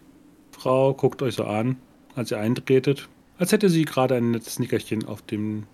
Frau 0.53 0.95
guckt 0.95 1.21
euch 1.23 1.35
so 1.35 1.45
an, 1.45 1.77
als 2.14 2.31
ihr 2.31 2.39
eintretet, 2.39 3.09
als 3.39 3.53
hätte 3.53 3.68
sie 3.68 3.85
gerade 3.85 4.14
ein 4.14 4.31
nettes 4.31 4.59
Nickerchen 4.59 5.07
auf 5.07 5.23
dem 5.23 5.66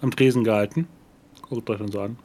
am 0.00 0.10
Tresen 0.10 0.44
gehalten. 0.44 0.86
Guckt 1.42 1.68
euch 1.70 1.78
dann 1.78 1.90
so 1.90 2.00
an. 2.00 2.18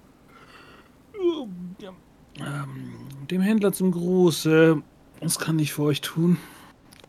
Ähm, 2.39 3.27
dem 3.29 3.41
Händler 3.41 3.71
zum 3.71 3.91
Gruße. 3.91 4.81
Was 5.21 5.39
kann 5.39 5.59
ich 5.59 5.73
für 5.73 5.83
euch 5.83 6.01
tun? 6.01 6.37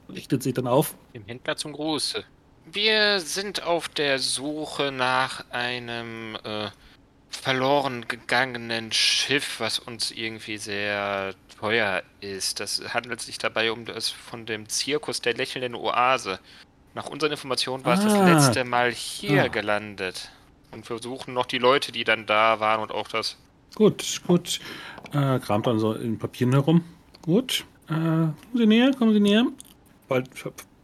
Richtet 0.08 0.42
sich 0.42 0.54
dann 0.54 0.66
auf. 0.66 0.94
Dem 1.14 1.24
Händler 1.24 1.56
zum 1.56 1.72
Gruße. 1.72 2.24
Wir 2.66 3.20
sind 3.20 3.62
auf 3.62 3.88
der 3.88 4.18
Suche 4.18 4.92
nach 4.92 5.44
einem 5.50 6.36
äh, 6.44 6.68
verloren 7.30 8.06
gegangenen 8.06 8.92
Schiff, 8.92 9.58
was 9.60 9.78
uns 9.78 10.10
irgendwie 10.10 10.58
sehr 10.58 11.34
teuer 11.58 12.02
ist. 12.20 12.60
Das 12.60 12.82
handelt 12.94 13.20
sich 13.20 13.38
dabei 13.38 13.72
um 13.72 13.84
das 13.86 14.08
von 14.08 14.46
dem 14.46 14.68
Zirkus 14.68 15.20
der 15.20 15.34
lächelnden 15.34 15.74
Oase. 15.74 16.38
Nach 16.94 17.06
unseren 17.06 17.32
Informationen 17.32 17.84
war 17.84 17.94
es 17.94 18.04
das 18.04 18.12
Ah. 18.12 18.28
letzte 18.28 18.64
Mal 18.64 18.92
hier 18.92 19.44
Ah. 19.44 19.48
gelandet. 19.48 20.30
Und 20.72 20.88
wir 20.88 20.98
suchen 21.02 21.34
noch 21.34 21.46
die 21.46 21.58
Leute, 21.58 21.90
die 21.92 22.04
dann 22.04 22.26
da 22.26 22.60
waren 22.60 22.80
und 22.80 22.92
auch 22.92 23.08
das. 23.08 23.36
Gut, 23.74 24.20
gut. 24.26 24.60
Äh, 25.12 25.38
kramt 25.40 25.66
dann 25.66 25.78
so 25.80 25.94
in 25.94 26.18
Papieren 26.18 26.52
herum. 26.52 26.84
Gut. 27.22 27.64
Äh, 27.88 27.92
kommen 27.94 28.34
Sie 28.54 28.66
näher, 28.66 28.92
kommen 28.94 29.12
Sie 29.12 29.20
näher. 29.20 29.46
Bald 30.08 30.28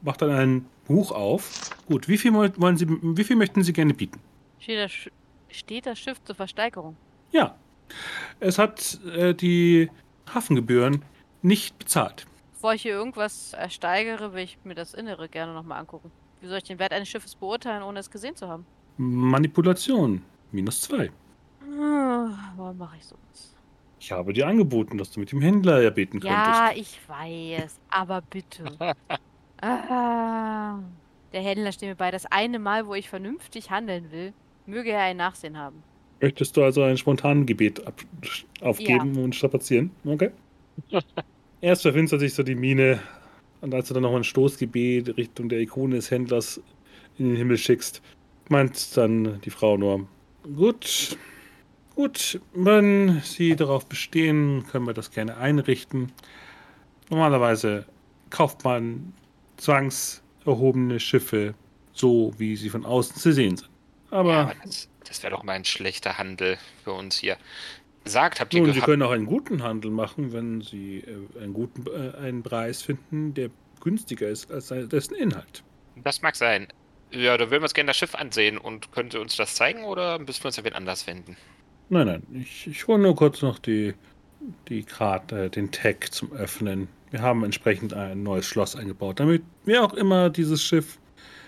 macht 0.03 0.23
dann 0.23 0.31
ein 0.31 0.67
Buch 0.87 1.11
auf. 1.13 1.71
Gut, 1.87 2.09
wie 2.09 2.19
viel 2.19 2.33
woll- 2.33 2.53
wollen 2.57 2.77
Sie, 2.77 2.87
wie 2.89 3.25
viel 3.25 3.37
möchten 3.37 3.63
Sie 3.63 3.73
gerne 3.73 3.95
bieten? 3.95 4.21
Steht 4.59 4.79
das, 4.79 4.93
Sch 4.93 5.09
steht 5.51 5.87
das 5.87 5.99
Schiff 5.99 6.23
zur 6.25 6.35
Versteigerung? 6.35 6.97
Ja, 7.33 7.57
Es 8.41 8.59
hat 8.59 8.99
äh, 9.17 9.33
die 9.35 9.91
Hafengebühren 10.33 11.05
nicht 11.43 11.79
bezahlt. 11.79 12.27
Bevor 12.55 12.75
ich 12.75 12.83
hier 12.83 12.93
irgendwas 12.95 13.53
ersteigere, 13.53 14.33
will 14.33 14.43
ich 14.45 14.59
mir 14.65 14.75
das 14.75 14.95
Innere 14.95 15.29
gerne 15.29 15.53
nochmal 15.55 15.79
angucken. 15.81 16.11
Wie 16.41 16.49
soll 16.49 16.59
ich 16.59 16.65
den 16.65 16.79
Wert 16.79 16.93
eines 16.93 17.09
Schiffes 17.09 17.35
beurteilen, 17.37 17.83
ohne 17.83 18.01
es 18.01 18.11
gesehen 18.11 18.35
zu 18.35 18.49
haben? 18.49 18.67
Manipulation. 18.97 20.23
Minus 20.53 20.83
zwei. 20.83 21.11
Ah, 21.63 22.29
Warum 22.57 22.79
mache 22.79 22.97
ich 22.97 23.05
sowas? 23.05 23.55
Ich 24.01 24.11
habe 24.13 24.33
dir 24.33 24.47
angeboten, 24.47 24.99
dass 24.99 25.11
du 25.11 25.21
mit 25.21 25.33
dem 25.33 25.41
Händler 25.41 25.83
erbeten 25.83 26.21
Ja, 26.21 26.69
könntest. 26.71 26.93
ich 26.95 27.09
weiß, 27.09 27.81
aber 27.91 28.21
bitte. 28.23 28.65
ah, 29.63 30.79
der 31.33 31.43
Händler 31.43 31.73
steht 31.73 31.89
mir 31.89 31.97
bei. 31.97 32.11
Das 32.11 32.27
eine 32.27 32.59
Mal, 32.59 32.87
wo 32.87 32.95
ich 32.95 33.09
vernünftig 33.09 33.71
handeln 33.71 34.11
will, 34.11 34.33
möge 34.67 34.91
er 34.91 35.03
ein 35.03 35.17
Nachsehen 35.17 35.59
haben. 35.59 35.83
Möchtest 36.21 36.57
du 36.57 36.65
also 36.65 36.83
ein 36.83 36.97
spontanes 36.97 37.47
Gebet 37.47 37.87
ab 37.87 38.01
aufgeben 38.61 39.17
und 39.23 39.35
strapazieren? 39.35 39.91
Okay. 40.05 40.31
Erst 41.61 41.83
verfinstert 41.83 42.21
sich 42.21 42.35
so 42.35 42.43
die 42.43 42.55
Miene. 42.55 43.01
Und 43.61 43.75
als 43.75 43.89
du 43.89 43.95
dann 43.95 44.03
noch 44.03 44.15
ein 44.15 44.25
Stoßgebet 44.25 45.17
Richtung 45.17 45.49
der 45.49 45.61
Ikone 45.61 45.97
des 45.97 46.11
Händlers 46.11 46.61
in 47.19 47.29
den 47.29 47.37
Himmel 47.37 47.59
schickst, 47.59 48.03
meint 48.49 48.97
dann 48.97 49.41
die 49.43 49.51
Frau 49.51 49.77
nur, 49.77 50.07
gut, 50.57 51.19
gut, 51.95 52.41
wenn 52.55 53.21
Sie 53.23 53.57
darauf 53.57 53.87
bestehen, 53.87 54.65
können 54.71 54.87
wir 54.87 54.95
das 54.95 55.11
gerne 55.11 55.37
einrichten. 55.37 56.13
Normalerweise 57.11 57.87
kauft 58.31 58.65
man 58.65 59.15
zwangserhobene 59.57 61.01
Schiffe 61.01 61.55
so, 61.93 62.33
wie 62.39 62.57
sie 62.57 62.69
von 62.69 62.85
außen 62.85 63.17
zu 63.17 63.33
sehen 63.33 63.57
sind. 63.57 63.71
Aber 64.11 64.33
Ja, 64.33 64.41
aber 64.43 64.55
das, 64.65 64.89
das 65.05 65.23
wäre 65.23 65.33
doch 65.35 65.43
mal 65.43 65.53
ein 65.55 65.65
schlechter 65.65 66.19
Handel 66.19 66.59
für 66.85 66.93
uns 66.93 67.19
hier. 67.19 67.37
Sagt, 68.05 68.41
habt 68.41 68.55
ihr 68.55 68.63
Nun, 68.63 68.73
Sie 68.73 68.81
können 68.81 69.03
auch 69.03 69.11
einen 69.11 69.27
guten 69.27 69.63
Handel 69.65 69.91
machen, 69.91 70.33
wenn 70.33 70.61
Sie 70.61 70.99
äh, 70.99 71.43
einen 71.43 71.55
guten 71.55 71.85
äh, 71.89 72.17
einen 72.17 72.43
Preis 72.43 72.83
finden, 72.83 73.35
der 73.35 73.51
günstiger 73.81 74.29
ist 74.29 74.51
als 74.53 74.69
dessen 74.69 75.15
Inhalt. 75.15 75.65
das 75.97 76.23
mag 76.23 76.37
sein. 76.37 76.69
Ja, 77.11 77.37
da 77.37 77.45
würden 77.51 77.63
wir 77.63 77.65
uns 77.65 77.75
gerne 77.75 77.89
das 77.89 77.97
Schiff 77.97 78.15
ansehen 78.15 78.59
und 78.59 78.93
könnt 78.93 79.15
ihr 79.15 79.21
uns 79.21 79.37
das 79.37 79.55
zeigen 79.55 79.85
oder 79.85 80.19
müssen 80.19 80.43
wir 80.43 80.47
uns 80.49 80.59
an 80.59 80.65
wen 80.65 80.73
anders 80.75 81.07
wenden? 81.07 81.37
Nein, 81.89 82.07
nein, 82.07 82.27
ich, 82.33 82.67
ich 82.67 82.87
hole 82.87 82.99
nur 82.99 83.15
kurz 83.15 83.43
noch 83.43 83.59
die, 83.59 83.95
die 84.69 84.83
Karte, 84.83 85.51
den 85.51 85.71
Tag 85.71 86.13
zum 86.13 86.33
Öffnen. 86.33 86.89
Wir 87.11 87.23
haben 87.23 87.45
entsprechend 87.45 87.95
ein 87.95 88.23
neues 88.23 88.47
Schloss 88.47 88.77
eingebaut, 88.77 89.21
damit 89.21 89.43
wer 89.65 89.85
auch 89.85 89.95
immer 89.95 90.31
dieses 90.31 90.63
Schiff 90.63 90.99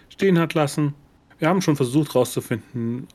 stehen 0.09 0.39
hat 0.39 0.55
lassen. 0.55 0.95
Wir 1.39 1.49
haben 1.49 1.63
schon 1.63 1.77
versucht 1.77 2.15
herauszufinden, 2.15 3.07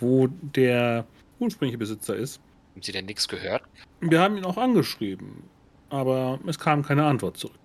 wo 0.00 0.28
der 0.28 1.06
ursprüngliche 1.38 1.78
Besitzer 1.78 2.16
ist. 2.16 2.40
Haben 2.72 2.82
Sie 2.82 2.92
denn 2.92 3.06
nichts 3.06 3.28
gehört? 3.28 3.62
Wir 4.00 4.20
haben 4.20 4.36
ihn 4.36 4.44
auch 4.44 4.56
angeschrieben, 4.56 5.44
aber 5.90 6.38
es 6.46 6.58
kam 6.58 6.82
keine 6.82 7.04
Antwort 7.04 7.36
zurück. 7.36 7.58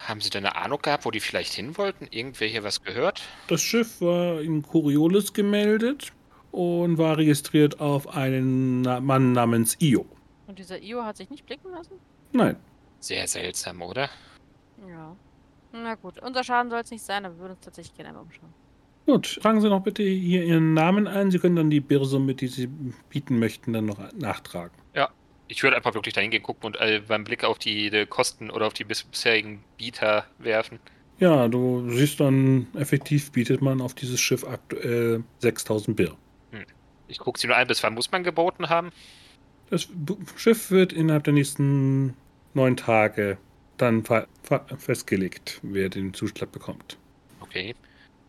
Haben 0.00 0.22
Sie 0.22 0.30
denn 0.30 0.46
eine 0.46 0.56
Ahnung 0.56 0.78
gehabt, 0.80 1.04
wo 1.04 1.10
die 1.10 1.20
vielleicht 1.20 1.52
hin 1.52 1.76
wollten? 1.76 2.06
Irgendwer 2.10 2.48
hier 2.48 2.64
was 2.64 2.82
gehört? 2.82 3.22
Das 3.48 3.60
Schiff 3.60 4.00
war 4.00 4.40
in 4.40 4.62
Coriolis 4.62 5.34
gemeldet 5.34 6.12
und 6.52 6.96
war 6.96 7.18
registriert 7.18 7.80
auf 7.80 8.08
einen 8.08 8.80
Mann 8.80 9.32
namens 9.32 9.76
Io. 9.78 10.06
Und 10.46 10.58
dieser 10.58 10.82
Io 10.82 11.04
hat 11.04 11.18
sich 11.18 11.28
nicht 11.28 11.44
blicken 11.44 11.70
lassen? 11.70 11.92
Nein, 12.32 12.56
Sehr 13.00 13.26
seltsam, 13.26 13.82
oder? 13.82 14.08
Ja. 14.88 15.16
Na 15.72 15.94
gut, 15.94 16.20
unser 16.20 16.44
Schaden 16.44 16.70
soll 16.70 16.80
es 16.80 16.90
nicht 16.90 17.04
sein, 17.04 17.24
aber 17.24 17.34
wir 17.34 17.40
würden 17.40 17.52
uns 17.52 17.64
tatsächlich 17.64 17.94
gerne 17.94 18.10
einmal 18.10 18.24
umschauen. 18.24 18.52
gut. 19.06 19.40
Tragen 19.42 19.60
Sie 19.60 19.68
noch 19.68 19.82
bitte 19.82 20.02
hier 20.02 20.44
Ihren 20.44 20.74
Namen 20.74 21.06
ein. 21.06 21.30
Sie 21.30 21.38
können 21.38 21.56
dann 21.56 21.70
die 21.70 21.80
Birsumme, 21.80 22.34
die 22.34 22.48
Sie 22.48 22.68
bieten 23.08 23.38
möchten, 23.38 23.72
dann 23.72 23.86
noch 23.86 24.12
nachtragen. 24.12 24.74
Ich 25.50 25.64
würde 25.64 25.76
einfach 25.76 25.94
wirklich 25.94 26.14
dahin 26.14 26.30
gehen 26.30 26.44
gucken 26.44 26.64
und 26.64 26.80
äh, 26.80 27.02
beim 27.06 27.24
Blick 27.24 27.42
auf 27.42 27.58
die, 27.58 27.90
die 27.90 28.06
Kosten 28.06 28.50
oder 28.50 28.68
auf 28.68 28.72
die 28.72 28.84
bis 28.84 29.02
bisherigen 29.02 29.64
Bieter 29.76 30.24
werfen. 30.38 30.78
Ja, 31.18 31.48
du 31.48 31.90
siehst 31.90 32.20
dann, 32.20 32.68
effektiv 32.74 33.32
bietet 33.32 33.60
man 33.60 33.80
auf 33.80 33.94
dieses 33.94 34.20
Schiff 34.20 34.46
aktuell 34.46 35.24
6000 35.40 35.96
Bir. 35.96 36.16
Ich 37.08 37.18
gucke 37.18 37.40
sie 37.40 37.48
nur 37.48 37.56
ein, 37.56 37.66
bis 37.66 37.82
wann 37.82 37.94
muss 37.94 38.12
man 38.12 38.22
geboten 38.22 38.68
haben? 38.68 38.92
Das 39.70 39.88
Schiff 40.36 40.70
wird 40.70 40.92
innerhalb 40.92 41.24
der 41.24 41.32
nächsten 41.32 42.14
neun 42.54 42.76
Tage 42.76 43.38
dann 43.76 44.04
festgelegt, 44.76 45.60
wer 45.62 45.88
den 45.88 46.12
Zuschlag 46.14 46.52
bekommt. 46.52 46.98
Okay. 47.40 47.74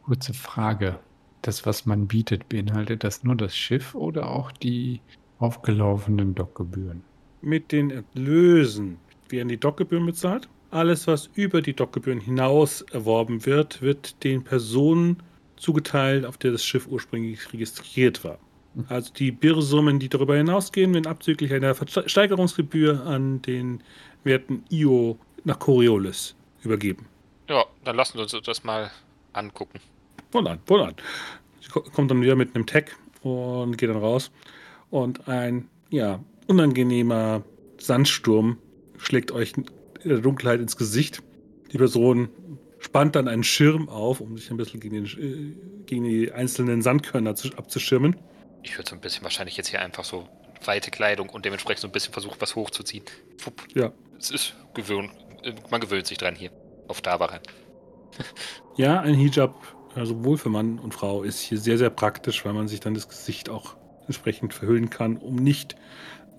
Kurze 0.04 0.34
Frage. 0.34 1.00
Das, 1.42 1.66
was 1.66 1.86
man 1.86 2.08
bietet, 2.08 2.50
beinhaltet 2.50 3.04
das 3.04 3.24
nur 3.24 3.36
das 3.36 3.56
Schiff 3.58 3.96
oder 3.96 4.30
auch 4.30 4.52
die 4.52 5.02
aufgelaufenen 5.40 6.36
Dockgebühren? 6.36 7.04
mit 7.42 7.72
den 7.72 7.92
Erlösen 7.92 8.98
werden 9.30 9.50
die 9.50 9.60
Dockgebühren 9.60 10.06
bezahlt. 10.06 10.48
Alles, 10.70 11.08
was 11.08 11.30
über 11.34 11.62
die 11.62 11.74
Dockgebühren 11.74 12.22
hinaus 12.22 12.82
erworben 12.82 13.46
wird, 13.46 13.82
wird 13.82 14.24
den 14.24 14.44
Personen 14.44 15.18
zugeteilt, 15.58 16.26
auf 16.26 16.38
der 16.38 16.52
das 16.52 16.64
Schiff 16.64 16.88
ursprünglich 16.88 17.52
registriert 17.52 18.24
war. 18.24 18.40
Also 18.88 19.12
die 19.14 19.32
Birrsummen, 19.32 20.00
die 20.00 20.08
darüber 20.08 20.38
hinausgehen, 20.38 20.94
werden 20.94 21.08
abzüglich 21.08 21.54
einer 21.54 21.76
Versteigerungsgebühr 21.76 23.06
an 23.06 23.42
den 23.42 23.84
werten 24.24 24.64
IO 24.70 25.18
nach 25.44 25.60
Coriolis 25.60 26.36
übergeben. 26.64 27.06
Ja, 27.50 27.66
dann 27.84 27.96
lassen 27.96 28.16
wir 28.16 28.22
uns 28.24 28.36
das 28.44 28.64
mal 28.64 28.92
angucken. 29.34 29.80
Wohl 30.32 30.48
an, 30.48 30.60
wohl 30.68 30.82
an. 30.82 30.96
Sie 31.62 31.70
ko- 31.70 31.82
kommt 31.82 32.12
dann 32.12 32.22
wieder 32.22 32.36
mit 32.36 32.56
einem 32.56 32.66
Tag 32.66 32.96
und 33.24 33.78
geht 33.78 33.90
dann 33.90 33.98
raus. 33.98 34.32
Und 34.90 35.28
ein, 35.28 35.68
ja, 35.90 36.20
unangenehmer 36.48 37.44
Sandsturm 37.78 38.58
schlägt 38.98 39.32
euch 39.32 39.54
in 39.58 39.66
der 40.10 40.20
Dunkelheit 40.20 40.60
ins 40.60 40.78
Gesicht. 40.78 41.22
Die 41.72 41.78
Person 41.78 42.30
spannt 42.80 43.16
dann 43.16 43.28
einen 43.28 43.44
Schirm 43.44 43.90
auf, 43.90 44.22
um 44.22 44.38
sich 44.38 44.50
ein 44.52 44.58
bisschen 44.58 44.80
gegen, 44.80 45.04
den, 45.04 45.06
äh, 45.06 45.84
gegen 45.86 46.04
die 46.04 46.32
einzelnen 46.32 46.82
Sandkörner 46.82 47.36
zu, 47.36 47.50
abzuschirmen. 47.58 48.16
Ich 48.64 48.78
würde 48.78 48.90
so 48.90 48.96
ein 48.96 49.02
bisschen 49.02 49.24
wahrscheinlich 49.24 49.58
jetzt 49.58 49.68
hier 49.70 49.82
einfach 49.82 50.04
so 50.04 50.28
weite 50.66 50.92
Kleidung 50.92 51.30
und 51.30 51.46
dementsprechend 51.46 51.82
so 51.82 51.88
ein 51.88 51.92
bisschen 51.92 52.14
versuchen, 52.14 52.36
was 52.40 52.56
hochzuziehen. 52.56 53.04
Fupp. 53.38 53.64
Ja. 53.74 53.92
Es 54.22 54.30
ist 54.30 54.56
gewöhnt. 54.76 55.10
Man 55.72 55.82
gewöhnt 55.82 56.06
sich 56.06 56.20
dran 56.20 56.36
hier. 56.36 56.52
Auf 56.88 57.02
Davaran. 57.02 57.40
Ja, 58.76 59.00
ein 59.02 59.16
Hijab, 59.16 59.56
also 59.96 60.14
sowohl 60.14 60.38
für 60.38 60.50
Mann 60.50 60.78
und 60.78 60.94
Frau, 60.94 61.24
ist 61.24 61.40
hier 61.40 61.58
sehr, 61.58 61.78
sehr 61.78 61.90
praktisch, 61.90 62.46
weil 62.46 62.54
man 62.54 62.68
sich 62.68 62.80
dann 62.80 62.94
das 62.94 63.10
Gesicht 63.10 63.50
auch 63.50 63.76
entsprechend 64.06 64.54
verhüllen 64.54 64.90
kann, 64.90 65.18
um 65.18 65.36
nicht 65.36 65.76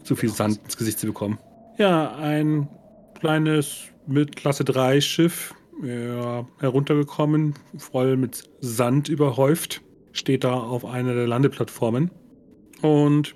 zu 0.04 0.14
viel 0.14 0.28
Sand 0.28 0.60
ins 0.62 0.76
Gesicht 0.76 1.00
zu 1.00 1.06
bekommen. 1.06 1.38
Ja, 1.76 2.14
ein 2.14 2.68
kleines 3.18 3.84
mit 4.06 4.36
Klasse 4.36 4.64
3 4.64 5.00
Schiff, 5.00 5.54
ja, 5.82 6.46
heruntergekommen, 6.60 7.54
voll 7.78 8.16
mit 8.16 8.44
Sand 8.60 9.08
überhäuft, 9.08 9.80
steht 10.12 10.44
da 10.44 10.54
auf 10.54 10.84
einer 10.84 11.14
der 11.14 11.26
Landeplattformen. 11.26 12.10
Und 12.80 13.34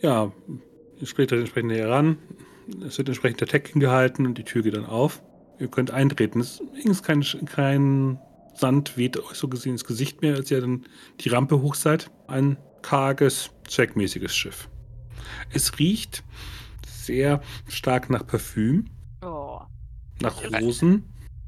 ja, 0.00 0.32
geht 0.98 1.32
dann 1.32 1.40
entsprechend 1.40 1.72
näher 1.72 1.90
ran. 1.90 2.18
Es 2.86 2.98
wird 2.98 3.08
entsprechend 3.08 3.40
der 3.40 3.48
Tech 3.48 3.64
hingehalten 3.70 4.26
und 4.26 4.38
die 4.38 4.44
Tür 4.44 4.62
geht 4.62 4.74
dann 4.76 4.86
auf. 4.86 5.22
Ihr 5.58 5.68
könnt 5.68 5.90
eintreten. 5.90 6.40
Es 6.40 6.60
ist 6.84 7.02
kein, 7.04 7.22
kein 7.46 8.18
Sand 8.54 8.96
weht 8.96 9.16
euch 9.16 9.36
so 9.36 9.48
gesehen 9.48 9.72
ins 9.72 9.84
Gesicht 9.84 10.22
mehr, 10.22 10.34
als 10.34 10.50
ihr 10.50 10.60
dann 10.60 10.84
die 11.20 11.28
Rampe 11.28 11.60
hoch 11.60 11.74
seid. 11.74 12.10
Ein 12.26 12.56
karges, 12.82 13.50
zweckmäßiges 13.68 14.34
Schiff. 14.34 14.68
Es 15.50 15.78
riecht 15.78 16.24
sehr 16.86 17.40
stark 17.68 18.10
nach 18.10 18.26
Parfüm, 18.26 18.86
Oh. 19.22 19.60
nach 20.20 20.42
Rosen 20.60 21.04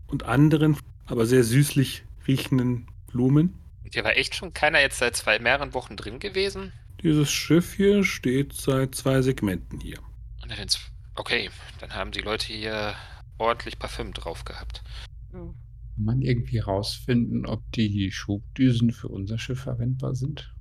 und 0.07 0.23
anderen, 0.25 0.77
aber 1.07 1.27
sehr 1.27 1.43
süßlich 1.45 2.05
riechenden 2.29 2.87
Blumen. 3.09 3.55
Hier 3.93 4.05
war 4.05 4.17
echt 4.17 4.35
schon 4.35 4.53
keiner 4.53 4.81
jetzt 4.81 4.99
seit 4.99 5.17
zwei 5.17 5.39
mehreren 5.39 5.75
Wochen 5.75 5.97
drin 5.97 6.19
gewesen. 6.19 6.73
Dieses 7.03 7.31
Schiff 7.31 7.75
hier 7.75 8.03
steht 8.05 8.53
seit 8.55 8.95
zwei 8.95 9.23
Segmenten 9.23 9.81
hier. 9.81 9.99
Und 10.43 10.51
dann 10.51 10.59
wenn's- 10.59 10.79
Okay, 11.17 11.51
dann 11.81 11.95
haben 11.95 12.11
die 12.11 12.21
Leute 12.21 12.47
hier 12.53 12.95
ordentlich 13.39 13.79
Parfüm 13.79 14.13
drauf 14.13 14.45
gehabt. 14.45 14.83
Hm. 15.31 15.55
Kann 15.95 16.05
man 16.05 16.23
irgendwie 16.23 16.59
rausfinden, 16.59 17.47
ob 17.47 17.63
die 17.73 18.11
Schubdüsen 18.11 18.91
für 18.93 19.09
unser 19.09 19.39
Schiff 19.39 19.61
verwendbar 19.61 20.15
sind? 20.15 20.53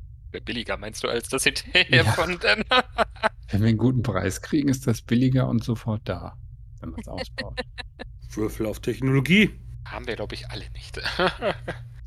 Billiger 0.45 0.77
meinst 0.77 1.03
du 1.03 1.07
als 1.09 1.29
das 1.29 1.43
hinterher 1.43 1.85
Ja. 1.89 2.03
von 2.11 2.39
dann? 2.39 2.63
Wenn 3.49 3.61
wir 3.61 3.69
einen 3.69 3.77
guten 3.77 4.01
Preis 4.03 4.41
kriegen, 4.41 4.69
ist 4.69 4.87
das 4.87 5.01
billiger 5.01 5.47
und 5.47 5.63
sofort 5.63 6.01
da, 6.05 6.35
wenn 6.79 6.89
man 6.89 6.99
es 7.01 7.07
ausbaut. 7.07 7.59
Würfel 8.31 8.65
auf 8.65 8.79
Technologie. 8.79 9.51
haben 9.85 10.07
wir, 10.07 10.15
glaube 10.15 10.33
ich, 10.33 10.49
alle 10.49 10.65
nicht. 10.71 10.99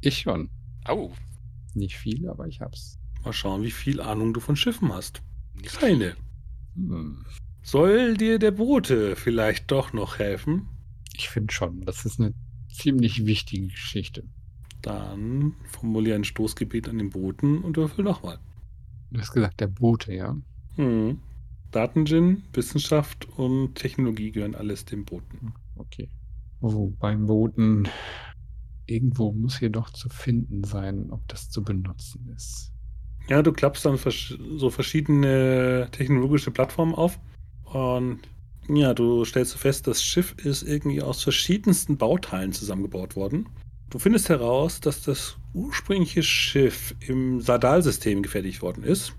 ich 0.01 0.19
schon. 0.19 0.51
Au, 0.85 1.13
Nicht 1.75 1.97
viel, 1.97 2.29
aber 2.29 2.49
ich 2.49 2.61
hab's. 2.61 2.99
Mal 3.25 3.33
schauen, 3.33 3.63
wie 3.63 3.71
viel 3.71 4.01
Ahnung 4.01 4.35
du 4.35 4.41
von 4.41 4.57
Schiffen 4.57 4.93
hast. 4.93 5.23
nicht 5.55 5.79
Keine. 5.79 6.17
Hm, 6.75 7.25
Soll 7.67 8.17
dir 8.17 8.39
der 8.39 8.53
Bote 8.53 9.17
vielleicht 9.17 9.73
doch 9.73 9.93
noch 9.93 10.21
helfen? 10.21 10.69
Ich 11.17 11.29
finde 11.29 11.53
schon, 11.53 11.81
das 11.81 12.05
ist 12.05 12.21
eine 12.21 12.33
ziemlich 12.73 13.27
wichtige 13.27 13.67
Geschichte. 13.67 14.23
Dann 14.83 15.57
formuliere 15.65 16.15
ein 16.15 16.23
Stoßgebet 16.23 16.89
an 16.89 16.99
den 16.99 17.11
Boten 17.11 17.65
und 17.65 17.77
würfel 17.77 18.05
nochmal. 18.05 18.39
Du 19.11 19.21
hast 19.21 19.33
gesagt, 19.33 19.59
der 19.59 19.67
Bote, 19.67 20.15
ja? 20.15 20.37
Hm. 20.77 21.19
Datengin, 21.73 22.45
Wissenschaft 22.53 23.29
und 23.37 23.75
Technologie 23.75 24.31
gehören 24.31 24.55
alles 24.55 24.85
dem 24.85 25.05
Boten. 25.05 25.53
Okay. 25.75 26.09
Oh, 26.61 26.93
beim 27.01 27.27
Boten. 27.27 27.89
Irgendwo 28.87 29.33
muss 29.33 29.59
hier 29.59 29.71
doch 29.71 29.91
zu 29.91 30.09
finden 30.09 30.63
sein, 30.63 31.11
ob 31.11 31.27
das 31.27 31.51
zu 31.51 31.65
benutzen 31.65 32.29
ist. 32.29 32.73
Ja, 33.29 33.43
du 33.43 33.53
klappst 33.53 33.85
dann 33.85 33.99
vers 33.99 34.39
so 34.57 34.71
verschiedene 34.71 35.89
technologische 35.91 36.53
Plattformen 36.53 36.95
auf 36.95 37.19
und 37.77 38.21
ja, 38.69 38.95
du 38.95 39.25
stellst 39.25 39.55
fest, 39.57 39.87
das 39.87 40.03
Schiff 40.03 40.35
ist 40.45 40.63
irgendwie 40.63 41.03
aus 41.03 41.23
verschiedensten 41.23 41.97
Bauteilen 41.97 42.53
zusammengebaut 42.53 43.15
worden. 43.15 43.49
Du 43.91 43.99
findest 43.99 44.29
heraus, 44.29 44.81
dass 44.81 45.03
das 45.03 45.37
ursprüngliche 45.55 46.23
Schiff 46.23 46.95
im 47.01 47.41
Sadal-System 47.41 48.23
gefertigt 48.23 48.63
worden 48.63 48.83
ist. 48.83 49.15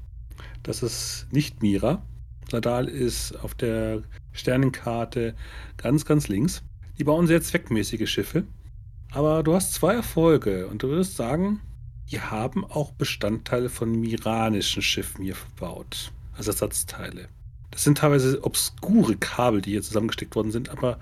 Das 0.64 0.84
ist 0.84 1.28
nicht 1.32 1.62
Mira. 1.62 2.04
Sadal 2.52 2.88
ist 2.88 3.34
auf 3.44 3.56
der 3.56 4.04
Sternenkarte 4.34 5.36
ganz, 5.78 6.04
ganz 6.04 6.28
links. 6.28 6.64
Die 6.98 7.04
bauen 7.04 7.28
sehr 7.28 7.42
zweckmäßige 7.42 8.10
Schiffe. 8.10 8.46
Aber 9.12 9.44
du 9.44 9.54
hast 9.54 9.74
zwei 9.74 9.94
Erfolge 9.94 10.68
und 10.68 10.84
du 10.84 10.90
würdest 10.90 11.16
sagen, 11.16 11.62
die 12.12 12.20
haben 12.20 12.66
auch 12.66 12.92
Bestandteile 12.92 13.70
von 13.70 13.92
miranischen 13.92 14.82
Schiffen 14.82 15.24
hier 15.24 15.36
verbaut. 15.36 16.12
Also 16.34 16.52
Ersatzteile. 16.52 17.30
Das 17.72 17.84
sind 17.84 18.00
teilweise 18.00 18.44
obskure 18.44 19.16
Kabel, 19.16 19.62
die 19.62 19.72
hier 19.72 19.82
zusammengesteckt 19.82 20.36
worden 20.36 20.52
sind, 20.52 20.70
aber 20.70 21.00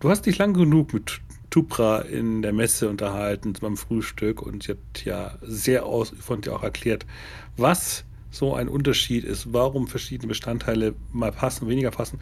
du 0.00 0.08
hast 0.10 0.26
dich 0.26 0.38
lang 0.38 0.54
genug 0.54 0.94
mit 0.94 1.20
Tupra 1.50 2.00
in 2.00 2.42
der 2.42 2.52
Messe 2.52 2.88
unterhalten 2.88 3.54
beim 3.60 3.76
Frühstück 3.76 4.42
und 4.42 4.64
sie 4.64 4.72
hat 4.72 5.04
ja 5.04 5.38
sehr 5.42 5.86
ausführend 5.86 6.46
ja 6.46 6.54
auch 6.54 6.62
erklärt, 6.62 7.06
was 7.56 8.04
so 8.30 8.54
ein 8.54 8.68
Unterschied 8.68 9.24
ist, 9.24 9.52
warum 9.52 9.88
verschiedene 9.88 10.28
Bestandteile 10.28 10.94
mal 11.12 11.32
passen, 11.32 11.68
weniger 11.68 11.90
passen 11.90 12.20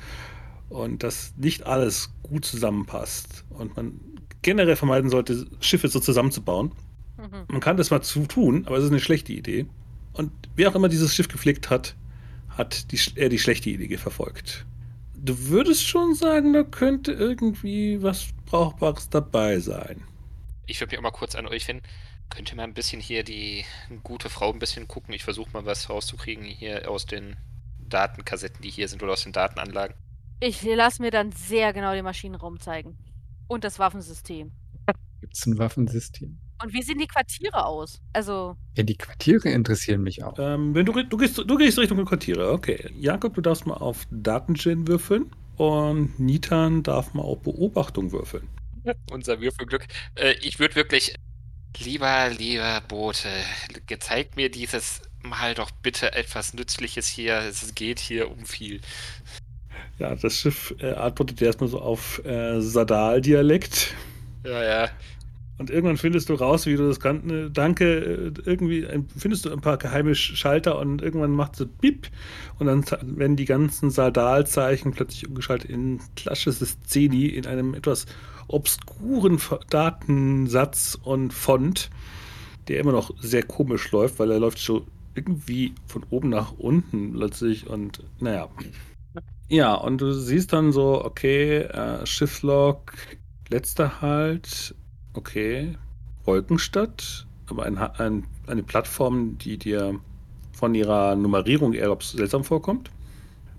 und 0.69 1.03
dass 1.03 1.35
nicht 1.37 1.67
alles 1.67 2.11
gut 2.23 2.45
zusammenpasst 2.45 3.45
und 3.51 3.77
man 3.77 4.01
generell 4.43 4.77
vermeiden 4.77 5.11
sollte, 5.11 5.47
Schiffe 5.61 5.89
so 5.89 5.99
zusammenzubauen. 5.99 6.71
Mhm. 7.19 7.45
Man 7.49 7.61
kann 7.61 7.77
das 7.77 7.91
mal 7.91 8.03
zu 8.03 8.27
tun, 8.27 8.65
aber 8.67 8.77
es 8.77 8.85
ist 8.85 8.91
eine 8.91 9.01
schlechte 9.01 9.33
Idee. 9.33 9.67
Und 10.13 10.31
wer 10.55 10.71
auch 10.71 10.75
immer 10.75 10.89
dieses 10.89 11.15
Schiff 11.15 11.29
gepflegt 11.29 11.69
hat, 11.69 11.97
hat 12.57 12.91
die, 12.93 13.01
er 13.17 13.29
die 13.29 13.39
schlechte 13.39 13.71
Idee 13.71 13.97
verfolgt. 13.97 14.67
Du 15.15 15.49
würdest 15.49 15.87
schon 15.87 16.15
sagen, 16.15 16.53
da 16.53 16.63
könnte 16.63 17.13
irgendwie 17.13 18.03
was 18.03 18.29
Brauchbares 18.47 19.09
dabei 19.09 19.59
sein. 19.61 20.03
Ich 20.67 20.81
würde 20.81 20.93
mich 20.93 20.99
auch 20.99 21.03
mal 21.03 21.11
kurz 21.11 21.35
an 21.35 21.47
euch 21.47 21.67
wenden. 21.69 21.85
Könnte 22.29 22.57
mal 22.57 22.65
ein 22.65 22.75
bisschen 22.75 23.01
hier 23.01 23.23
die 23.23 23.65
gute 24.03 24.29
Frau 24.29 24.53
ein 24.53 24.59
bisschen 24.59 24.89
gucken. 24.89 25.15
Ich 25.15 25.25
versuche 25.25 25.51
mal 25.53 25.65
was 25.65 25.89
rauszukriegen 25.89 26.45
hier 26.45 26.91
aus 26.91 27.07
den 27.07 27.37
Datenkassetten, 27.89 28.63
die 28.63 28.71
hier 28.71 28.89
sind 28.89 29.03
oder 29.03 29.13
aus 29.13 29.23
den 29.23 29.33
Datenanlagen. 29.33 29.97
Ich 30.41 30.63
lasse 30.63 31.01
mir 31.03 31.11
dann 31.11 31.33
sehr 31.33 31.73
genau 31.73 31.93
den 31.93 32.05
Maschinenraum 32.05 32.61
zeigen. 32.61 32.99
Und 33.47 33.65
das 33.65 33.79
Waffensystem. 33.79 34.53
Gibt 35.21 35.35
es 35.37 35.47
ein 35.47 35.59
Waffensystem? 35.59 36.39
Und 36.63 36.73
wie 36.73 36.83
sehen 36.83 36.99
die 36.99 37.07
Quartiere 37.07 37.65
aus? 37.67 38.01
Also. 38.13 38.57
Ja, 38.77 38.83
die 38.83 38.97
Quartiere 38.97 39.51
interessieren 39.51 40.03
mich 40.03 40.25
auch. 40.25 40.39
Ähm, 40.39 40.75
wenn 40.75 40.87
du, 40.87 40.93
du, 40.93 41.17
gehst, 41.17 41.39
du 41.39 41.57
gehst 41.57 41.79
Richtung 41.79 42.05
Quartiere, 42.05 42.53
okay. 42.53 42.91
Jakob, 42.99 43.35
du 43.35 43.41
darfst 43.41 43.67
mal 43.67 43.75
auf 43.75 44.07
Datengen 44.11 44.89
würfeln. 44.89 45.31
Und 45.57 46.19
Nitan 46.19 46.83
darf 46.83 47.15
mal 47.15 47.23
auf 47.23 47.41
Beobachtung 47.41 48.13
würfeln. 48.13 48.47
Unser 49.11 49.41
Würfelglück. 49.41 49.87
Äh, 50.15 50.35
ich 50.43 50.59
würde 50.59 50.75
wirklich. 50.77 51.15
Lieber, 51.79 52.31
lieber 52.31 52.81
Bote, 52.89 53.29
gezeigt 53.87 54.37
mir 54.37 54.51
dieses 54.51 55.03
Mal 55.23 55.55
doch 55.55 55.71
bitte 55.71 56.13
etwas 56.15 56.55
Nützliches 56.55 57.07
hier. 57.07 57.39
Es 57.39 57.75
geht 57.75 57.99
hier 57.99 58.31
um 58.31 58.47
viel. 58.47 58.81
Ja, 59.99 60.15
das 60.15 60.37
Schiff 60.37 60.75
äh, 60.79 60.93
antwortet 60.93 61.43
erstmal 61.43 61.69
so 61.69 61.81
auf 61.81 62.25
äh, 62.25 62.61
Sadal-Dialekt. 62.61 63.95
Ja, 64.45 64.63
ja. 64.63 64.91
Und 65.59 65.71
irgendwann 65.71 65.97
findest 65.97 66.29
du 66.29 66.35
raus, 66.35 66.67
wie 66.67 66.77
du 66.77 66.87
das 66.87 67.01
kannst. 67.01 67.25
Ne, 67.25 67.51
danke, 67.51 67.85
äh, 67.85 68.33
irgendwie 68.45 68.87
findest 69.17 69.47
du 69.47 69.53
ein 69.53 69.61
paar 69.61 69.79
geheime 69.79 70.15
Schalter 70.15 70.79
und 70.79 71.01
irgendwann 71.01 71.33
macht 71.33 71.59
es 71.59 71.67
Bip 71.81 72.09
und 72.59 72.67
dann 72.67 72.85
werden 73.17 73.37
die 73.37 73.47
ganzen 73.47 73.91
Sardalzeichen 73.91 74.93
plötzlich 74.93 75.27
umgeschaltet 75.27 75.71
in 75.71 76.01
klassisches 76.15 76.77
Szeni 76.87 77.27
in 77.27 77.47
einem 77.47 77.75
etwas 77.75 78.07
obskuren 78.49 79.41
Datensatz 79.71 80.99
und 81.03 81.33
Font, 81.33 81.91
der 82.69 82.81
immer 82.81 82.93
noch 82.93 83.13
sehr 83.21 83.43
komisch 83.43 83.91
läuft, 83.93 84.19
weil 84.19 84.31
er 84.31 84.39
läuft 84.39 84.59
so 84.59 84.87
irgendwie 85.15 85.75
von 85.87 86.05
oben 86.11 86.29
nach 86.29 86.53
unten 86.59 87.15
plötzlich 87.15 87.67
und 87.67 88.03
naja. 88.21 88.49
Ja, 89.49 89.75
und 89.75 90.01
du 90.01 90.13
siehst 90.13 90.53
dann 90.53 90.73
so, 90.73 91.05
okay, 91.05 91.61
äh, 91.61 92.05
Schiffslog, 92.05 92.93
letzter 93.49 94.03
Halt, 94.03 94.75
okay, 95.17 95.77
Wolkenstadt, 96.25 97.27
aber 97.49 97.65
ein, 97.65 97.79
ein, 97.79 98.25
eine 98.47 98.63
Plattform, 98.63 99.39
die 99.39 99.59
dir 99.59 100.01
von 100.53 100.75
ihrer 100.75 101.17
Nummerierung 101.17 101.73
eher 101.73 101.97
seltsam 102.01 102.45
vorkommt. 102.45 102.91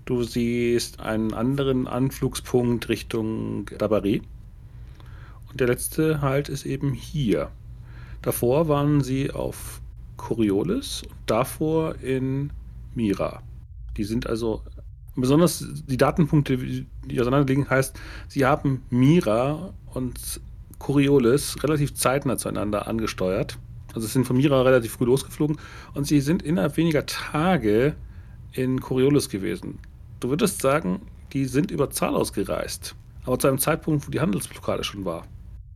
Du 0.04 0.22
siehst 0.22 1.00
einen 1.00 1.34
anderen 1.34 1.86
Anflugspunkt 1.86 2.88
Richtung 2.88 3.66
Dabari. 3.78 4.22
Und 5.50 5.60
der 5.60 5.68
letzte 5.68 6.20
Halt 6.20 6.48
ist 6.48 6.66
eben 6.66 6.92
hier. 6.92 7.50
Davor 8.22 8.68
waren 8.68 9.02
sie 9.02 9.30
auf 9.30 9.80
Coriolis 10.16 11.02
und 11.02 11.16
davor 11.26 11.96
in 11.96 12.50
Mira. 12.94 13.42
Die 13.96 14.04
sind 14.04 14.26
also 14.26 14.62
besonders 15.14 15.64
die 15.86 15.96
Datenpunkte, 15.96 16.56
die 16.56 17.20
auseinanderliegen, 17.20 17.68
heißt, 17.68 17.98
sie 18.28 18.44
haben 18.44 18.82
Mira 18.90 19.72
und 19.94 20.40
Coriolis 20.78 21.62
relativ 21.62 21.94
zeitnah 21.94 22.36
zueinander 22.36 22.86
angesteuert. 22.86 23.58
Also 23.94 24.06
sie 24.06 24.12
sind 24.12 24.26
von 24.26 24.36
Mira 24.36 24.62
relativ 24.62 24.92
früh 24.92 25.06
losgeflogen 25.06 25.58
und 25.94 26.06
sie 26.06 26.20
sind 26.20 26.42
innerhalb 26.42 26.76
weniger 26.76 27.06
Tage 27.06 27.96
in 28.52 28.80
Coriolis 28.80 29.28
gewesen. 29.28 29.78
Du 30.20 30.28
würdest 30.28 30.60
sagen, 30.60 31.00
die 31.32 31.44
sind 31.44 31.70
über 31.70 31.90
Zahl 31.90 32.14
ausgereist, 32.14 32.94
aber 33.24 33.38
zu 33.38 33.48
einem 33.48 33.58
Zeitpunkt, 33.58 34.06
wo 34.06 34.10
die 34.10 34.20
Handelsblockade 34.20 34.84
schon 34.84 35.04
war. 35.04 35.26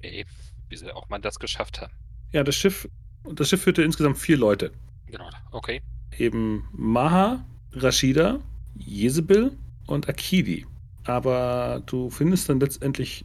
Ey, 0.00 0.24
wie 0.68 0.76
sie 0.76 0.94
auch 0.94 1.08
man 1.08 1.22
das 1.22 1.38
geschafft 1.38 1.80
haben. 1.80 1.92
Ja, 2.32 2.42
das 2.42 2.56
Schiff, 2.56 2.88
das 3.24 3.48
Schiff 3.48 3.62
führte 3.62 3.82
insgesamt 3.82 4.18
vier 4.18 4.36
Leute. 4.36 4.72
Genau, 5.06 5.28
okay. 5.50 5.82
Eben 6.16 6.64
Maha, 6.72 7.44
Rashida, 7.72 8.40
Jezebel 8.74 9.56
und 9.86 10.08
Akidi. 10.08 10.66
Aber 11.04 11.82
du 11.86 12.10
findest 12.10 12.48
dann 12.48 12.60
letztendlich 12.60 13.24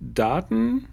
Daten, 0.00 0.86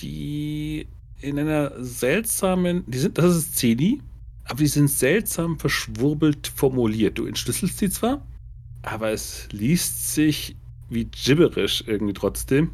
die 0.00 0.86
in 1.20 1.38
einer 1.38 1.72
seltsamen, 1.82 2.84
die 2.86 2.98
sind, 2.98 3.18
das 3.18 3.36
ist 3.36 3.56
Zeni, 3.56 4.02
aber 4.44 4.58
die 4.58 4.66
sind 4.66 4.88
seltsam 4.88 5.58
verschwurbelt 5.58 6.48
formuliert. 6.48 7.18
Du 7.18 7.26
entschlüsselst 7.26 7.78
sie 7.78 7.90
zwar, 7.90 8.26
aber 8.82 9.10
es 9.10 9.48
liest 9.52 10.14
sich 10.14 10.56
wie 10.90 11.06
gibberisch 11.06 11.84
irgendwie 11.86 12.12
trotzdem. 12.12 12.70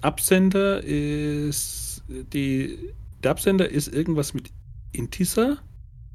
Absender 0.00 0.82
ist 0.82 2.02
die, 2.32 2.78
der 3.22 3.32
Absender 3.32 3.68
ist 3.68 3.88
irgendwas 3.88 4.32
mit 4.32 4.50
Intisa 4.92 5.58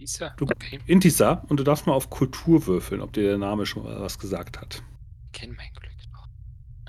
Intisa? 0.05 0.29
Du, 0.37 0.45
okay. 0.45 0.79
Intisa 0.85 1.43
und 1.49 1.59
du 1.59 1.63
darfst 1.63 1.87
mal 1.87 1.93
auf 1.93 2.11
Kultur 2.11 2.67
würfeln, 2.67 3.01
ob 3.01 3.13
dir 3.13 3.23
der 3.23 3.37
Name 3.39 3.65
schon 3.65 3.83
mal 3.83 3.99
was 3.99 4.19
gesagt 4.19 4.59
hat. 4.59 4.83
Ich 5.25 5.39
kenne 5.39 5.53
mein 5.57 5.69
Glück 5.73 5.91
noch. 6.13 6.27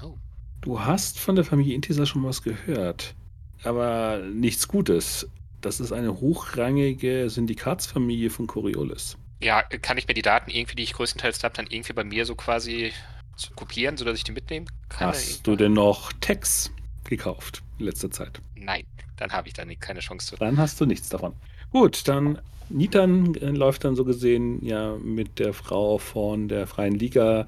Oh. 0.05 0.19
Du 0.61 0.81
hast 0.81 1.19
von 1.19 1.35
der 1.35 1.45
Familie 1.45 1.75
Intisa 1.75 2.05
schon 2.05 2.23
was 2.25 2.43
gehört, 2.43 3.15
aber 3.67 4.19
nichts 4.33 4.69
Gutes. 4.69 5.29
Das 5.61 5.81
ist 5.81 5.93
eine 5.93 6.21
hochrangige 6.21 7.29
Syndikatsfamilie 7.29 8.31
von 8.31 8.47
Coriolis. 8.47 9.17
Ja, 9.41 9.63
kann 9.63 9.99
ich 9.99 10.09
mir 10.09 10.15
die 10.15 10.23
Daten 10.23 10.51
irgendwie, 10.51 10.77
die 10.77 10.83
ich 10.83 10.93
größtenteils 10.93 11.43
habe, 11.45 11.55
dann 11.55 11.67
irgendwie 11.69 11.93
bei 11.93 12.05
mir 12.05 12.25
so 12.25 12.35
quasi 12.35 12.93
kopieren, 13.55 13.97
sodass 13.97 14.17
ich 14.17 14.25
die 14.25 14.33
mitnehmen 14.33 14.67
kann? 14.89 15.09
Hast 15.09 15.47
du 15.47 15.57
denn 15.57 15.75
noch 15.75 16.13
Text 16.21 16.73
gekauft 17.05 17.63
in 17.79 17.87
letzter 17.87 18.11
Zeit? 18.11 18.41
Nein, 18.55 18.85
dann 19.17 19.33
habe 19.33 19.49
ich 19.49 19.55
da 19.55 19.65
keine 19.79 20.01
Chance 20.01 20.29
zu. 20.29 20.37
Dann 20.37 20.57
hast 20.57 20.81
du 20.81 20.87
nichts 20.87 21.09
davon. 21.09 21.35
Gut, 21.71 22.09
dann 22.09 22.39
Nitan 22.69 23.35
äh, 23.35 23.51
läuft 23.51 23.85
dann 23.85 23.95
so 23.95 24.05
gesehen 24.05 24.65
ja 24.65 24.97
mit 24.97 25.39
der 25.39 25.53
Frau 25.53 25.99
von 25.99 26.49
der 26.49 26.67
Freien 26.67 26.95
Liga 26.95 27.47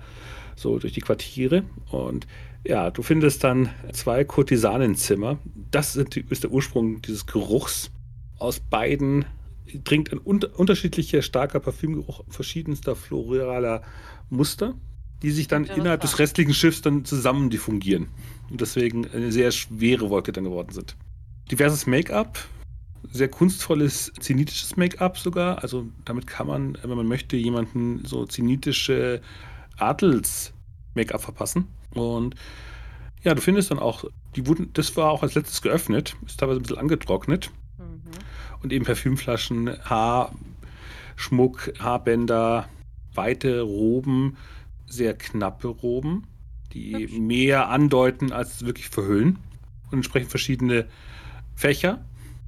so 0.55 0.79
durch 0.79 0.93
die 0.93 1.01
Quartiere 1.01 1.65
und 1.91 2.27
ja, 2.69 2.91
du 2.91 3.03
findest 3.03 3.43
dann 3.45 3.71
zwei 3.93 4.25
Kurtisanenzimmer. 4.25 5.39
Das 5.71 5.97
ist 5.97 6.45
der 6.45 6.51
Ursprung 6.51 7.01
dieses 7.01 7.27
Geruchs. 7.27 7.91
Aus 8.39 8.61
beiden 8.61 9.25
dringt 9.85 10.13
ein 10.13 10.21
un 10.23 10.45
unterschiedlicher 10.45 11.23
starker 11.23 11.61
Parfümgeruch 11.61 12.25
verschiedenster 12.29 12.95
floraler 12.95 13.83
Muster, 14.29 14.75
die 15.23 15.31
sich 15.31 15.49
dann 15.49 15.65
innerhalb 15.65 16.03
des 16.03 16.19
restlichen 16.19 16.53
Schiffs 16.53 16.83
dann 16.83 17.07
zusammen 17.07 17.49
diffungieren 17.49 18.09
und 18.51 18.61
deswegen 18.61 19.07
eine 19.11 19.33
sehr 19.33 19.51
schwere 19.51 20.11
Wolke 20.11 20.33
dann 20.33 20.45
geworden 20.45 20.73
sind. 20.73 20.95
Diverses 21.51 21.87
Make-up, 21.87 22.39
sehr 23.11 23.29
kunstvolles 23.29 24.13
zenitisches 24.21 24.77
Make-up 24.77 25.17
sogar. 25.17 25.63
Also 25.63 25.89
damit 26.05 26.27
kann 26.27 26.47
man, 26.47 26.79
wenn 26.83 26.97
man 26.97 27.09
möchte, 27.09 27.37
jemanden 27.37 28.05
so 28.05 28.27
zenitische 28.27 29.23
Adels-Make-up 29.79 31.23
verpassen. 31.23 31.69
Und 31.95 32.35
ja, 33.23 33.35
du 33.35 33.41
findest 33.41 33.71
dann 33.71 33.79
auch, 33.79 34.05
die 34.37 34.47
wurden, 34.47 34.71
das 34.73 34.97
war 34.97 35.11
auch 35.11 35.23
als 35.23 35.35
letztes 35.35 35.63
geöffnet, 35.63 36.17
ist 36.27 36.39
teilweise 36.41 36.61
ein 36.61 36.63
bisschen 36.63 36.79
angetrocknet. 36.79 37.51
Mhm. 37.79 38.01
Und 38.63 38.73
eben 38.73 38.85
Parfümflaschen, 38.85 39.71
Haarschmuck, 39.85 41.73
Haarbänder, 41.79 42.69
weite 43.15 43.63
Roben, 43.63 44.37
sehr 44.87 45.15
knappe 45.15 45.69
Roben, 45.69 46.27
die 46.73 46.97
Hübsch. 46.97 47.19
mehr 47.19 47.69
andeuten 47.69 48.33
als 48.33 48.65
wirklich 48.65 48.89
verhüllen. 48.89 49.39
Und 49.91 49.99
entsprechend 49.99 50.31
verschiedene 50.31 50.87
Fächer 51.55 52.05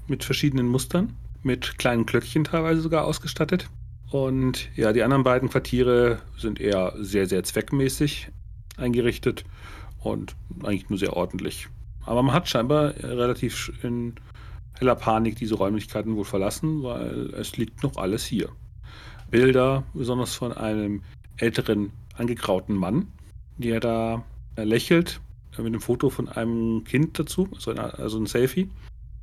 mit 0.07 0.25
verschiedenen 0.25 0.67
Mustern, 0.67 1.17
mit 1.43 1.79
kleinen 1.79 2.07
Glöckchen 2.07 2.45
teilweise 2.45 2.81
sogar 2.81 3.05
ausgestattet. 3.05 3.69
Und 4.11 4.69
ja, 4.77 4.93
die 4.93 5.03
anderen 5.03 5.23
beiden 5.23 5.49
Quartiere 5.49 6.21
sind 6.37 6.61
eher 6.61 6.95
sehr, 6.99 7.27
sehr 7.27 7.45
zweckmäßig 7.45 8.29
eingerichtet 8.77 9.45
und 9.99 10.37
eigentlich 10.63 10.89
nur 10.89 10.99
sehr 10.99 11.17
ordentlich. 11.17 11.69
Aber 12.07 12.23
man 12.23 12.35
hat 12.35 12.49
scheinbar 12.49 12.95
relativ 13.03 13.73
in 13.83 14.15
heller 14.79 14.95
Panik 14.95 15.37
diese 15.37 15.55
Räumlichkeiten 15.55 16.17
wohl 16.17 16.25
verlassen, 16.25 16.83
weil 16.83 17.35
es 17.35 17.57
liegt 17.57 17.83
noch 17.83 17.97
alles 17.97 18.25
hier. 18.25 18.49
Bilder, 19.31 19.85
besonders 19.95 20.35
von 20.35 20.53
einem 20.53 21.03
älteren, 21.37 21.93
angegrauten 22.17 22.75
Mann, 22.75 23.09
der 23.59 23.81
da 23.81 24.25
lächelt, 24.57 25.21
mit 25.57 25.67
einem 25.67 25.81
Foto 25.81 26.11
von 26.11 26.29
einem 26.29 26.85
Kind 26.85 27.19
dazu, 27.19 27.49
also, 27.55 27.71
eine, 27.73 27.99
also 27.99 28.19
ein 28.19 28.27
Selfie. 28.27 28.71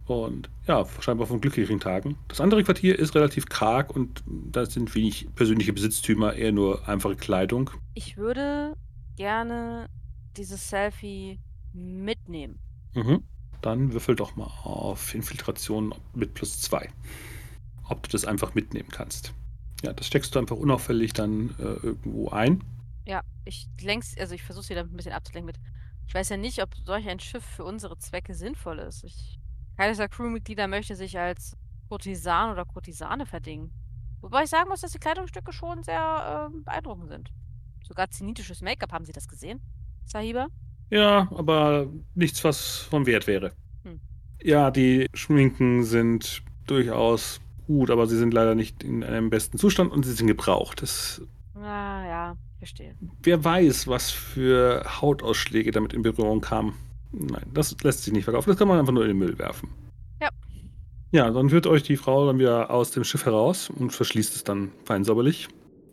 Und 0.06 0.50
ja, 0.68 0.86
scheinbar 1.02 1.28
von 1.28 1.42
glücklichen 1.42 1.82
Tagen. 1.82 2.18
Das 2.30 2.40
andere 2.40 2.64
Quartier 2.64 2.98
ist 2.98 3.14
relativ 3.14 3.48
karg 3.48 3.94
und 3.94 4.24
da 4.26 4.66
sind 4.66 4.96
wenig 4.96 5.28
persönliche 5.36 5.74
Besitztümer, 5.74 6.34
eher 6.34 6.54
nur 6.54 6.88
einfache 6.88 7.18
Kleidung. 7.18 7.72
Ich 7.94 8.16
würde 8.16 8.74
gerne 9.18 9.90
dieses 10.38 10.70
Selfie 10.70 11.42
mitnehmen. 11.74 12.60
Mhm. 12.94 13.24
Dann 13.62 13.92
würfel 13.92 14.16
doch 14.16 14.36
mal 14.36 14.46
auf 14.64 15.14
Infiltration 15.14 15.94
mit 16.14 16.34
plus 16.34 16.62
zwei. 16.62 16.90
Ob 17.90 18.04
du 18.04 18.10
das 18.10 18.26
einfach 18.26 18.54
mitnehmen 18.54 18.90
kannst. 18.90 19.34
Ja, 19.84 19.94
das 19.94 20.08
steckst 20.08 20.34
du 20.34 20.40
einfach 20.40 20.56
unauffällig 20.56 21.14
dann 21.14 21.50
äh, 21.60 21.64
irgendwo 21.64 22.30
ein. 22.30 22.64
Ja, 23.06 23.22
ich 23.46 23.68
lenk's, 23.82 24.18
also 24.18 24.36
ich 24.36 24.44
versuche 24.44 24.66
sie 24.66 24.76
damit 24.76 24.94
ein 24.94 24.98
bisschen 24.98 25.14
abzulenken 25.14 25.48
mit. 25.48 25.60
Ich 26.08 26.14
weiß 26.14 26.30
ja 26.30 26.38
nicht, 26.38 26.62
ob 26.62 26.74
solch 26.86 27.08
ein 27.08 27.20
Schiff 27.20 27.44
für 27.44 27.64
unsere 27.64 27.98
Zwecke 27.98 28.34
sinnvoll 28.34 28.80
ist. 28.80 29.04
Ich, 29.04 29.40
keines 29.76 29.98
der 29.98 30.10
Crewmitglieder 30.10 30.68
möchte 30.68 30.96
sich 30.96 31.18
als 31.18 31.58
Kurtisan 31.90 32.52
oder 32.52 32.66
Kurtisane 32.66 33.26
verdingen. 33.26 33.72
Wobei 34.22 34.44
ich 34.44 34.50
sagen 34.50 34.70
muss, 34.70 34.82
dass 34.82 34.92
die 34.92 35.00
Kleidungsstücke 35.00 35.54
schon 35.54 35.84
sehr 35.84 36.50
äh, 36.52 36.62
beeindruckend 36.64 37.10
sind. 37.10 37.32
Sogar 37.88 38.10
zenitisches 38.10 38.62
Make-up, 38.62 38.92
haben 38.92 39.06
Sie 39.06 39.14
das 39.14 39.28
gesehen, 39.28 39.62
Sahiba? 40.06 40.48
Ja, 40.90 41.30
aber 41.36 41.88
nichts, 42.16 42.44
was 42.44 42.78
von 42.78 43.06
Wert 43.06 43.28
wäre. 43.28 43.52
Hm. 43.84 44.00
Ja, 44.44 44.72
die 44.72 45.08
Schminken 45.14 45.84
sind 45.84 46.42
durchaus 46.66 47.40
gut, 47.66 47.90
aber 47.90 48.08
sie 48.08 48.18
sind 48.18 48.34
leider 48.34 48.56
nicht 48.56 48.84
in 48.84 49.04
einem 49.04 49.30
besten 49.30 49.58
Zustand 49.58 49.92
und 49.92 50.04
sie 50.06 50.14
sind 50.14 50.28
gebraucht. 50.28 50.82
Das, 50.82 51.22
Ah, 51.56 52.06
ja, 52.06 52.38
verstehe. 52.60 52.96
wer 53.24 53.44
weiß, 53.44 53.88
was 53.88 54.12
für 54.12 54.86
Hautausschläge 55.02 55.72
damit 55.72 55.94
in 55.94 56.02
Berührung 56.04 56.42
kamen. 56.42 56.74
Nein, 57.12 57.46
das 57.54 57.76
lässt 57.84 58.04
sich 58.04 58.14
nicht 58.14 58.26
verkaufen. 58.26 58.50
Das 58.50 58.58
kann 58.60 58.68
man 58.68 58.80
einfach 58.80 58.94
nur 58.94 59.04
in 59.04 59.10
den 59.10 59.18
Müll 59.18 59.38
werfen. 59.40 59.70
Ja. 60.22 60.30
Ja, 61.12 61.32
dann 61.32 61.50
führt 61.50 61.68
euch 61.68 61.84
die 61.84 61.96
Frau 61.98 62.26
dann 62.28 62.38
wieder 62.38 62.70
aus 62.70 62.92
dem 62.92 63.04
Schiff 63.06 63.26
heraus 63.26 63.70
und 63.70 63.92
verschließt 63.92 64.36
es 64.36 64.44
dann 64.44 64.72
fein 64.84 65.04
säuberlich 65.06 65.48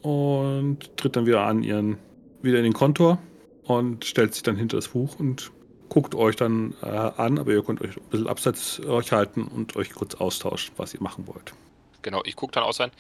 und 0.05 0.97
tritt 0.99 1.17
dann 1.17 1.25
wieder 1.25 1.47
an 1.47 1.63
ihren, 1.63 1.99
wieder 2.43 2.59
in 2.59 2.65
den 2.65 2.75
Kontor 2.75 3.19
und 3.63 4.05
stellt 4.05 4.35
sich 4.35 4.43
dann 4.43 4.57
hinter 4.57 4.77
das 4.77 4.89
Buch 4.89 5.19
und 5.19 5.51
guckt 5.89 6.15
euch 6.15 6.37
dann 6.37 6.75
äh, 6.83 6.87
an, 6.87 7.39
aber 7.39 7.53
ihr 7.53 7.65
könnt 7.65 7.81
euch 7.81 7.97
ein 7.97 8.03
bisschen 8.11 8.27
abseits 8.27 8.81
euch 8.81 9.13
halten 9.13 9.45
und 9.45 9.77
euch 9.77 9.91
kurz 9.95 10.15
austauschen, 10.17 10.75
was 10.77 10.93
ihr 10.93 11.03
machen 11.03 11.27
wollt. 11.27 11.55
Genau, 12.03 12.21
ich 12.25 12.37
gucke 12.37 12.53
dann 12.53 12.65
aus 12.65 12.81
rein. 12.81 12.91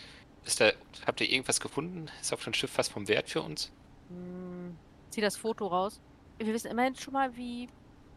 Ist 0.46 0.62
da, 0.62 0.70
habt 1.07 1.20
ihr 1.20 1.30
irgendwas 1.30 1.61
gefunden? 1.61 2.07
Ist 2.22 2.32
auf 2.32 2.42
dem 2.42 2.55
Schiff 2.55 2.72
was 2.76 2.88
vom 2.88 3.07
Wert 3.07 3.28
für 3.28 3.42
uns? 3.42 3.70
Hm, 4.09 4.74
zieh 5.11 5.20
das 5.20 5.36
Foto 5.36 5.66
raus. 5.66 6.00
Wir 6.38 6.55
wissen 6.55 6.70
immerhin 6.70 6.96
schon 6.96 7.12
mal, 7.12 7.36
wie 7.36 7.68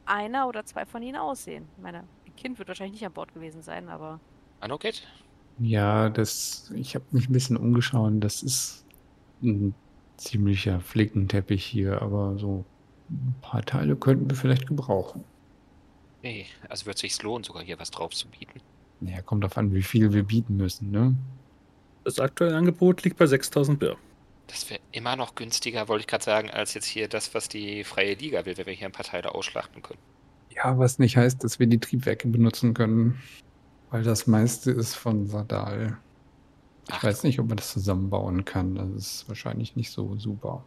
einer 0.05 0.47
oder 0.47 0.65
zwei 0.65 0.85
von 0.85 1.03
ihnen 1.03 1.17
aussehen. 1.17 1.67
Ich 1.75 1.83
meine, 1.83 2.05
ein 2.25 2.35
Kind 2.38 2.57
wird 2.57 2.69
wahrscheinlich 2.69 3.01
nicht 3.01 3.05
an 3.05 3.11
Bord 3.11 3.33
gewesen 3.33 3.61
sein, 3.61 3.89
aber 3.89 4.21
Anoket? 4.61 5.05
Ja, 5.60 6.10
das, 6.10 6.72
ich 6.76 6.95
habe 6.95 7.05
mich 7.12 7.30
ein 7.30 7.34
bisschen 7.34 7.58
umgeschaut. 7.58 8.14
Das 8.20 8.43
ist 8.43 8.86
ein 9.41 9.74
ziemlicher 10.18 10.80
Flickenteppich 10.80 11.66
hier, 11.66 12.01
aber 12.01 12.38
so 12.38 12.66
ein 13.10 13.36
paar 13.41 13.64
Teile 13.64 13.95
könnten 13.95 14.30
wir 14.30 14.36
vielleicht 14.36 14.68
gebrauchen. 14.68 15.24
Nee, 16.24 16.45
also 16.68 16.86
wird 16.86 16.97
sich's 16.97 17.22
lohnen, 17.22 17.43
sogar 17.43 17.64
hier 17.64 17.80
was 17.80 17.91
drauf 17.91 18.14
zu 18.14 18.28
bieten. 18.28 18.60
Naja, 18.99 19.22
kommt 19.22 19.43
darauf 19.43 19.58
an, 19.58 19.74
wie 19.74 19.84
viel 19.84 20.12
wir 20.14 20.24
bieten 20.24 20.58
müssen, 20.58 20.91
ne? 20.91 21.16
Das 22.03 22.20
aktuelle 22.20 22.55
Angebot 22.55 23.03
liegt 23.03 23.18
bei 23.18 23.26
6000 23.26 23.80
Bir. 23.80 23.97
Das 24.47 24.70
wäre 24.70 24.80
immer 24.91 25.16
noch 25.16 25.36
günstiger, 25.36 25.88
wollte 25.88 26.01
ich 26.01 26.08
gerade 26.08 26.24
sagen, 26.24 26.49
als 26.49 26.74
jetzt 26.74 26.86
hier 26.86 27.08
das, 27.08 27.34
was 27.34 27.49
die 27.49 27.84
freie 27.84 28.14
Liga 28.16 28.45
will, 28.45 28.58
wenn 28.58 28.66
wir 28.66 28.74
hier 28.74 28.88
ein 28.88 28.93
paar 28.93 29.05
Teile 29.05 29.36
ausschlachten 29.36 29.82
können. 29.82 29.99
Ja, 30.55 30.78
was 30.80 30.99
nicht 30.99 31.18
heißt, 31.18 31.43
dass 31.43 31.60
wir 31.60 31.68
die 31.68 31.80
Triebwerke 31.80 32.28
benutzen 32.30 32.74
können, 32.74 33.20
weil 33.89 34.03
das 34.03 34.27
meiste 34.27 34.71
ist 34.71 34.95
von 34.95 35.27
Sadal. 35.27 35.97
Ich 36.89 37.03
Ach. 37.03 37.03
weiß 37.03 37.23
nicht, 37.23 37.39
ob 37.39 37.47
man 37.47 37.57
das 37.57 37.71
zusammenbauen 37.73 38.45
kann. 38.45 38.75
Das 38.75 38.89
ist 38.89 39.27
wahrscheinlich 39.29 39.75
nicht 39.75 39.91
so 39.91 40.17
super. 40.17 40.65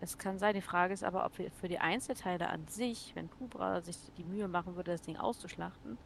es 0.00 0.18
kann 0.18 0.38
sein. 0.38 0.54
Die 0.54 0.60
Frage 0.62 0.94
ist 0.94 1.04
aber, 1.04 1.24
ob 1.26 1.38
wir 1.38 1.50
für 1.52 1.68
die 1.68 1.78
Einzelteile 1.78 2.48
an 2.48 2.66
sich, 2.68 3.12
wenn 3.14 3.30
Kubra 3.30 3.80
sich 3.82 3.96
die 4.18 4.24
Mühe 4.24 4.48
machen 4.48 4.76
würde, 4.76 4.92
das 4.92 5.02
Ding 5.02 5.16
auszuschlachten, 5.16 5.98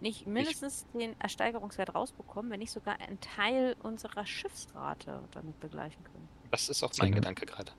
nicht 0.00 0.26
mindestens 0.26 0.86
den 0.92 1.18
Ersteigerungswert 1.20 1.94
rausbekommen, 1.94 2.50
wenn 2.50 2.58
nicht 2.60 2.72
sogar 2.72 3.00
einen 3.00 3.18
Teil 3.20 3.76
unserer 3.82 4.26
Schiffsrate 4.26 5.28
damit 5.32 5.58
begleichen 5.60 6.04
können. 6.04 6.28
Das 6.50 6.68
ist 6.68 6.82
auch 6.82 6.92
mein 6.98 7.12
So. 7.12 7.14
Gedanke 7.14 7.46
gerade. 7.46 7.72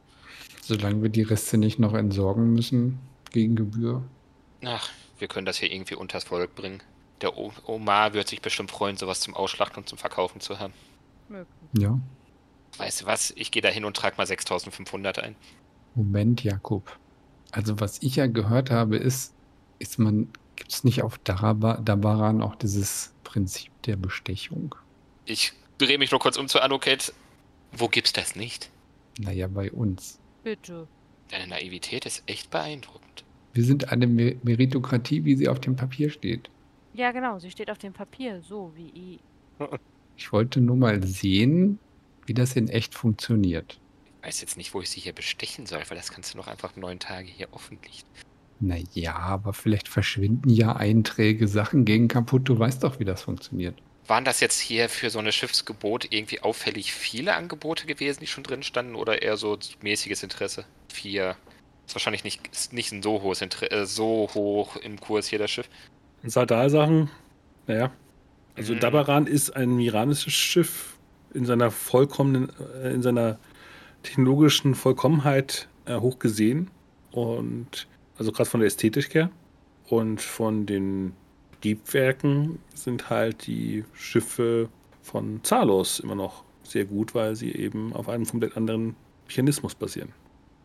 Solange 0.62 1.02
wir 1.04 1.10
die 1.10 1.24
Reste 1.24 1.58
nicht 1.58 1.80
noch 1.80 1.94
entsorgen 1.94 2.54
müssen 2.54 3.00
gegen 3.32 3.56
Gebühr. 3.56 4.04
Ach, 4.64 4.90
wir 5.20 5.28
können 5.28 5.46
das 5.46 5.58
hier 5.58 5.72
irgendwie 5.72 5.96
unters 5.96 6.24
Volk 6.26 6.56
bringen. 6.56 6.82
Der 7.22 7.38
Omar 7.38 8.14
wird 8.14 8.28
sich 8.28 8.42
bestimmt 8.42 8.72
freuen, 8.72 8.96
sowas 8.98 9.20
zum 9.22 9.34
Ausschlachten 9.34 9.78
und 9.78 9.90
zum 9.90 9.98
Verkaufen 9.98 10.40
zu 10.40 10.60
haben. 10.60 10.74
Ja. 11.74 12.00
Weißt 12.78 13.02
du 13.02 13.06
was? 13.06 13.32
Ich 13.36 13.52
gehe 13.52 13.62
da 13.62 13.70
hin 13.70 13.86
und 13.86 13.98
trage 13.98 14.18
mal 14.18 14.28
6500 14.28 15.20
ein. 15.20 15.36
Moment, 15.96 16.44
Jakob. 16.44 16.98
Also 17.52 17.80
was 17.80 18.02
ich 18.04 18.18
ja 18.18 18.28
gehört 18.28 18.70
habe, 18.70 18.98
ist, 18.98 19.34
ist 19.80 19.98
man, 19.98 20.30
gibt 20.56 20.72
es 20.72 20.84
nicht 20.84 21.02
auf 21.02 21.18
Daraba, 21.20 21.78
Dabaran 21.78 22.42
auch 22.42 22.56
dieses 22.56 23.14
Prinzip 23.24 23.72
der 23.84 23.96
Bestechung? 23.96 24.76
Ich 25.26 25.54
drehe 25.80 25.98
mich 25.98 26.12
nur 26.12 26.20
kurz 26.20 26.38
um 26.38 26.48
zu 26.48 26.62
Anoket. 26.62 27.14
Wo 27.72 27.88
gibt's 27.88 28.14
das 28.14 28.36
nicht? 28.36 28.70
Naja, 29.20 29.48
bei 29.48 29.72
uns. 29.72 30.20
Bitte. 30.44 30.88
Deine 31.30 31.48
Naivität 31.48 32.06
ist 32.06 32.24
echt 32.28 32.52
beeindruckend. 32.52 33.24
Wir 33.54 33.64
sind 33.64 33.92
eine 33.92 34.08
Mer 34.08 34.36
Meritokratie, 34.44 35.26
wie 35.26 35.36
sie 35.36 35.50
auf 35.50 35.60
dem 35.60 35.76
Papier 35.76 36.10
steht. 36.10 36.50
Ja, 36.98 37.12
genau. 37.12 37.38
Sie 37.38 37.52
steht 37.52 37.70
auf 37.70 37.78
dem 37.78 37.94
Papier, 37.94 38.42
so 38.42 38.72
wie 38.76 38.88
i. 38.88 39.20
Ich 40.16 40.32
wollte 40.34 40.60
nur 40.60 40.76
mal 40.76 41.06
sehen, 41.06 41.78
wie 42.26 42.34
das 42.34 42.56
in 42.56 42.70
echt 42.70 42.96
funktioniert. 42.96 43.80
Ich 44.20 44.28
weiß 44.28 44.42
jetzt 44.42 44.58
nicht, 44.58 44.74
wo 44.74 44.82
ich 44.82 44.90
sie 44.90 45.00
hier 45.00 45.14
bestechen 45.14 45.68
soll, 45.68 45.84
weil 45.88 45.96
das 45.96 46.12
kannst 46.12 46.34
du 46.34 46.38
noch 46.40 46.48
einfach 46.48 46.76
neun 46.76 46.98
Tage 46.98 47.28
hier 47.28 47.54
offen. 47.54 47.78
Naja, 48.60 49.16
aber 49.16 49.54
vielleicht 49.54 49.88
verschwinden 49.88 50.50
ja 50.50 50.76
Einträge, 50.76 51.48
Sachen 51.48 51.86
gehen 51.86 52.08
kaputt. 52.08 52.50
Du 52.50 52.58
weißt 52.58 52.84
doch, 52.84 53.00
wie 53.00 53.06
das 53.06 53.22
funktioniert. 53.22 53.80
Waren 54.08 54.26
das 54.26 54.40
jetzt 54.40 54.60
hier 54.60 54.90
für 54.90 55.12
so 55.12 55.20
eine 55.20 55.32
Schiffsgebot 55.32 56.12
irgendwie 56.12 56.42
auffällig 56.42 56.94
viele 56.94 57.36
Angebote 57.36 57.86
gewesen, 57.86 58.22
die 58.22 58.28
schon 58.28 58.44
drin 58.44 58.64
standen, 58.64 58.96
oder 58.96 59.22
eher 59.22 59.38
so 59.38 59.60
mäßiges 59.84 60.24
Interesse? 60.24 60.66
Vier. 60.92 61.38
Ist 61.86 61.94
wahrscheinlich 61.94 62.24
nicht, 62.24 62.48
ist 62.48 62.74
nicht 62.74 62.92
ein 62.92 63.04
so 63.04 63.22
hohes 63.22 63.44
Inter 63.44 63.72
äh, 63.72 63.86
so 63.86 64.30
hoch 64.34 64.78
im 64.78 65.00
Kurs 65.00 65.28
hier 65.28 65.38
das 65.38 65.52
Schiff. 65.52 65.70
Sardal-Sachen, 66.24 67.10
naja. 67.68 67.92
Also 68.56 68.74
Mhm. 68.74 68.80
Dabaran 68.80 69.28
ist 69.28 69.56
ein 69.56 69.76
miranisches 69.76 70.34
Schiff 70.34 70.98
in 71.34 71.46
seiner 71.46 71.70
vollkommenen, 71.72 72.50
äh, 72.84 72.94
in 72.94 73.02
seiner 73.02 73.38
technologischen 74.04 74.74
Vollkommenheit 74.76 75.68
äh, 75.86 75.96
hoch 76.00 76.20
gesehen. 76.20 76.70
Und 77.12 77.88
also 78.18 78.32
gerade 78.32 78.50
von 78.50 78.60
der 78.60 78.68
Ästhetik 78.68 79.14
her. 79.14 79.30
Und 79.88 80.22
von 80.22 80.66
den 80.66 81.14
Triebwerken 81.62 82.60
sind 82.74 83.10
halt 83.10 83.48
die 83.48 83.84
Schiffe 83.94 84.70
von 85.02 85.42
Zalos 85.44 86.00
immer 86.00 86.16
noch 86.16 86.44
sehr 86.64 86.86
gut, 86.86 87.16
weil 87.16 87.36
sie 87.36 87.54
eben 87.54 87.94
auf 87.94 88.10
einem 88.10 88.26
komplett 88.26 88.58
anderen 88.58 88.96
Mechanismus 89.28 89.76
basieren. 89.76 90.10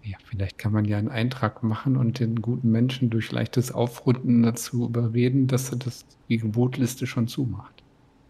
Ja, 0.05 0.17
vielleicht 0.25 0.59
kann 0.59 0.73
man 0.73 0.85
ja 0.85 0.99
einen 0.99 1.09
Eintrag 1.09 1.63
machen 1.63 1.97
und 1.97 2.19
den 2.19 2.43
guten 2.43 2.71
Menschen 2.71 3.09
durch 3.09 3.31
leichtes 3.31 3.71
Aufrunden 3.71 4.43
dazu 4.43 4.87
überreden, 4.87 5.47
dass 5.47 5.71
er 5.71 5.79
das, 5.79 6.05
die 6.29 6.39
Gebotliste 6.39 7.07
schon 7.07 7.29
zumacht. 7.29 7.83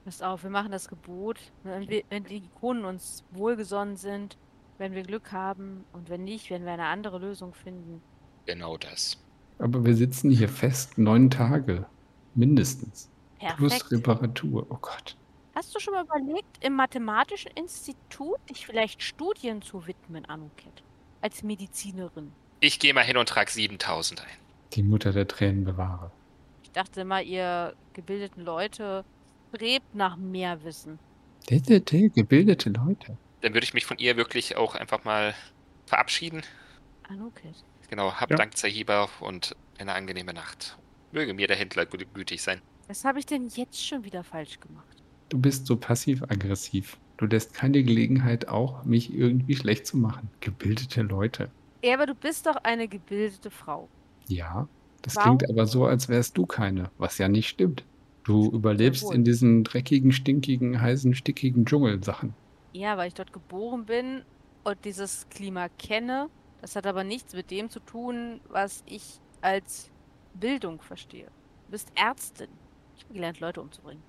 Passt 0.05 0.23
auf, 0.23 0.43
wir 0.43 0.51
machen 0.51 0.73
das 0.73 0.89
Gebot. 0.89 1.39
Wenn, 1.63 1.89
wir, 1.89 2.03
wenn 2.11 2.25
die 2.25 2.39
Ikonen 2.39 2.85
uns 2.85 3.25
wohlgesonnen 3.31 3.97
sind, 3.97 4.37
wenn 4.79 4.95
wir 4.95 5.03
Glück 5.03 5.33
haben. 5.33 5.85
Und 5.93 6.11
wenn 6.11 6.25
nicht, 6.25 6.51
werden 6.51 6.65
wir 6.65 6.73
eine 6.73 6.87
andere 6.87 7.19
Lösung 7.19 7.55
finden. 7.55 8.03
Genau 8.47 8.77
das. 8.77 9.17
Aber 9.59 9.85
wir 9.85 9.95
sitzen 9.95 10.31
hier 10.31 10.49
fest 10.49 10.99
neun 10.99 11.31
Tage. 11.31 11.87
Mindestens. 12.35 13.09
Plus 13.57 13.73
Perfekt. 13.73 13.93
Reparatur. 13.93 14.67
Oh 14.71 14.79
Gott. 14.81 15.17
Hast 15.55 15.75
du 15.75 15.81
schon 15.81 15.95
mal 15.95 16.05
überlegt, 16.05 16.65
im 16.65 16.75
Mathematischen 16.75 17.51
Institut 17.55 18.39
dich 18.51 18.67
vielleicht 18.67 19.03
Studien 19.03 19.63
zu 19.63 19.87
widmen, 19.87 20.25
Anuket? 20.27 20.83
Als 21.23 21.43
Medizinerin. 21.43 22.33
Ich 22.61 22.79
gehe 22.79 22.93
mal 22.95 23.05
hin 23.05 23.17
und 23.17 23.29
trage 23.29 23.51
7000 23.51 24.21
ein. 24.21 24.27
Die 24.75 24.83
Mutter 24.83 25.13
der 25.13 25.27
Tränen 25.27 25.65
bewahre. 25.65 26.11
Ich 26.63 26.71
dachte 26.73 27.01
immer, 27.03 27.23
ihr 27.23 27.75
gebildeten 27.95 28.45
Leute 28.45 29.05
strebt 29.55 29.95
nach 29.95 30.17
mehr 30.17 30.63
Wissen. 30.65 30.99
Gebildete 31.49 32.71
Leute. 32.71 33.17
Dann 33.41 33.55
würde 33.55 33.65
ich 33.65 33.75
mich 33.75 33.85
von 33.87 33.99
ihr 33.99 34.17
wirklich 34.17 34.57
auch 34.57 34.75
einfach 34.75 35.05
mal 35.05 35.35
verabschieden. 35.87 36.43
Anuket. 37.09 37.55
Genau, 37.91 38.13
hab 38.15 38.31
Ja. 38.31 38.37
Dank 38.37 38.57
Zahiba 38.57 39.09
und 39.21 39.55
eine 39.79 39.93
angenehme 39.93 40.33
Nacht. 40.33 40.79
Möge 41.11 41.35
mir 41.35 41.47
der 41.47 41.57
Händler 41.57 41.83
gü- 41.83 42.07
gütig 42.15 42.41
sein. 42.43 42.63
Was 42.89 43.05
habe 43.05 43.19
ich 43.19 43.27
denn 43.27 43.49
jetzt 43.49 43.85
schon 43.87 44.05
wieder 44.05 44.25
falsch 44.25 44.59
gemacht? 44.61 45.03
Du 45.29 45.39
bist 45.39 45.67
so 45.67 45.77
passiv-aggressiv. 45.77 46.97
Du 47.23 47.29
lässt 47.29 47.55
keine 47.55 47.85
Gelegenheit 47.85 48.49
auch, 48.49 48.85
mich 48.85 49.15
irgendwie 49.15 49.55
schlecht 49.55 49.87
zu 49.87 49.97
machen. 49.97 50.29
Gebildete 50.41 51.03
Leute. 51.03 51.53
Ja, 51.81 51.95
aber 51.95 52.07
du 52.07 52.17
bist 52.17 52.47
doch 52.47 52.57
eine 52.65 52.89
gebildete 52.89 53.49
Frau. 53.49 53.89
Ja, 54.27 54.67
das 55.03 55.15
Warum? 55.15 55.39
klingt 55.39 55.49
aber 55.49 55.69
so, 55.69 55.87
als 55.87 56.09
wärst 56.09 56.37
du 56.37 56.47
keine, 56.47 56.91
was 56.99 57.19
ja 57.19 57.29
nicht 57.29 57.49
stimmt. 57.49 57.85
Du 58.25 58.51
überlebst 58.51 59.05
wohl. 59.05 59.15
in 59.15 59.23
diesen 59.23 59.63
dreckigen, 59.63 60.11
stinkigen, 60.11 60.81
heißen, 60.81 61.15
stickigen 61.15 61.65
Dschungelsachen. 61.65 62.35
Ja, 62.73 62.97
weil 62.97 63.07
ich 63.07 63.15
dort 63.15 63.33
geboren 63.33 63.87
bin 63.87 64.23
und 64.65 64.85
dieses 64.85 65.29
Klima 65.29 65.69
kenne. 65.79 66.29
Das 66.61 66.75
hat 66.75 66.89
aber 66.89 67.05
nichts 67.05 67.35
mit 67.35 67.53
dem 67.53 67.71
zu 67.71 67.79
tun, 67.79 68.41
was 68.49 68.83
ich 68.85 69.21
als 69.43 69.93
Bildung 70.35 70.81
verstehe. 70.83 71.27
Du 71.67 71.71
bist 71.71 71.93
Ärztin. 71.95 72.49
Ich 72.97 73.05
habe 73.05 73.15
gelernt, 73.15 73.39
Leute 73.39 73.61
umzubringen. 73.61 74.03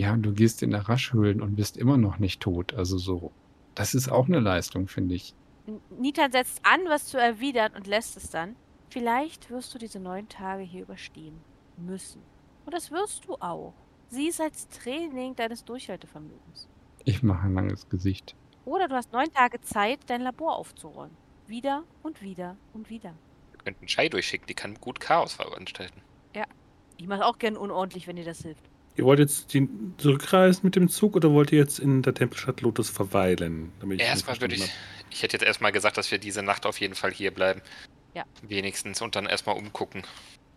Ja, 0.00 0.16
du 0.16 0.32
gehst 0.32 0.62
in 0.62 0.74
Raschhöhlen 0.74 1.42
und 1.42 1.56
bist 1.56 1.76
immer 1.76 1.98
noch 1.98 2.18
nicht 2.18 2.40
tot. 2.40 2.72
Also 2.72 2.96
so. 2.96 3.32
Das 3.74 3.94
ist 3.94 4.10
auch 4.10 4.28
eine 4.28 4.40
Leistung, 4.40 4.88
finde 4.88 5.14
ich. 5.14 5.34
Nita 5.90 6.30
setzt 6.30 6.64
an, 6.64 6.80
was 6.86 7.04
zu 7.04 7.18
erwidern 7.18 7.74
und 7.74 7.86
lässt 7.86 8.16
es 8.16 8.30
dann. 8.30 8.56
Vielleicht 8.88 9.50
wirst 9.50 9.74
du 9.74 9.78
diese 9.78 10.00
neun 10.00 10.26
Tage 10.30 10.62
hier 10.62 10.84
überstehen 10.84 11.38
müssen. 11.76 12.22
Und 12.64 12.72
das 12.72 12.90
wirst 12.90 13.26
du 13.26 13.34
auch. 13.40 13.74
Sieh 14.08 14.28
es 14.28 14.40
als 14.40 14.68
Training 14.68 15.36
deines 15.36 15.66
Durchhaltevermögens. 15.66 16.66
Ich 17.04 17.22
mache 17.22 17.46
ein 17.46 17.52
langes 17.52 17.86
Gesicht. 17.90 18.34
Oder 18.64 18.88
du 18.88 18.94
hast 18.94 19.12
neun 19.12 19.30
Tage 19.34 19.60
Zeit, 19.60 19.98
dein 20.06 20.22
Labor 20.22 20.56
aufzuräumen. 20.56 21.14
Wieder 21.46 21.84
und 22.02 22.22
wieder 22.22 22.56
und 22.72 22.88
wieder. 22.88 23.12
Wir 23.52 23.58
könnten 23.62 23.86
Shai 23.86 24.08
durchschicken, 24.08 24.46
die 24.46 24.54
kann 24.54 24.76
gut 24.76 24.98
Chaos 24.98 25.34
veranstalten. 25.34 26.00
Ich 26.96 27.06
mache 27.06 27.24
auch 27.24 27.38
gern 27.38 27.56
unordentlich, 27.56 28.06
wenn 28.06 28.16
dir 28.16 28.26
das 28.26 28.42
hilft. 28.42 28.69
Ihr 29.00 29.06
wollt 29.06 29.18
jetzt 29.18 29.54
die 29.54 29.66
zurückreisen 29.96 30.60
mit 30.62 30.76
dem 30.76 30.90
Zug 30.90 31.16
oder 31.16 31.32
wollt 31.32 31.52
ihr 31.52 31.58
jetzt 31.58 31.78
in 31.78 32.02
der 32.02 32.12
Tempelstadt 32.12 32.60
Lotus 32.60 32.90
verweilen? 32.90 33.72
Damit 33.80 33.98
ich 33.98 34.06
Erstmal 34.06 34.38
würde 34.42 34.56
ich. 34.56 34.70
Ich 35.08 35.22
hätte 35.22 35.38
jetzt 35.38 35.46
erstmal 35.46 35.72
gesagt, 35.72 35.96
dass 35.96 36.10
wir 36.10 36.18
diese 36.18 36.42
Nacht 36.42 36.66
auf 36.66 36.78
jeden 36.82 36.94
Fall 36.94 37.10
hier 37.10 37.30
bleiben. 37.30 37.62
Ja. 38.12 38.24
Wenigstens 38.42 39.00
und 39.00 39.16
dann 39.16 39.24
erstmal 39.24 39.56
umgucken. 39.56 40.02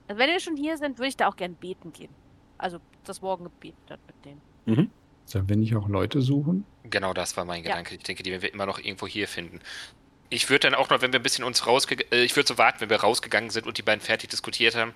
Also 0.10 0.20
wenn 0.20 0.30
wir 0.30 0.42
schon 0.42 0.58
hier 0.58 0.78
sind, 0.78 0.98
würde 0.98 1.08
ich 1.08 1.16
da 1.16 1.30
auch 1.30 1.38
gern 1.38 1.56
beten 1.56 1.94
gehen. 1.94 2.10
Also 2.58 2.80
das 3.06 3.22
Morgengebet 3.22 3.76
dort 3.88 4.02
mit 4.08 4.26
denen. 4.26 4.42
Mhm. 4.66 4.90
Sollen 5.24 5.48
wir 5.48 5.56
nicht 5.56 5.74
auch 5.78 5.88
Leute 5.88 6.22
suchen? 6.22 6.66
Genau 6.90 7.14
das 7.14 7.38
war 7.38 7.46
mein 7.46 7.64
Ja. 7.64 7.70
Gedanke. 7.70 7.96
Ich 7.96 8.04
denke, 8.04 8.24
die 8.24 8.32
werden 8.32 8.42
wir 8.42 8.54
immer 8.54 8.66
noch 8.66 8.78
irgendwo 8.78 9.08
hier 9.08 9.30
finden. 9.30 9.62
Ich 10.30 10.50
würde 10.50 10.70
dann 10.70 10.76
auch 10.76 10.90
noch, 10.90 11.02
wenn 11.02 11.14
wir 11.14 11.22
ein 11.22 11.24
bisschen 11.24 11.46
uns 11.46 11.66
rausgegangen, 11.66 12.12
äh, 12.12 12.26
ich 12.26 12.36
würde 12.36 12.48
so 12.48 12.58
warten, 12.58 12.82
wenn 12.82 12.90
wir 12.90 13.00
rausgegangen 13.00 13.52
sind 13.52 13.68
und 13.68 13.78
die 13.78 13.84
beiden 13.84 14.02
fertig 14.02 14.32
diskutiert 14.32 14.76
haben. 14.76 14.94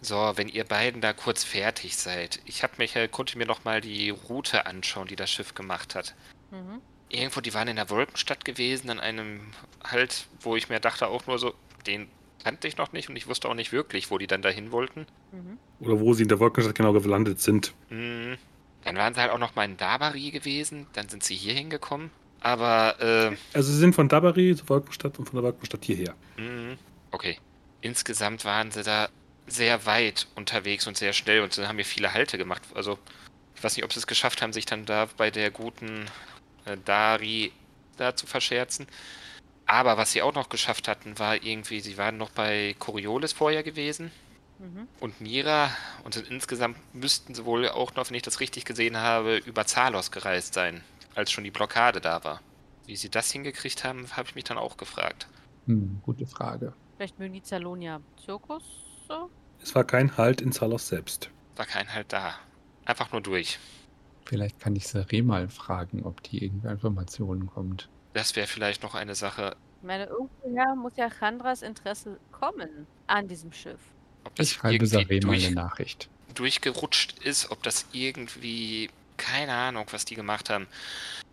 So, 0.00 0.32
wenn 0.36 0.48
ihr 0.48 0.64
beiden 0.64 1.00
da 1.00 1.12
kurz 1.12 1.44
fertig 1.44 1.96
seid. 1.96 2.40
Ich 2.44 2.62
habe 2.62 2.74
mich, 2.78 2.94
konnte 3.10 3.36
mir 3.36 3.46
noch 3.46 3.64
mal 3.64 3.80
die 3.80 4.10
Route 4.10 4.66
anschauen, 4.66 5.08
die 5.08 5.16
das 5.16 5.30
Schiff 5.30 5.54
gemacht 5.54 5.94
hat. 5.94 6.14
Mhm. 6.50 6.80
Irgendwo, 7.08 7.40
die 7.40 7.54
waren 7.54 7.68
in 7.68 7.76
der 7.76 7.90
Wolkenstadt 7.90 8.44
gewesen, 8.44 8.90
an 8.90 9.00
einem 9.00 9.40
Halt, 9.82 10.26
wo 10.40 10.56
ich 10.56 10.68
mir 10.68 10.78
dachte 10.78 11.08
auch 11.08 11.26
nur 11.26 11.38
so, 11.38 11.54
den 11.86 12.08
kannte 12.44 12.68
ich 12.68 12.76
noch 12.76 12.92
nicht 12.92 13.08
und 13.08 13.16
ich 13.16 13.26
wusste 13.26 13.48
auch 13.48 13.54
nicht 13.54 13.72
wirklich, 13.72 14.10
wo 14.10 14.18
die 14.18 14.26
dann 14.26 14.42
dahin 14.42 14.70
wollten. 14.70 15.06
Mhm. 15.32 15.58
Oder 15.80 16.00
wo 16.00 16.14
sie 16.14 16.22
in 16.22 16.28
der 16.28 16.38
Wolkenstadt 16.38 16.76
genau 16.76 16.92
gelandet 16.92 17.40
sind. 17.40 17.74
Mhm. 17.90 18.36
Dann 18.84 18.96
waren 18.96 19.14
sie 19.14 19.20
halt 19.20 19.32
auch 19.32 19.38
noch 19.38 19.56
mal 19.56 19.64
in 19.64 19.76
Dabari 19.76 20.30
gewesen, 20.30 20.86
dann 20.92 21.08
sind 21.08 21.24
sie 21.24 21.34
hier 21.34 21.54
hingekommen. 21.54 22.10
Aber, 22.40 22.96
äh, 23.00 23.36
Also 23.52 23.72
sie 23.72 23.78
sind 23.78 23.94
von 23.94 24.08
Dabari 24.08 24.54
zur 24.54 24.68
Wolkenstadt 24.68 25.18
und 25.18 25.26
von 25.26 25.36
der 25.36 25.42
Wolkenstadt 25.44 25.84
hierher. 25.84 26.14
Mhm. 26.36 26.78
Okay. 27.10 27.38
Insgesamt 27.80 28.44
waren 28.44 28.70
sie 28.70 28.82
da 28.82 29.08
sehr 29.48 29.86
weit 29.86 30.26
unterwegs 30.34 30.86
und 30.86 30.96
sehr 30.96 31.12
schnell 31.12 31.40
und 31.42 31.56
dann 31.56 31.68
haben 31.68 31.78
wir 31.78 31.84
viele 31.84 32.12
Halte 32.12 32.38
gemacht. 32.38 32.62
Also, 32.74 32.98
ich 33.54 33.62
weiß 33.64 33.76
nicht, 33.76 33.84
ob 33.84 33.92
sie 33.92 33.98
es 33.98 34.06
geschafft 34.06 34.42
haben, 34.42 34.52
sich 34.52 34.66
dann 34.66 34.84
da 34.84 35.08
bei 35.16 35.30
der 35.30 35.50
guten 35.50 36.06
äh, 36.64 36.76
Dari 36.84 37.52
da 37.96 38.14
zu 38.14 38.26
verscherzen. 38.26 38.86
Aber 39.66 39.96
was 39.96 40.12
sie 40.12 40.22
auch 40.22 40.34
noch 40.34 40.48
geschafft 40.48 40.88
hatten, 40.88 41.18
war 41.18 41.42
irgendwie, 41.42 41.80
sie 41.80 41.98
waren 41.98 42.16
noch 42.16 42.30
bei 42.30 42.74
Coriolis 42.78 43.32
vorher 43.32 43.62
gewesen 43.62 44.10
Mhm. 44.60 44.88
und 44.98 45.20
Mira 45.20 45.70
und 46.02 46.14
sind 46.14 46.28
insgesamt 46.30 46.78
müssten 46.92 47.32
sie 47.32 47.44
wohl 47.44 47.68
auch 47.68 47.94
noch, 47.94 48.08
wenn 48.10 48.16
ich 48.16 48.22
das 48.22 48.40
richtig 48.40 48.64
gesehen 48.64 48.96
habe, 48.96 49.36
über 49.36 49.66
Zalos 49.66 50.10
gereist 50.10 50.52
sein, 50.52 50.82
als 51.14 51.30
schon 51.30 51.44
die 51.44 51.52
Blockade 51.52 52.00
da 52.00 52.24
war. 52.24 52.40
Wie 52.86 52.96
sie 52.96 53.08
das 53.08 53.30
hingekriegt 53.30 53.84
haben, 53.84 54.08
habe 54.16 54.28
ich 54.28 54.34
mich 54.34 54.42
dann 54.44 54.58
auch 54.58 54.76
gefragt. 54.76 55.28
Hm, 55.66 56.00
gute 56.02 56.26
Frage. 56.26 56.72
Vielleicht 56.96 57.18
mögen 57.20 57.34
die 57.34 57.42
Zalonia 57.42 58.00
Zirkus. 58.24 58.64
So? 59.06 59.30
Es 59.62 59.74
war 59.74 59.84
kein 59.84 60.16
Halt 60.16 60.40
in 60.40 60.52
Salos 60.52 60.88
selbst. 60.88 61.30
War 61.56 61.66
kein 61.66 61.92
halt 61.92 62.12
da. 62.12 62.34
Einfach 62.84 63.12
nur 63.12 63.20
durch. 63.20 63.58
Vielleicht 64.24 64.60
kann 64.60 64.76
ich 64.76 64.86
Sare 64.86 65.22
mal 65.22 65.48
fragen, 65.48 66.04
ob 66.04 66.22
die 66.22 66.44
irgendwie 66.44 66.68
Informationen 66.68 67.46
kommt. 67.48 67.88
Das 68.12 68.36
wäre 68.36 68.46
vielleicht 68.46 68.82
noch 68.82 68.94
eine 68.94 69.14
Sache, 69.14 69.56
Ich 69.80 69.86
meine, 69.86 70.04
irgendwoher 70.06 70.74
muss 70.74 70.92
ja 70.96 71.08
Chandras 71.10 71.62
Interesse 71.62 72.18
kommen 72.32 72.86
an 73.06 73.28
diesem 73.28 73.52
Schiff. 73.52 73.78
ob 74.24 74.34
das 74.36 74.48
Ich 74.48 74.52
schreibe 74.54 74.86
Sare 74.86 75.04
mal 75.06 75.20
durch, 75.20 75.46
eine 75.46 75.54
Nachricht. 75.54 76.08
durchgerutscht 76.34 77.18
ist, 77.24 77.50
ob 77.50 77.62
das 77.62 77.86
irgendwie, 77.92 78.90
keine 79.16 79.52
Ahnung, 79.52 79.86
was 79.90 80.04
die 80.04 80.14
gemacht 80.14 80.50
haben. 80.50 80.66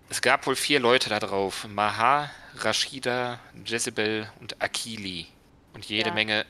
Es 0.09 0.21
gab 0.21 0.45
wohl 0.47 0.55
vier 0.55 0.79
Leute 0.79 1.09
da 1.09 1.19
drauf. 1.19 1.67
Maha, 1.67 2.29
Rashida, 2.55 3.39
Jezebel 3.65 4.29
und 4.39 4.61
Akili. 4.61 5.27
Und 5.73 5.85
jede 5.85 6.09
Ja. 6.09 6.13
Menge 6.15 6.45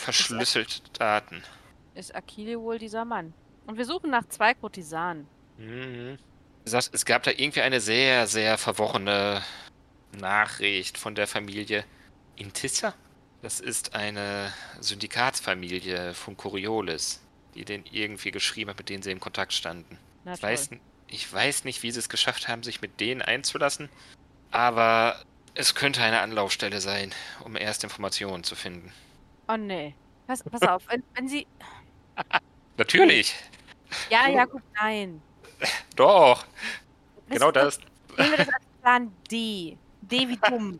verschlüsselte 0.00 0.80
Daten. 0.92 1.42
Ist 1.94 2.14
Akili 2.14 2.58
wohl 2.58 2.78
dieser 2.78 3.04
Mann? 3.04 3.32
Und 3.66 3.76
wir 3.76 3.84
suchen 3.84 4.10
nach 4.10 4.26
zwei 4.28 4.54
Kurtisanen. 4.54 5.26
Mhm. 5.58 6.18
Es 6.64 7.04
gab 7.04 7.22
da 7.22 7.30
irgendwie 7.30 7.62
eine 7.62 7.80
sehr, 7.80 8.26
sehr 8.26 8.58
verworrene 8.58 9.42
Nachricht 10.12 10.98
von 10.98 11.14
der 11.14 11.26
Familie 11.26 11.84
Intissa. 12.36 12.94
Das 13.42 13.60
ist 13.60 13.94
eine 13.94 14.52
Syndikatsfamilie 14.80 16.14
von 16.14 16.36
Coriolis, 16.36 17.20
die 17.54 17.64
den 17.64 17.84
irgendwie 17.90 18.30
geschrieben 18.30 18.70
hat, 18.70 18.78
mit 18.78 18.88
denen 18.88 19.02
sie 19.02 19.10
in 19.10 19.20
Kontakt 19.20 19.52
standen. 19.52 19.98
Na 20.24 20.34
Ich 20.34 20.42
weiß, 20.42 20.70
ich 21.06 21.32
weiß 21.32 21.64
nicht, 21.64 21.82
wie 21.82 21.90
sie 21.90 21.98
es 21.98 22.08
geschafft 22.08 22.48
haben, 22.48 22.62
sich 22.62 22.82
mit 22.82 23.00
denen 23.00 23.22
einzulassen, 23.22 23.88
aber 24.50 25.22
es 25.54 25.74
könnte 25.74 26.02
eine 26.02 26.20
Anlaufstelle 26.20 26.80
sein, 26.80 27.12
um 27.44 27.56
erste 27.56 27.86
Informationen 27.86 28.44
zu 28.44 28.54
finden. 28.54 28.92
Oh 29.50 29.56
nee. 29.56 29.94
Pass, 30.26 30.42
pass 30.44 30.62
auf, 30.62 30.84
wenn, 30.88 31.02
wenn 31.14 31.26
sie. 31.26 31.46
Natürlich, 32.76 33.34
Ja, 34.10 34.28
ja, 34.28 34.44
gut, 34.44 34.62
nein. 34.80 35.20
doch, 35.96 36.44
Wisst 37.26 37.40
genau 37.40 37.50
das. 37.50 37.78
Nehmen 38.16 38.30
wir 38.30 38.36
das 38.38 38.48
als 38.48 38.64
Plan 38.80 39.12
D. 39.30 39.76
D 40.02 40.28
wie 40.28 40.36
dumm. 40.36 40.78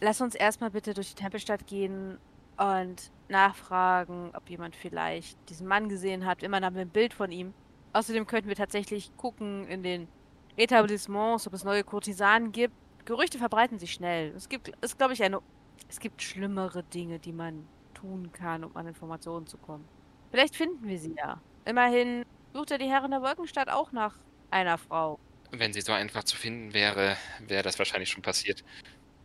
Lass 0.00 0.20
uns 0.20 0.34
erstmal 0.34 0.70
bitte 0.70 0.94
durch 0.94 1.14
die 1.14 1.22
Tempelstadt 1.22 1.66
gehen 1.66 2.18
und 2.56 3.10
nachfragen, 3.28 4.30
ob 4.34 4.48
jemand 4.48 4.76
vielleicht 4.76 5.36
diesen 5.50 5.66
Mann 5.66 5.88
gesehen 5.88 6.24
hat. 6.24 6.42
Immer 6.42 6.60
haben 6.60 6.74
wir 6.74 6.82
ein 6.82 6.88
Bild 6.88 7.12
von 7.12 7.30
ihm. 7.32 7.52
Außerdem 7.92 8.26
könnten 8.26 8.48
wir 8.48 8.56
tatsächlich 8.56 9.14
gucken 9.16 9.66
in 9.66 9.82
den 9.82 10.08
Etablissements, 10.56 11.46
ob 11.46 11.54
es 11.54 11.64
neue 11.64 11.84
Kurtisanen 11.84 12.52
gibt. 12.52 12.74
Gerüchte 13.04 13.38
verbreiten 13.38 13.78
sich 13.78 13.92
schnell. 13.92 14.32
Es 14.36 14.48
gibt, 14.48 14.68
ist 14.80 14.98
glaube 14.98 15.12
ich 15.14 15.22
eine, 15.22 15.40
es 15.88 16.00
gibt 16.00 16.22
schlimmere 16.22 16.82
Dinge, 16.84 17.18
die 17.18 17.32
man 17.32 17.66
tun 17.94 18.30
kann, 18.32 18.64
um 18.64 18.76
an 18.76 18.86
Informationen 18.86 19.46
zu 19.46 19.58
kommen. 19.58 19.84
Vielleicht 20.30 20.56
finden 20.56 20.86
wir 20.86 20.98
sie 20.98 21.14
ja. 21.16 21.40
Immerhin 21.64 22.24
sucht 22.52 22.70
ja 22.70 22.78
die 22.78 22.88
Herren 22.88 23.10
der 23.10 23.22
Wolkenstadt 23.22 23.68
auch 23.68 23.92
nach 23.92 24.14
einer 24.50 24.78
Frau. 24.78 25.18
Wenn 25.50 25.72
sie 25.72 25.80
so 25.80 25.92
einfach 25.92 26.24
zu 26.24 26.36
finden 26.36 26.72
wäre, 26.72 27.16
wäre 27.40 27.62
das 27.62 27.78
wahrscheinlich 27.78 28.10
schon 28.10 28.22
passiert. 28.22 28.64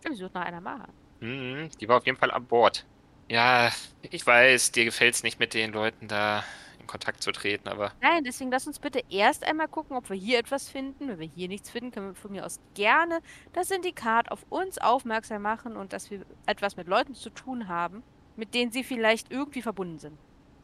Sie 0.07 0.15
sucht 0.15 0.33
nach 0.33 0.45
einer 0.45 0.61
Maha. 0.61 0.87
Mhm, 1.19 1.69
die 1.79 1.87
war 1.87 1.97
auf 1.97 2.05
jeden 2.05 2.17
Fall 2.17 2.31
an 2.31 2.45
Bord. 2.45 2.85
Ja, 3.29 3.71
ich 4.01 4.25
weiß, 4.25 4.71
dir 4.71 4.85
gefällt's 4.85 5.23
nicht 5.23 5.39
mit 5.39 5.53
den 5.53 5.71
Leuten 5.73 6.07
da 6.07 6.43
in 6.85 6.87
Kontakt 6.87 7.21
zu 7.23 7.31
treten, 7.31 7.67
aber 7.67 7.91
Nein, 8.01 8.23
deswegen 8.23 8.51
lass 8.51 8.67
uns 8.67 8.79
bitte 8.79 9.03
erst 9.09 9.43
einmal 9.43 9.67
gucken, 9.67 9.97
ob 9.97 10.09
wir 10.09 10.15
hier 10.15 10.39
etwas 10.39 10.69
finden. 10.69 11.07
Wenn 11.07 11.19
wir 11.19 11.27
hier 11.27 11.47
nichts 11.47 11.69
finden, 11.69 11.91
können 11.91 12.07
wir 12.07 12.15
von 12.15 12.31
mir 12.31 12.45
aus 12.45 12.59
gerne 12.73 13.19
das 13.53 13.67
Syndikat 13.69 14.31
auf 14.31 14.45
uns 14.49 14.77
aufmerksam 14.77 15.41
machen 15.41 15.75
und 15.75 15.93
dass 15.93 16.09
wir 16.11 16.25
etwas 16.45 16.77
mit 16.77 16.87
Leuten 16.87 17.15
zu 17.15 17.29
tun 17.29 17.67
haben, 17.67 18.03
mit 18.35 18.53
denen 18.53 18.71
sie 18.71 18.83
vielleicht 18.83 19.31
irgendwie 19.31 19.61
verbunden 19.61 19.99
sind. 19.99 20.17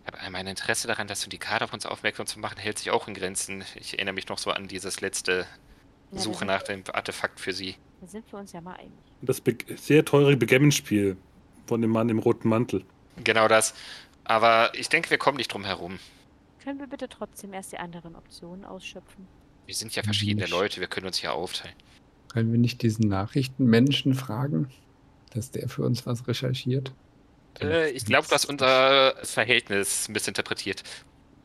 aber 0.05 0.17
mein 0.29 0.47
Interesse 0.47 0.87
daran, 0.87 1.07
das 1.07 1.21
Syndikat 1.21 1.61
auf 1.63 1.73
uns 1.73 1.85
aufmerksam 1.85 2.25
zu 2.25 2.39
machen, 2.39 2.57
hält 2.59 2.77
sich 2.79 2.91
auch 2.91 3.07
in 3.07 3.13
Grenzen. 3.13 3.63
Ich 3.75 3.93
erinnere 3.95 4.13
mich 4.15 4.27
noch 4.29 4.37
so 4.37 4.51
an 4.51 4.67
dieses 4.67 5.01
letzte 5.01 5.45
Ja, 6.11 6.19
Suche 6.19 6.45
nach 6.45 6.63
dem 6.63 6.83
Artefakt 6.93 7.39
für 7.39 7.53
sie. 7.53 7.75
da 8.01 8.07
sind 8.07 8.31
wir 8.31 8.39
uns 8.39 8.51
ja 8.51 8.61
mal 8.61 8.75
einig. 8.75 8.91
Das 9.21 9.39
be 9.41 9.55
sehr 9.75 10.03
teure 10.05 10.35
Begemmenspiel 10.37 11.17
von 11.67 11.81
dem 11.81 11.91
Mann 11.91 12.09
im 12.09 12.19
roten 12.19 12.49
Mantel. 12.49 12.83
Genau 13.23 13.47
das. 13.47 13.73
Aber 14.31 14.73
ich 14.75 14.87
denke, 14.87 15.09
wir 15.09 15.17
kommen 15.17 15.35
nicht 15.35 15.53
drum 15.53 15.65
herum. 15.65 15.99
Können 16.63 16.79
wir 16.79 16.87
bitte 16.87 17.09
trotzdem 17.09 17.51
erst 17.51 17.73
die 17.73 17.77
anderen 17.79 18.15
Optionen 18.15 18.63
ausschöpfen? 18.63 19.27
Wir 19.65 19.75
sind 19.75 19.93
ja 19.93 20.03
verschiedene 20.03 20.43
Nicht. 20.43 20.51
Leute, 20.51 20.79
wir 20.79 20.87
können 20.87 21.05
uns 21.05 21.21
ja 21.21 21.31
aufteilen. 21.31 21.75
Können 22.31 22.53
wir 22.53 22.57
nicht 22.57 22.81
diesen 22.81 23.09
Nachrichtenmenschen 23.09 24.13
fragen, 24.13 24.71
dass 25.33 25.51
der 25.51 25.67
für 25.67 25.83
uns 25.83 26.05
was 26.05 26.29
recherchiert? 26.29 26.93
Äh, 27.59 27.89
ich 27.91 28.05
glaube, 28.05 28.25
du 28.25 28.33
hast 28.33 28.45
unser 28.45 29.17
Verhältnis 29.21 30.07
missinterpretiert. 30.07 30.83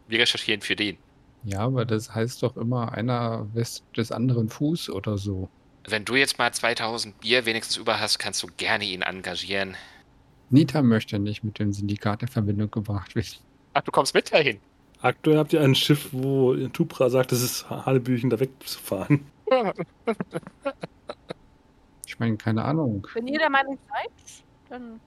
Wir 0.07 0.21
recherchieren 0.21 0.61
für 0.61 0.77
den. 0.77 0.97
Ja, 1.43 1.63
aber 1.63 1.87
das 1.87 2.15
heißt 2.15 2.41
doch 2.45 2.57
immer 2.57 2.93
einer 2.93 3.53
wäscht 3.53 3.83
des 3.97 4.13
anderen 4.13 4.49
Fuß 4.49 4.91
oder 4.91 5.19
so. 5.19 5.49
Wenn 5.89 6.05
du 6.05 6.15
jetzt 6.15 6.39
mal 6.39 6.55
2000 6.55 7.19
Bier 7.19 7.47
wenigstens 7.47 7.79
über 7.79 7.99
hast, 7.99 8.21
kannst 8.21 8.45
du 8.45 8.47
gerne 8.57 8.85
ihn 8.85 9.03
engagieren. 9.03 9.77
Nita 10.51 10.83
möchte 10.83 11.19
nicht 11.19 11.43
mit 11.45 11.59
dem 11.59 11.73
Syndikat 11.73 12.23
in 12.23 12.29
Verbindung 12.29 12.71
gebracht 12.71 13.15
werden. 13.15 13.27
Ach, 13.75 13.83
du 13.83 13.91
kommst 13.91 14.15
mit 14.15 14.33
dahin. 14.33 14.59
Aktuell 15.01 15.39
habt 15.39 15.53
ihr 15.53 15.61
ein 15.61 15.75
Schiff, 15.75 16.09
wo 16.13 16.57
Tupra 16.69 17.11
sagt, 17.11 17.33
es 17.33 17.43
ist 17.43 17.69
Hanebüchen, 17.69 18.31
da 18.31 18.41
wegzufahren. 18.41 19.27
Ich 22.09 22.21
meine, 22.21 22.37
keine 22.37 22.65
Ahnung. 22.65 23.07
Wenn 23.13 23.27
ihr 23.27 23.39
der 23.39 23.51
Meinung 23.51 23.79
seid, 23.89 24.45
dann 24.71 25.01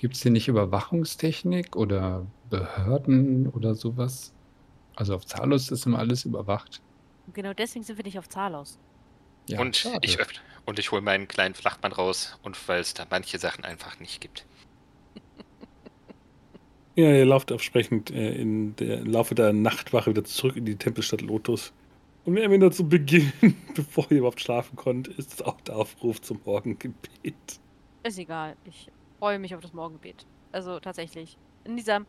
Gibt 0.00 0.16
es 0.16 0.22
hier 0.22 0.32
nicht 0.32 0.48
Überwachungstechnik 0.48 1.76
oder 1.76 2.26
Behörden 2.48 3.46
oder 3.48 3.74
sowas? 3.74 4.32
Also 4.96 5.14
auf 5.14 5.26
Zalos 5.26 5.70
ist 5.70 5.84
immer 5.84 5.98
alles 5.98 6.24
überwacht. 6.24 6.80
genau 7.34 7.52
deswegen 7.52 7.84
sind 7.84 7.98
wir 7.98 8.04
nicht 8.04 8.18
auf 8.18 8.28
Zahlaus. 8.28 8.78
Ja, 9.46 9.60
und 9.60 9.86
ich 10.00 10.18
öffne. 10.18 10.38
Und 10.64 10.78
ich 10.78 10.90
hole 10.90 11.02
meinen 11.02 11.28
kleinen 11.28 11.54
Flachmann 11.54 11.92
raus. 11.92 12.38
Und 12.42 12.56
weil 12.66 12.80
es 12.80 12.94
da 12.94 13.06
manche 13.10 13.38
Sachen 13.38 13.64
einfach 13.64 14.00
nicht 14.00 14.22
gibt. 14.22 14.46
Ja, 17.00 17.10
ihr 17.14 17.24
lauft 17.24 17.50
entsprechend 17.50 18.10
äh, 18.10 18.34
in 18.34 18.76
der 18.76 18.98
im 18.98 19.06
Laufe 19.06 19.34
der 19.34 19.54
Nachtwache 19.54 20.10
wieder 20.10 20.22
zurück 20.22 20.56
in 20.56 20.66
die 20.66 20.76
Tempelstadt 20.76 21.22
Lotus. 21.22 21.72
Und 22.26 22.34
mehr 22.34 22.50
wieder 22.50 22.70
zu 22.70 22.86
Beginn, 22.86 23.32
bevor 23.74 24.04
ihr 24.10 24.18
überhaupt 24.18 24.42
schlafen 24.42 24.76
konnt, 24.76 25.08
ist 25.08 25.42
auch 25.46 25.58
der 25.62 25.76
Aufruf 25.76 26.20
zum 26.20 26.42
Morgengebet. 26.44 27.34
Ist 28.02 28.18
egal. 28.18 28.54
Ich 28.66 28.92
freue 29.18 29.38
mich 29.38 29.54
auf 29.54 29.62
das 29.62 29.72
Morgengebet. 29.72 30.26
Also 30.52 30.78
tatsächlich. 30.78 31.38
In 31.64 31.78
dieser. 31.78 32.04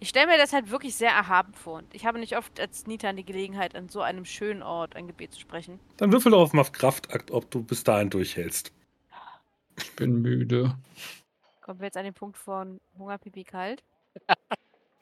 Ich 0.00 0.08
stelle 0.08 0.26
mir 0.26 0.38
das 0.38 0.52
halt 0.52 0.72
wirklich 0.72 0.96
sehr 0.96 1.12
erhaben 1.12 1.54
vor. 1.54 1.78
Und 1.78 1.94
ich 1.94 2.04
habe 2.04 2.18
nicht 2.18 2.36
oft 2.36 2.58
als 2.58 2.88
Nita 2.88 3.12
die 3.12 3.24
Gelegenheit, 3.24 3.76
an 3.76 3.88
so 3.88 4.00
einem 4.00 4.24
schönen 4.24 4.64
Ort 4.64 4.96
ein 4.96 5.06
Gebet 5.06 5.34
zu 5.34 5.38
sprechen. 5.38 5.78
Dann 5.98 6.10
würfel 6.10 6.32
doch 6.32 6.40
auf 6.40 6.52
mal 6.52 6.62
auf 6.62 6.72
Kraftakt, 6.72 7.30
ob 7.30 7.48
du 7.52 7.62
bis 7.62 7.84
dahin 7.84 8.10
durchhältst. 8.10 8.72
Ich 9.78 9.94
bin 9.94 10.20
müde. 10.20 10.76
Kommen 11.60 11.78
wir 11.78 11.86
jetzt 11.86 11.96
an 11.96 12.04
den 12.04 12.14
Punkt 12.14 12.36
von 12.36 12.80
Hunger, 12.98 13.18
Pipi, 13.18 13.44
kalt? 13.44 13.84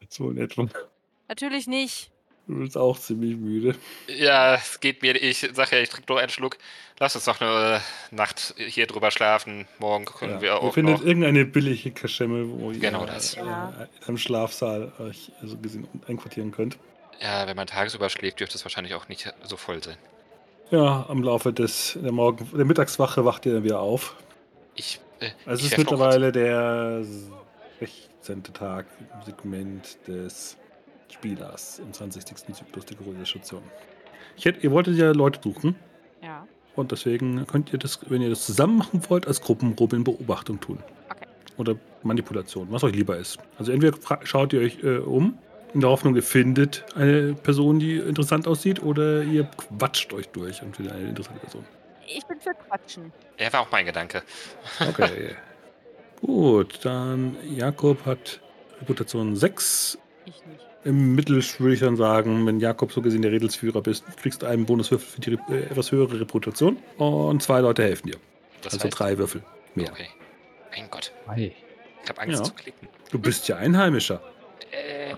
So 0.08 0.30
in 0.30 0.38
etwa. 0.38 0.66
Natürlich 1.28 1.66
nicht. 1.66 2.10
Du 2.48 2.58
bist 2.58 2.76
auch 2.76 2.98
ziemlich 2.98 3.36
müde. 3.36 3.76
Ja, 4.08 4.54
es 4.56 4.80
geht 4.80 5.02
mir. 5.02 5.14
Ich 5.22 5.38
sage 5.52 5.76
ja, 5.76 5.82
ich 5.82 5.88
trinke 5.88 6.10
nur 6.12 6.18
einen 6.20 6.30
Schluck. 6.30 6.58
Lass 6.98 7.14
uns 7.14 7.26
noch 7.26 7.40
eine 7.40 7.80
Nacht 8.10 8.54
hier 8.56 8.86
drüber 8.88 9.12
schlafen. 9.12 9.68
Morgen 9.78 10.04
können 10.04 10.34
Ja, 10.34 10.40
wir 10.40 10.48
ihr 10.48 10.56
auch 10.60 10.74
findet 10.74 10.98
noch. 10.98 11.04
irgendeine 11.04 11.44
billige 11.44 11.92
Kaschemme, 11.92 12.50
wo 12.50 12.72
Genau 12.72 13.02
ihr 13.02 13.06
das. 13.06 13.34
äh, 13.34 13.38
Ja. 13.40 13.86
in 14.00 14.08
einem 14.08 14.18
Schlafsaal 14.18 14.92
euch 14.98 15.30
so 15.44 15.56
gesehen 15.58 15.86
einquartieren 16.08 16.50
könnt. 16.50 16.76
Ja, 17.20 17.46
wenn 17.46 17.56
man 17.56 17.68
tagsüber 17.68 18.10
schläft, 18.10 18.40
dürfte 18.40 18.56
es 18.56 18.64
wahrscheinlich 18.64 18.94
auch 18.94 19.06
nicht 19.08 19.32
so 19.44 19.56
voll 19.56 19.80
sein. 19.82 19.96
Ja, 20.72 21.06
am 21.08 21.22
Laufe 21.22 21.52
des, 21.52 21.98
der, 22.02 22.10
Morgen, 22.12 22.48
der 22.56 22.64
Mittagswache 22.64 23.24
wacht 23.24 23.46
ihr 23.46 23.54
dann 23.54 23.64
wieder 23.64 23.78
auf. 23.80 24.16
Ich. 24.74 25.00
Äh, 25.20 25.30
Also 25.46 25.60
ich 25.60 25.66
es 25.66 25.72
ist 25.72 25.78
mittlerweile 25.78 26.32
der 26.32 27.04
16. 27.80 28.42
Tag 28.54 28.86
im 28.98 29.22
Segment 29.24 29.98
des 30.06 30.56
Spielers 31.08 31.78
im 31.80 31.92
20. 31.92 32.24
Zyklus 32.24 32.86
der 32.86 33.60
hätte, 34.44 34.60
ihr 34.60 34.70
wolltet 34.70 34.96
ja 34.96 35.12
Leute 35.12 35.40
suchen 35.42 35.74
Ja. 36.22 36.46
und 36.76 36.92
deswegen 36.92 37.46
könnt 37.46 37.72
ihr 37.72 37.78
das, 37.78 37.98
wenn 38.08 38.22
ihr 38.22 38.30
das 38.30 38.46
zusammen 38.46 38.78
machen 38.78 39.02
wollt, 39.08 39.26
als 39.26 39.40
Gruppenrobin-Beobachtung 39.40 40.60
tun. 40.60 40.78
Okay. 41.10 41.26
Oder 41.56 41.76
Manipulation, 42.02 42.68
was 42.70 42.84
euch 42.84 42.94
lieber 42.94 43.16
ist. 43.16 43.38
Also 43.58 43.72
entweder 43.72 43.98
schaut 44.24 44.52
ihr 44.52 44.60
euch 44.60 44.82
äh, 44.82 44.98
um, 44.98 45.38
in 45.74 45.80
der 45.80 45.90
Hoffnung, 45.90 46.14
ihr 46.16 46.22
findet 46.22 46.84
eine 46.96 47.34
Person, 47.34 47.78
die 47.78 47.96
interessant 47.96 48.46
aussieht, 48.46 48.82
oder 48.82 49.22
ihr 49.22 49.44
quatscht 49.44 50.12
euch 50.12 50.28
durch 50.28 50.62
und 50.62 50.76
findet 50.76 50.94
eine 50.94 51.08
interessante 51.08 51.40
Person. 51.40 51.64
Ich 52.06 52.24
bin 52.26 52.40
für 52.40 52.54
Quatschen. 52.54 53.12
Er 53.36 53.52
war 53.52 53.60
auch 53.60 53.70
mein 53.70 53.86
Gedanke. 53.86 54.22
Okay. 54.80 55.36
Gut, 56.22 56.80
dann 56.84 57.36
Jakob 57.48 58.04
hat 58.06 58.40
Reputation 58.80 59.36
6. 59.36 59.98
Ich 60.26 60.34
nicht. 60.46 60.66
Im 60.84 61.14
Mittel 61.14 61.42
würde 61.58 61.74
ich 61.74 61.80
dann 61.80 61.96
sagen, 61.96 62.46
wenn 62.46 62.58
Jakob 62.60 62.92
so 62.92 63.02
gesehen 63.02 63.22
der 63.22 63.32
Redelsführer 63.32 63.82
bist, 63.82 64.04
kriegst 64.16 64.42
du 64.42 64.46
einen 64.46 64.64
Bonuswürfel 64.66 65.08
für 65.08 65.20
die 65.20 65.52
äh, 65.52 65.64
etwas 65.64 65.92
höhere 65.92 66.20
Reputation 66.20 66.78
und 66.96 67.42
zwei 67.42 67.60
Leute 67.60 67.82
helfen 67.82 68.08
dir. 68.08 68.16
Das 68.62 68.74
also 68.74 68.84
heißt, 68.84 68.98
drei 68.98 69.18
Würfel 69.18 69.42
mehr. 69.74 69.90
Okay. 69.90 70.08
Mein 70.70 70.88
Gott, 70.90 71.12
Hi. 71.28 71.52
ich 72.02 72.08
habe 72.08 72.20
Angst 72.22 72.38
Ja. 72.38 72.44
zu 72.44 72.52
klicken. 72.54 72.88
Du 73.10 73.18
bist 73.18 73.48
ja 73.48 73.56
Einheimischer. 73.56 74.22
Äh, 74.72 75.12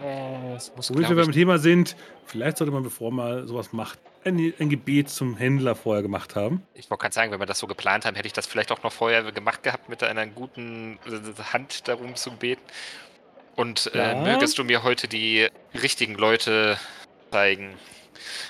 es 0.56 0.72
muss, 0.76 0.90
Wo 0.90 0.98
wir 0.98 1.14
beim 1.16 1.32
Thema 1.32 1.58
sind, 1.58 1.96
vielleicht 2.26 2.56
sollte 2.58 2.72
man, 2.72 2.82
bevor 2.82 3.10
man 3.12 3.46
sowas 3.46 3.72
macht, 3.72 3.98
ein, 4.24 4.54
ein 4.58 4.68
Gebet 4.70 5.10
zum 5.10 5.36
Händler 5.36 5.74
vorher 5.74 6.02
gemacht 6.02 6.36
haben. 6.36 6.62
ich 6.74 6.88
wollte 6.90 7.02
gerade 7.02 7.14
sagen, 7.14 7.32
wenn 7.32 7.40
wir 7.40 7.46
das 7.46 7.58
so 7.58 7.66
geplant 7.66 8.04
haben, 8.06 8.14
hätte 8.14 8.26
ich 8.26 8.32
das 8.32 8.46
vielleicht 8.46 8.70
auch 8.72 8.82
noch 8.82 8.92
vorher 8.92 9.30
gemacht 9.32 9.62
gehabt, 9.62 9.88
mit 9.88 10.02
einer 10.02 10.26
guten 10.26 10.98
äh, 11.06 11.42
Hand 11.52 11.88
darum 11.88 12.14
zu 12.14 12.30
beten. 12.30 12.62
Und 13.56 13.90
äh, 13.94 13.98
Ja. 13.98 14.14
mögest 14.14 14.58
du 14.58 14.64
mir 14.64 14.82
heute 14.82 15.08
die 15.08 15.48
richtigen 15.74 16.14
Leute 16.14 16.78
zeigen? 17.30 17.74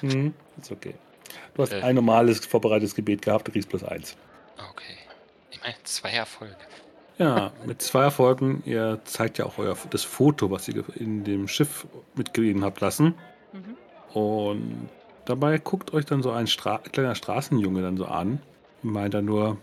Hm, 0.00 0.34
ist 0.60 0.70
okay. 0.70 0.94
Du 1.54 1.62
hast 1.62 1.72
Äh. 1.72 1.80
ein 1.82 1.94
normales 1.96 2.44
vorbereitetes 2.46 2.94
Gebet 2.94 3.22
gehabt, 3.22 3.48
du 3.48 3.52
kriegst 3.52 3.68
plus 3.68 3.82
eins. 3.82 4.16
Okay. 4.70 4.96
Ich 5.50 5.60
meine, 5.62 5.74
zwei 5.84 6.10
Erfolge. 6.10 6.56
Ja, 7.22 7.52
mit 7.64 7.80
zwei 7.80 8.02
Erfolgen. 8.02 8.62
Ihr 8.66 8.98
zeigt 9.04 9.38
ja 9.38 9.46
auch 9.46 9.58
euer, 9.58 9.76
das 9.90 10.02
Foto, 10.02 10.50
was 10.50 10.66
ihr 10.66 10.84
in 10.96 11.22
dem 11.22 11.46
Schiff 11.46 11.86
mitgegeben 12.16 12.64
habt 12.64 12.80
lassen. 12.80 13.14
Mhm. 13.52 14.18
Und 14.20 14.88
dabei 15.24 15.58
guckt 15.58 15.94
euch 15.94 16.04
dann 16.04 16.22
so 16.22 16.32
ein 16.32 16.48
Stra 16.48 16.78
kleiner 16.78 17.14
Straßenjunge 17.14 17.80
dann 17.80 17.96
so 17.96 18.06
an. 18.06 18.42
Und 18.82 18.92
meint 18.92 19.14
dann 19.14 19.24
nur, 19.26 19.56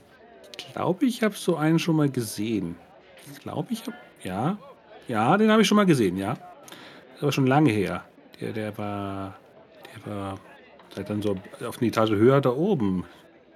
ich 0.58 0.74
glaube, 0.74 1.06
ich 1.06 1.22
habe 1.22 1.36
so 1.36 1.58
einen 1.58 1.80
schon 1.80 1.98
mal 1.98 2.10
gesehen. 2.10 2.78
Ich 3.34 3.42
glaube, 3.42 3.74
ich 3.74 3.82
habe, 3.82 3.98
ja, 4.24 4.58
ja, 5.10 5.38
den 5.38 5.52
habe 5.52 5.62
ich 5.62 5.68
schon 5.68 5.76
mal 5.76 5.86
gesehen, 5.86 6.16
ja. 6.16 6.38
Das 7.16 7.24
war 7.24 7.32
schon 7.34 7.48
lange 7.48 7.72
her. 7.72 8.06
Der, 8.40 8.54
der 8.54 8.78
war, 8.78 9.36
der 9.84 10.14
war, 10.14 10.40
seid 10.96 11.10
dann 11.10 11.22
so 11.22 11.36
auf 11.68 11.80
eine 11.80 11.88
Etage 11.90 12.12
höher 12.12 12.40
da 12.40 12.52
oben. 12.52 13.04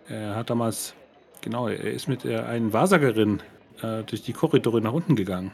Er 0.09 0.35
hat 0.35 0.49
damals, 0.49 0.93
genau, 1.39 1.69
er 1.69 1.79
ist 1.79 2.09
mit 2.09 2.25
der, 2.25 2.47
einen 2.49 2.73
Wahrsagerin 2.73 3.41
äh, 3.81 4.03
durch 4.03 4.21
die 4.21 4.33
Korridore 4.33 4.81
nach 4.81 4.93
unten 4.93 5.15
gegangen. 5.15 5.51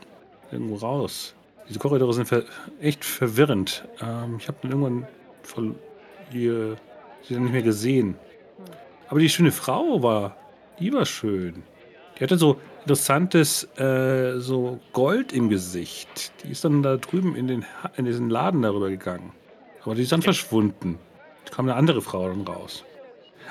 Irgendwo 0.51 0.75
raus. 0.75 1.35
Diese 1.67 1.79
Korridore 1.79 2.13
sind 2.13 2.27
ver 2.27 2.43
echt 2.81 3.05
verwirrend. 3.05 3.85
Ähm, 4.01 4.37
ich 4.39 4.47
habe 4.47 4.57
dann 4.61 4.71
irgendwann 4.71 5.07
voll 5.43 5.75
die, 6.33 6.75
sie 7.23 7.33
dann 7.33 7.43
nicht 7.43 7.53
mehr 7.53 7.61
gesehen. 7.61 8.15
Aber 9.07 9.19
die 9.19 9.29
schöne 9.29 9.51
Frau 9.51 10.01
war, 10.03 10.37
die 10.79 10.91
war 10.93 11.05
schön. 11.05 11.63
Die 12.17 12.23
hatte 12.23 12.37
so 12.37 12.59
interessantes 12.81 13.63
äh, 13.77 14.39
so 14.39 14.79
Gold 14.93 15.31
im 15.33 15.49
Gesicht. 15.49 16.31
Die 16.43 16.51
ist 16.51 16.63
dann 16.63 16.83
da 16.83 16.97
drüben 16.97 17.35
in, 17.35 17.47
den, 17.47 17.65
in 17.97 18.05
diesen 18.05 18.29
Laden 18.29 18.61
darüber 18.61 18.89
gegangen. 18.89 19.31
Aber 19.83 19.95
die 19.95 20.03
ist 20.03 20.11
dann 20.11 20.21
verschwunden. 20.21 20.97
Da 21.45 21.55
kam 21.55 21.65
eine 21.65 21.75
andere 21.75 22.01
Frau 22.01 22.27
dann 22.27 22.41
raus. 22.41 22.83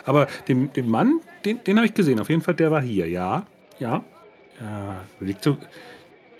Aber 0.05 0.27
den, 0.47 0.73
den 0.73 0.89
Mann, 0.89 1.21
den, 1.45 1.62
den 1.64 1.77
habe 1.77 1.87
ich 1.87 1.95
gesehen. 1.95 2.21
Auf 2.21 2.31
jeden 2.31 2.43
Fall, 2.43 2.55
der 2.55 2.71
war 2.71 2.81
hier. 2.81 3.09
Ja, 3.09 3.47
ja. 3.79 4.05
Ja, 4.61 5.04
überlegt 5.18 5.44
so, 5.44 5.56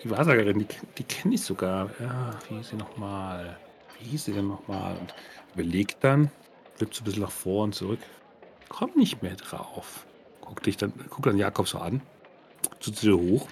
die 0.03 0.11
Wahrsagerin, 0.11 0.59
die, 0.61 0.67
die 0.97 1.05
kenne 1.05 1.35
ich 1.35 1.43
sogar. 1.43 1.91
Ja, 2.01 2.31
wie 2.49 2.57
hieß 2.57 2.71
sie 2.71 2.77
nochmal? 2.77 3.57
Wie 3.99 4.11
hieß 4.11 4.27
sie 4.27 4.33
denn 4.33 4.49
nochmal? 4.49 4.97
Und 4.97 5.15
überlegt 5.55 6.03
dann, 6.03 6.31
flippt 6.77 6.95
so 6.95 7.03
ein 7.03 7.05
bisschen 7.05 7.23
nach 7.23 7.31
vor 7.31 7.65
und 7.65 7.75
zurück. 7.75 8.01
Komm 8.69 8.91
nicht 8.97 9.23
mehr 9.23 9.35
drauf. 9.35 10.07
Guck 10.41 10.63
dich 10.63 10.77
dann, 10.77 10.93
guck 11.11 11.25
dann 11.25 11.37
Jakob 11.37 11.69
so 11.69 11.79
an. 11.79 12.01
Zu 12.81 12.91
dir 12.91 13.17
hoch. 13.19 13.49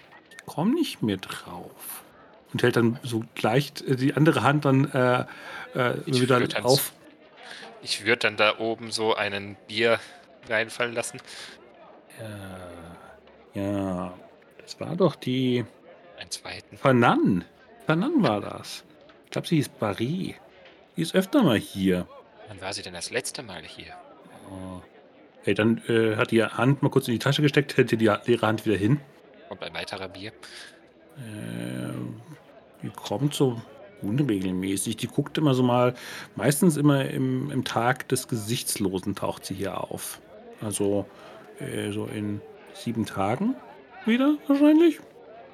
Komm 0.47 0.73
nicht 0.75 1.03
mehr 1.03 1.17
drauf. 1.17 2.05
und 2.53 2.63
hält 2.63 2.77
dann 2.77 2.99
so 3.03 3.25
leicht 3.41 3.83
äh, 3.83 3.97
die 3.97 4.15
andere 4.15 4.43
Hand 4.43 4.65
dann 4.65 4.91
äh, 4.93 5.25
äh, 5.75 5.95
wieder 6.07 6.41
dann 6.41 6.65
auf. 6.65 6.93
Ich 7.83 8.05
würde 8.05 8.19
dann 8.19 8.37
da 8.37 8.59
oben 8.59 8.91
so 8.91 9.15
einen 9.15 9.57
Bier 9.69 9.99
reinfallen 10.49 10.95
lassen. 10.95 11.21
Ja, 13.55 13.61
ja, 13.63 14.15
das 14.67 14.81
war 14.81 14.97
doch 14.97 15.15
die 15.15 15.65
Einen 16.19 16.31
zweiten. 16.31 16.77
Fanan. 16.77 17.45
Fanan 17.87 18.21
war 18.25 18.41
das. 18.41 18.85
Ich 19.27 19.31
glaube, 19.31 19.47
sie 19.47 19.57
hieß 19.57 19.69
Barry. 19.69 20.35
Die 20.97 21.03
ist 21.03 21.15
öfter 21.15 21.45
mal 21.45 21.57
hier. 21.57 22.09
Wann 22.49 22.61
war 22.61 22.73
sie 22.73 22.83
denn 22.83 22.95
das 22.95 23.11
letzte 23.11 23.45
Mal 23.45 23.63
hier? 23.63 23.93
Oh. 24.51 24.83
Hey, 25.45 25.55
dann 25.55 25.81
äh, 25.87 26.17
hat 26.17 26.33
die 26.33 26.43
Hand 26.43 26.83
mal 26.83 26.89
kurz 26.89 27.07
in 27.07 27.13
die 27.13 27.21
Tasche 27.21 27.43
gesteckt, 27.43 27.77
hält 27.77 27.93
die 27.93 27.97
leere 27.97 28.43
Hand 28.43 28.67
wieder 28.67 28.77
hin. 28.77 29.01
Und 29.51 29.63
ein 29.63 29.73
weiterer 29.73 30.09
Bier. 30.09 30.33
Äh, 31.17 31.93
die 32.83 32.89
kommt 32.89 33.35
so 33.35 33.63
unregelmäßig. 34.03 34.97
Die 34.97 35.07
guckt 35.07 35.39
immer 35.39 35.55
so 35.55 35.63
mal, 35.63 35.95
meistens 36.35 36.77
immer 36.77 37.05
im, 37.09 37.53
im 37.53 37.65
Tag 37.65 38.09
des 38.09 38.27
Gesichtslosen 38.27 39.15
taucht 39.15 39.47
sie 39.47 39.55
hier 39.55 39.81
auf. 39.81 40.21
Also 40.61 41.07
äh, 41.61 41.93
so 41.93 42.07
in 42.07 42.41
sieben 42.75 43.07
Tagen 43.07 43.55
wieder 44.07 44.37
wahrscheinlich. 44.47 45.01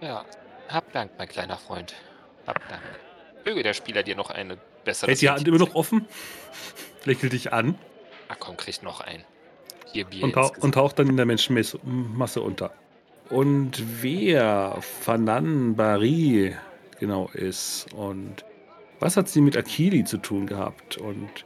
Ja, 0.01 0.25
hab 0.69 0.93
Dank, 0.93 1.13
mein 1.19 1.29
kleiner 1.29 1.57
Freund. 1.57 1.95
Hab 2.47 2.69
Dank. 2.69 2.83
Möge 3.45 3.63
der 3.63 3.75
Spieler 3.75 4.03
dir 4.03 4.17
noch 4.17 4.31
eine 4.31 4.59
bessere. 4.85 5.09
Hält 5.09 5.21
die 5.21 5.31
Hand 5.31 5.47
immer 5.47 5.59
noch 5.59 5.75
offen, 5.75 6.07
lächelt 7.05 7.33
dich 7.33 7.53
an 7.53 7.77
Ah, 8.33 8.37
komm, 8.39 8.57
kriegt 8.57 8.83
noch 8.83 9.03
ein. 9.03 9.25
Hier 9.93 10.07
Bier. 10.07 10.25
und, 10.25 10.33
tau 10.33 10.49
ins 10.49 10.65
und 10.65 10.73
taucht 10.73 10.99
dann 10.99 11.09
in 11.09 11.19
der 11.19 11.27
Menschenmasse 11.27 12.41
unter. 12.41 12.73
Und 13.29 13.83
wer 14.03 14.79
Fanan 14.81 15.77
Bari 15.77 16.57
genau 16.99 17.29
ist 17.35 17.93
und 17.93 18.43
was 19.01 19.19
hat 19.19 19.29
sie 19.29 19.43
mit 19.43 19.55
Akili 19.55 20.05
zu 20.05 20.17
tun 20.17 20.47
gehabt 20.47 20.97
und 20.97 21.45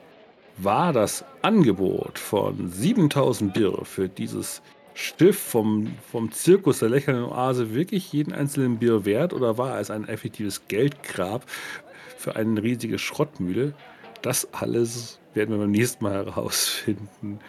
war 0.59 0.93
das 0.93 1.25
Angebot 1.43 2.21
von 2.21 2.71
7000 2.71 3.53
Birr 3.53 3.85
für 3.85 4.09
dieses 4.09 4.63
Schiff 4.97 5.39
vom, 5.39 5.93
vom 6.11 6.33
Zirkus 6.33 6.79
der 6.79 6.89
lächelnden 6.89 7.27
Oase 7.27 7.75
wirklich 7.75 8.11
jeden 8.15 8.33
einzelnen 8.33 8.79
Bier 8.79 9.05
wert 9.05 9.35
oder 9.35 9.59
war 9.59 9.79
es 9.79 9.91
ein 9.91 10.09
effektives 10.09 10.69
Geldgrab 10.69 11.45
für 12.17 12.35
eine 12.35 12.63
riesige 12.63 12.99
Schrottmühle? 12.99 13.75
Das 14.23 14.49
alles 14.55 15.19
werden 15.35 15.51
wir 15.51 15.59
beim 15.59 15.71
nächsten 15.71 16.03
Mal 16.03 16.25
herausfinden, 16.25 17.41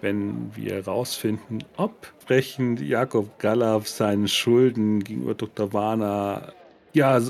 wenn 0.00 0.54
wir 0.54 0.74
herausfinden, 0.74 1.64
ob 1.76 2.12
sprechend 2.22 2.80
Jakob 2.80 3.36
Gallaf 3.40 3.88
seinen 3.88 4.28
Schulden 4.28 5.02
gegenüber 5.02 5.34
Dr. 5.34 5.72
Warner 5.72 6.52
ja, 6.92 7.20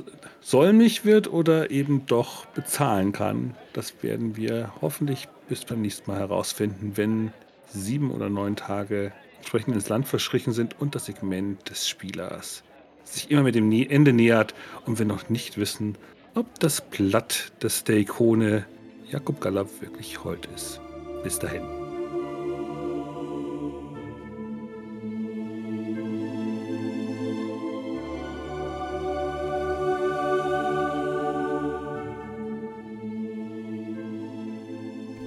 säumig 0.42 1.06
wird 1.06 1.32
oder 1.32 1.70
eben 1.70 2.04
doch 2.04 2.44
bezahlen 2.44 3.12
kann. 3.12 3.54
Das 3.72 4.02
werden 4.02 4.36
wir 4.36 4.70
hoffentlich 4.82 5.28
bis 5.48 5.64
beim 5.64 5.80
nächsten 5.80 6.10
Mal 6.10 6.20
herausfinden, 6.20 6.92
wenn 6.96 7.32
sieben 7.68 8.10
oder 8.10 8.28
neun 8.28 8.56
Tage 8.56 9.12
entsprechend 9.42 9.74
ins 9.74 9.88
Land 9.88 10.06
verschrichen 10.06 10.52
sind 10.52 10.80
und 10.80 10.94
das 10.94 11.06
Segment 11.06 11.68
des 11.68 11.88
Spielers 11.88 12.62
sich 13.04 13.28
immer 13.28 13.42
mit 13.42 13.56
dem 13.56 13.72
Ende 13.72 14.12
nähert 14.12 14.54
und 14.86 15.00
wir 15.00 15.04
noch 15.04 15.28
nicht 15.28 15.58
wissen, 15.58 15.98
ob 16.36 16.60
das 16.60 16.80
Blatt 16.80 17.52
des 17.60 17.82
der 17.82 17.98
Ikone 17.98 18.64
Jakob 19.10 19.40
Gallaf 19.40 19.68
wirklich 19.80 20.22
Holt 20.22 20.48
ist. 20.54 20.80
Bis 21.24 21.40
dahin. 21.40 21.62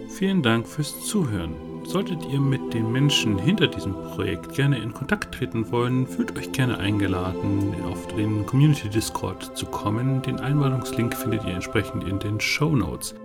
Vielen 0.09 0.41
Dank 0.41 0.65
fürs 0.65 1.05
Zuhören. 1.05 1.64
Solltet 1.85 2.25
ihr 2.25 2.41
mit 2.41 2.73
den 2.73 2.91
Menschen 2.91 3.37
hinter 3.37 3.67
diesem 3.67 3.93
Projekt 3.93 4.53
gerne 4.53 4.79
in 4.79 4.93
Kontakt 4.93 5.35
treten 5.35 5.71
wollen, 5.71 6.07
fühlt 6.07 6.37
euch 6.37 6.51
gerne 6.51 6.77
eingeladen, 6.77 7.73
auf 7.89 8.07
den 8.07 8.45
Community 8.45 8.89
Discord 8.89 9.55
zu 9.55 9.65
kommen. 9.65 10.21
Den 10.23 10.39
Einladungslink 10.39 11.15
findet 11.15 11.45
ihr 11.45 11.53
entsprechend 11.53 12.03
in 12.03 12.19
den 12.19 12.41
Show 12.41 12.75
Notes. 12.75 13.15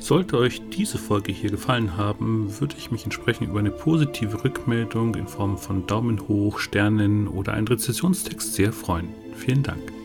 Sollte 0.00 0.38
euch 0.38 0.62
diese 0.70 0.96
Folge 0.96 1.32
hier 1.32 1.50
gefallen 1.50 1.96
haben, 1.96 2.58
würde 2.60 2.76
ich 2.78 2.90
mich 2.90 3.04
entsprechend 3.04 3.48
über 3.48 3.58
eine 3.58 3.70
positive 3.70 4.42
Rückmeldung 4.42 5.14
in 5.14 5.28
Form 5.28 5.58
von 5.58 5.86
Daumen 5.86 6.26
hoch, 6.28 6.58
Sternen 6.60 7.28
oder 7.28 7.52
einen 7.52 7.68
Rezessionstext 7.68 8.54
sehr 8.54 8.72
freuen. 8.72 9.08
Vielen 9.36 9.62
Dank. 9.62 9.97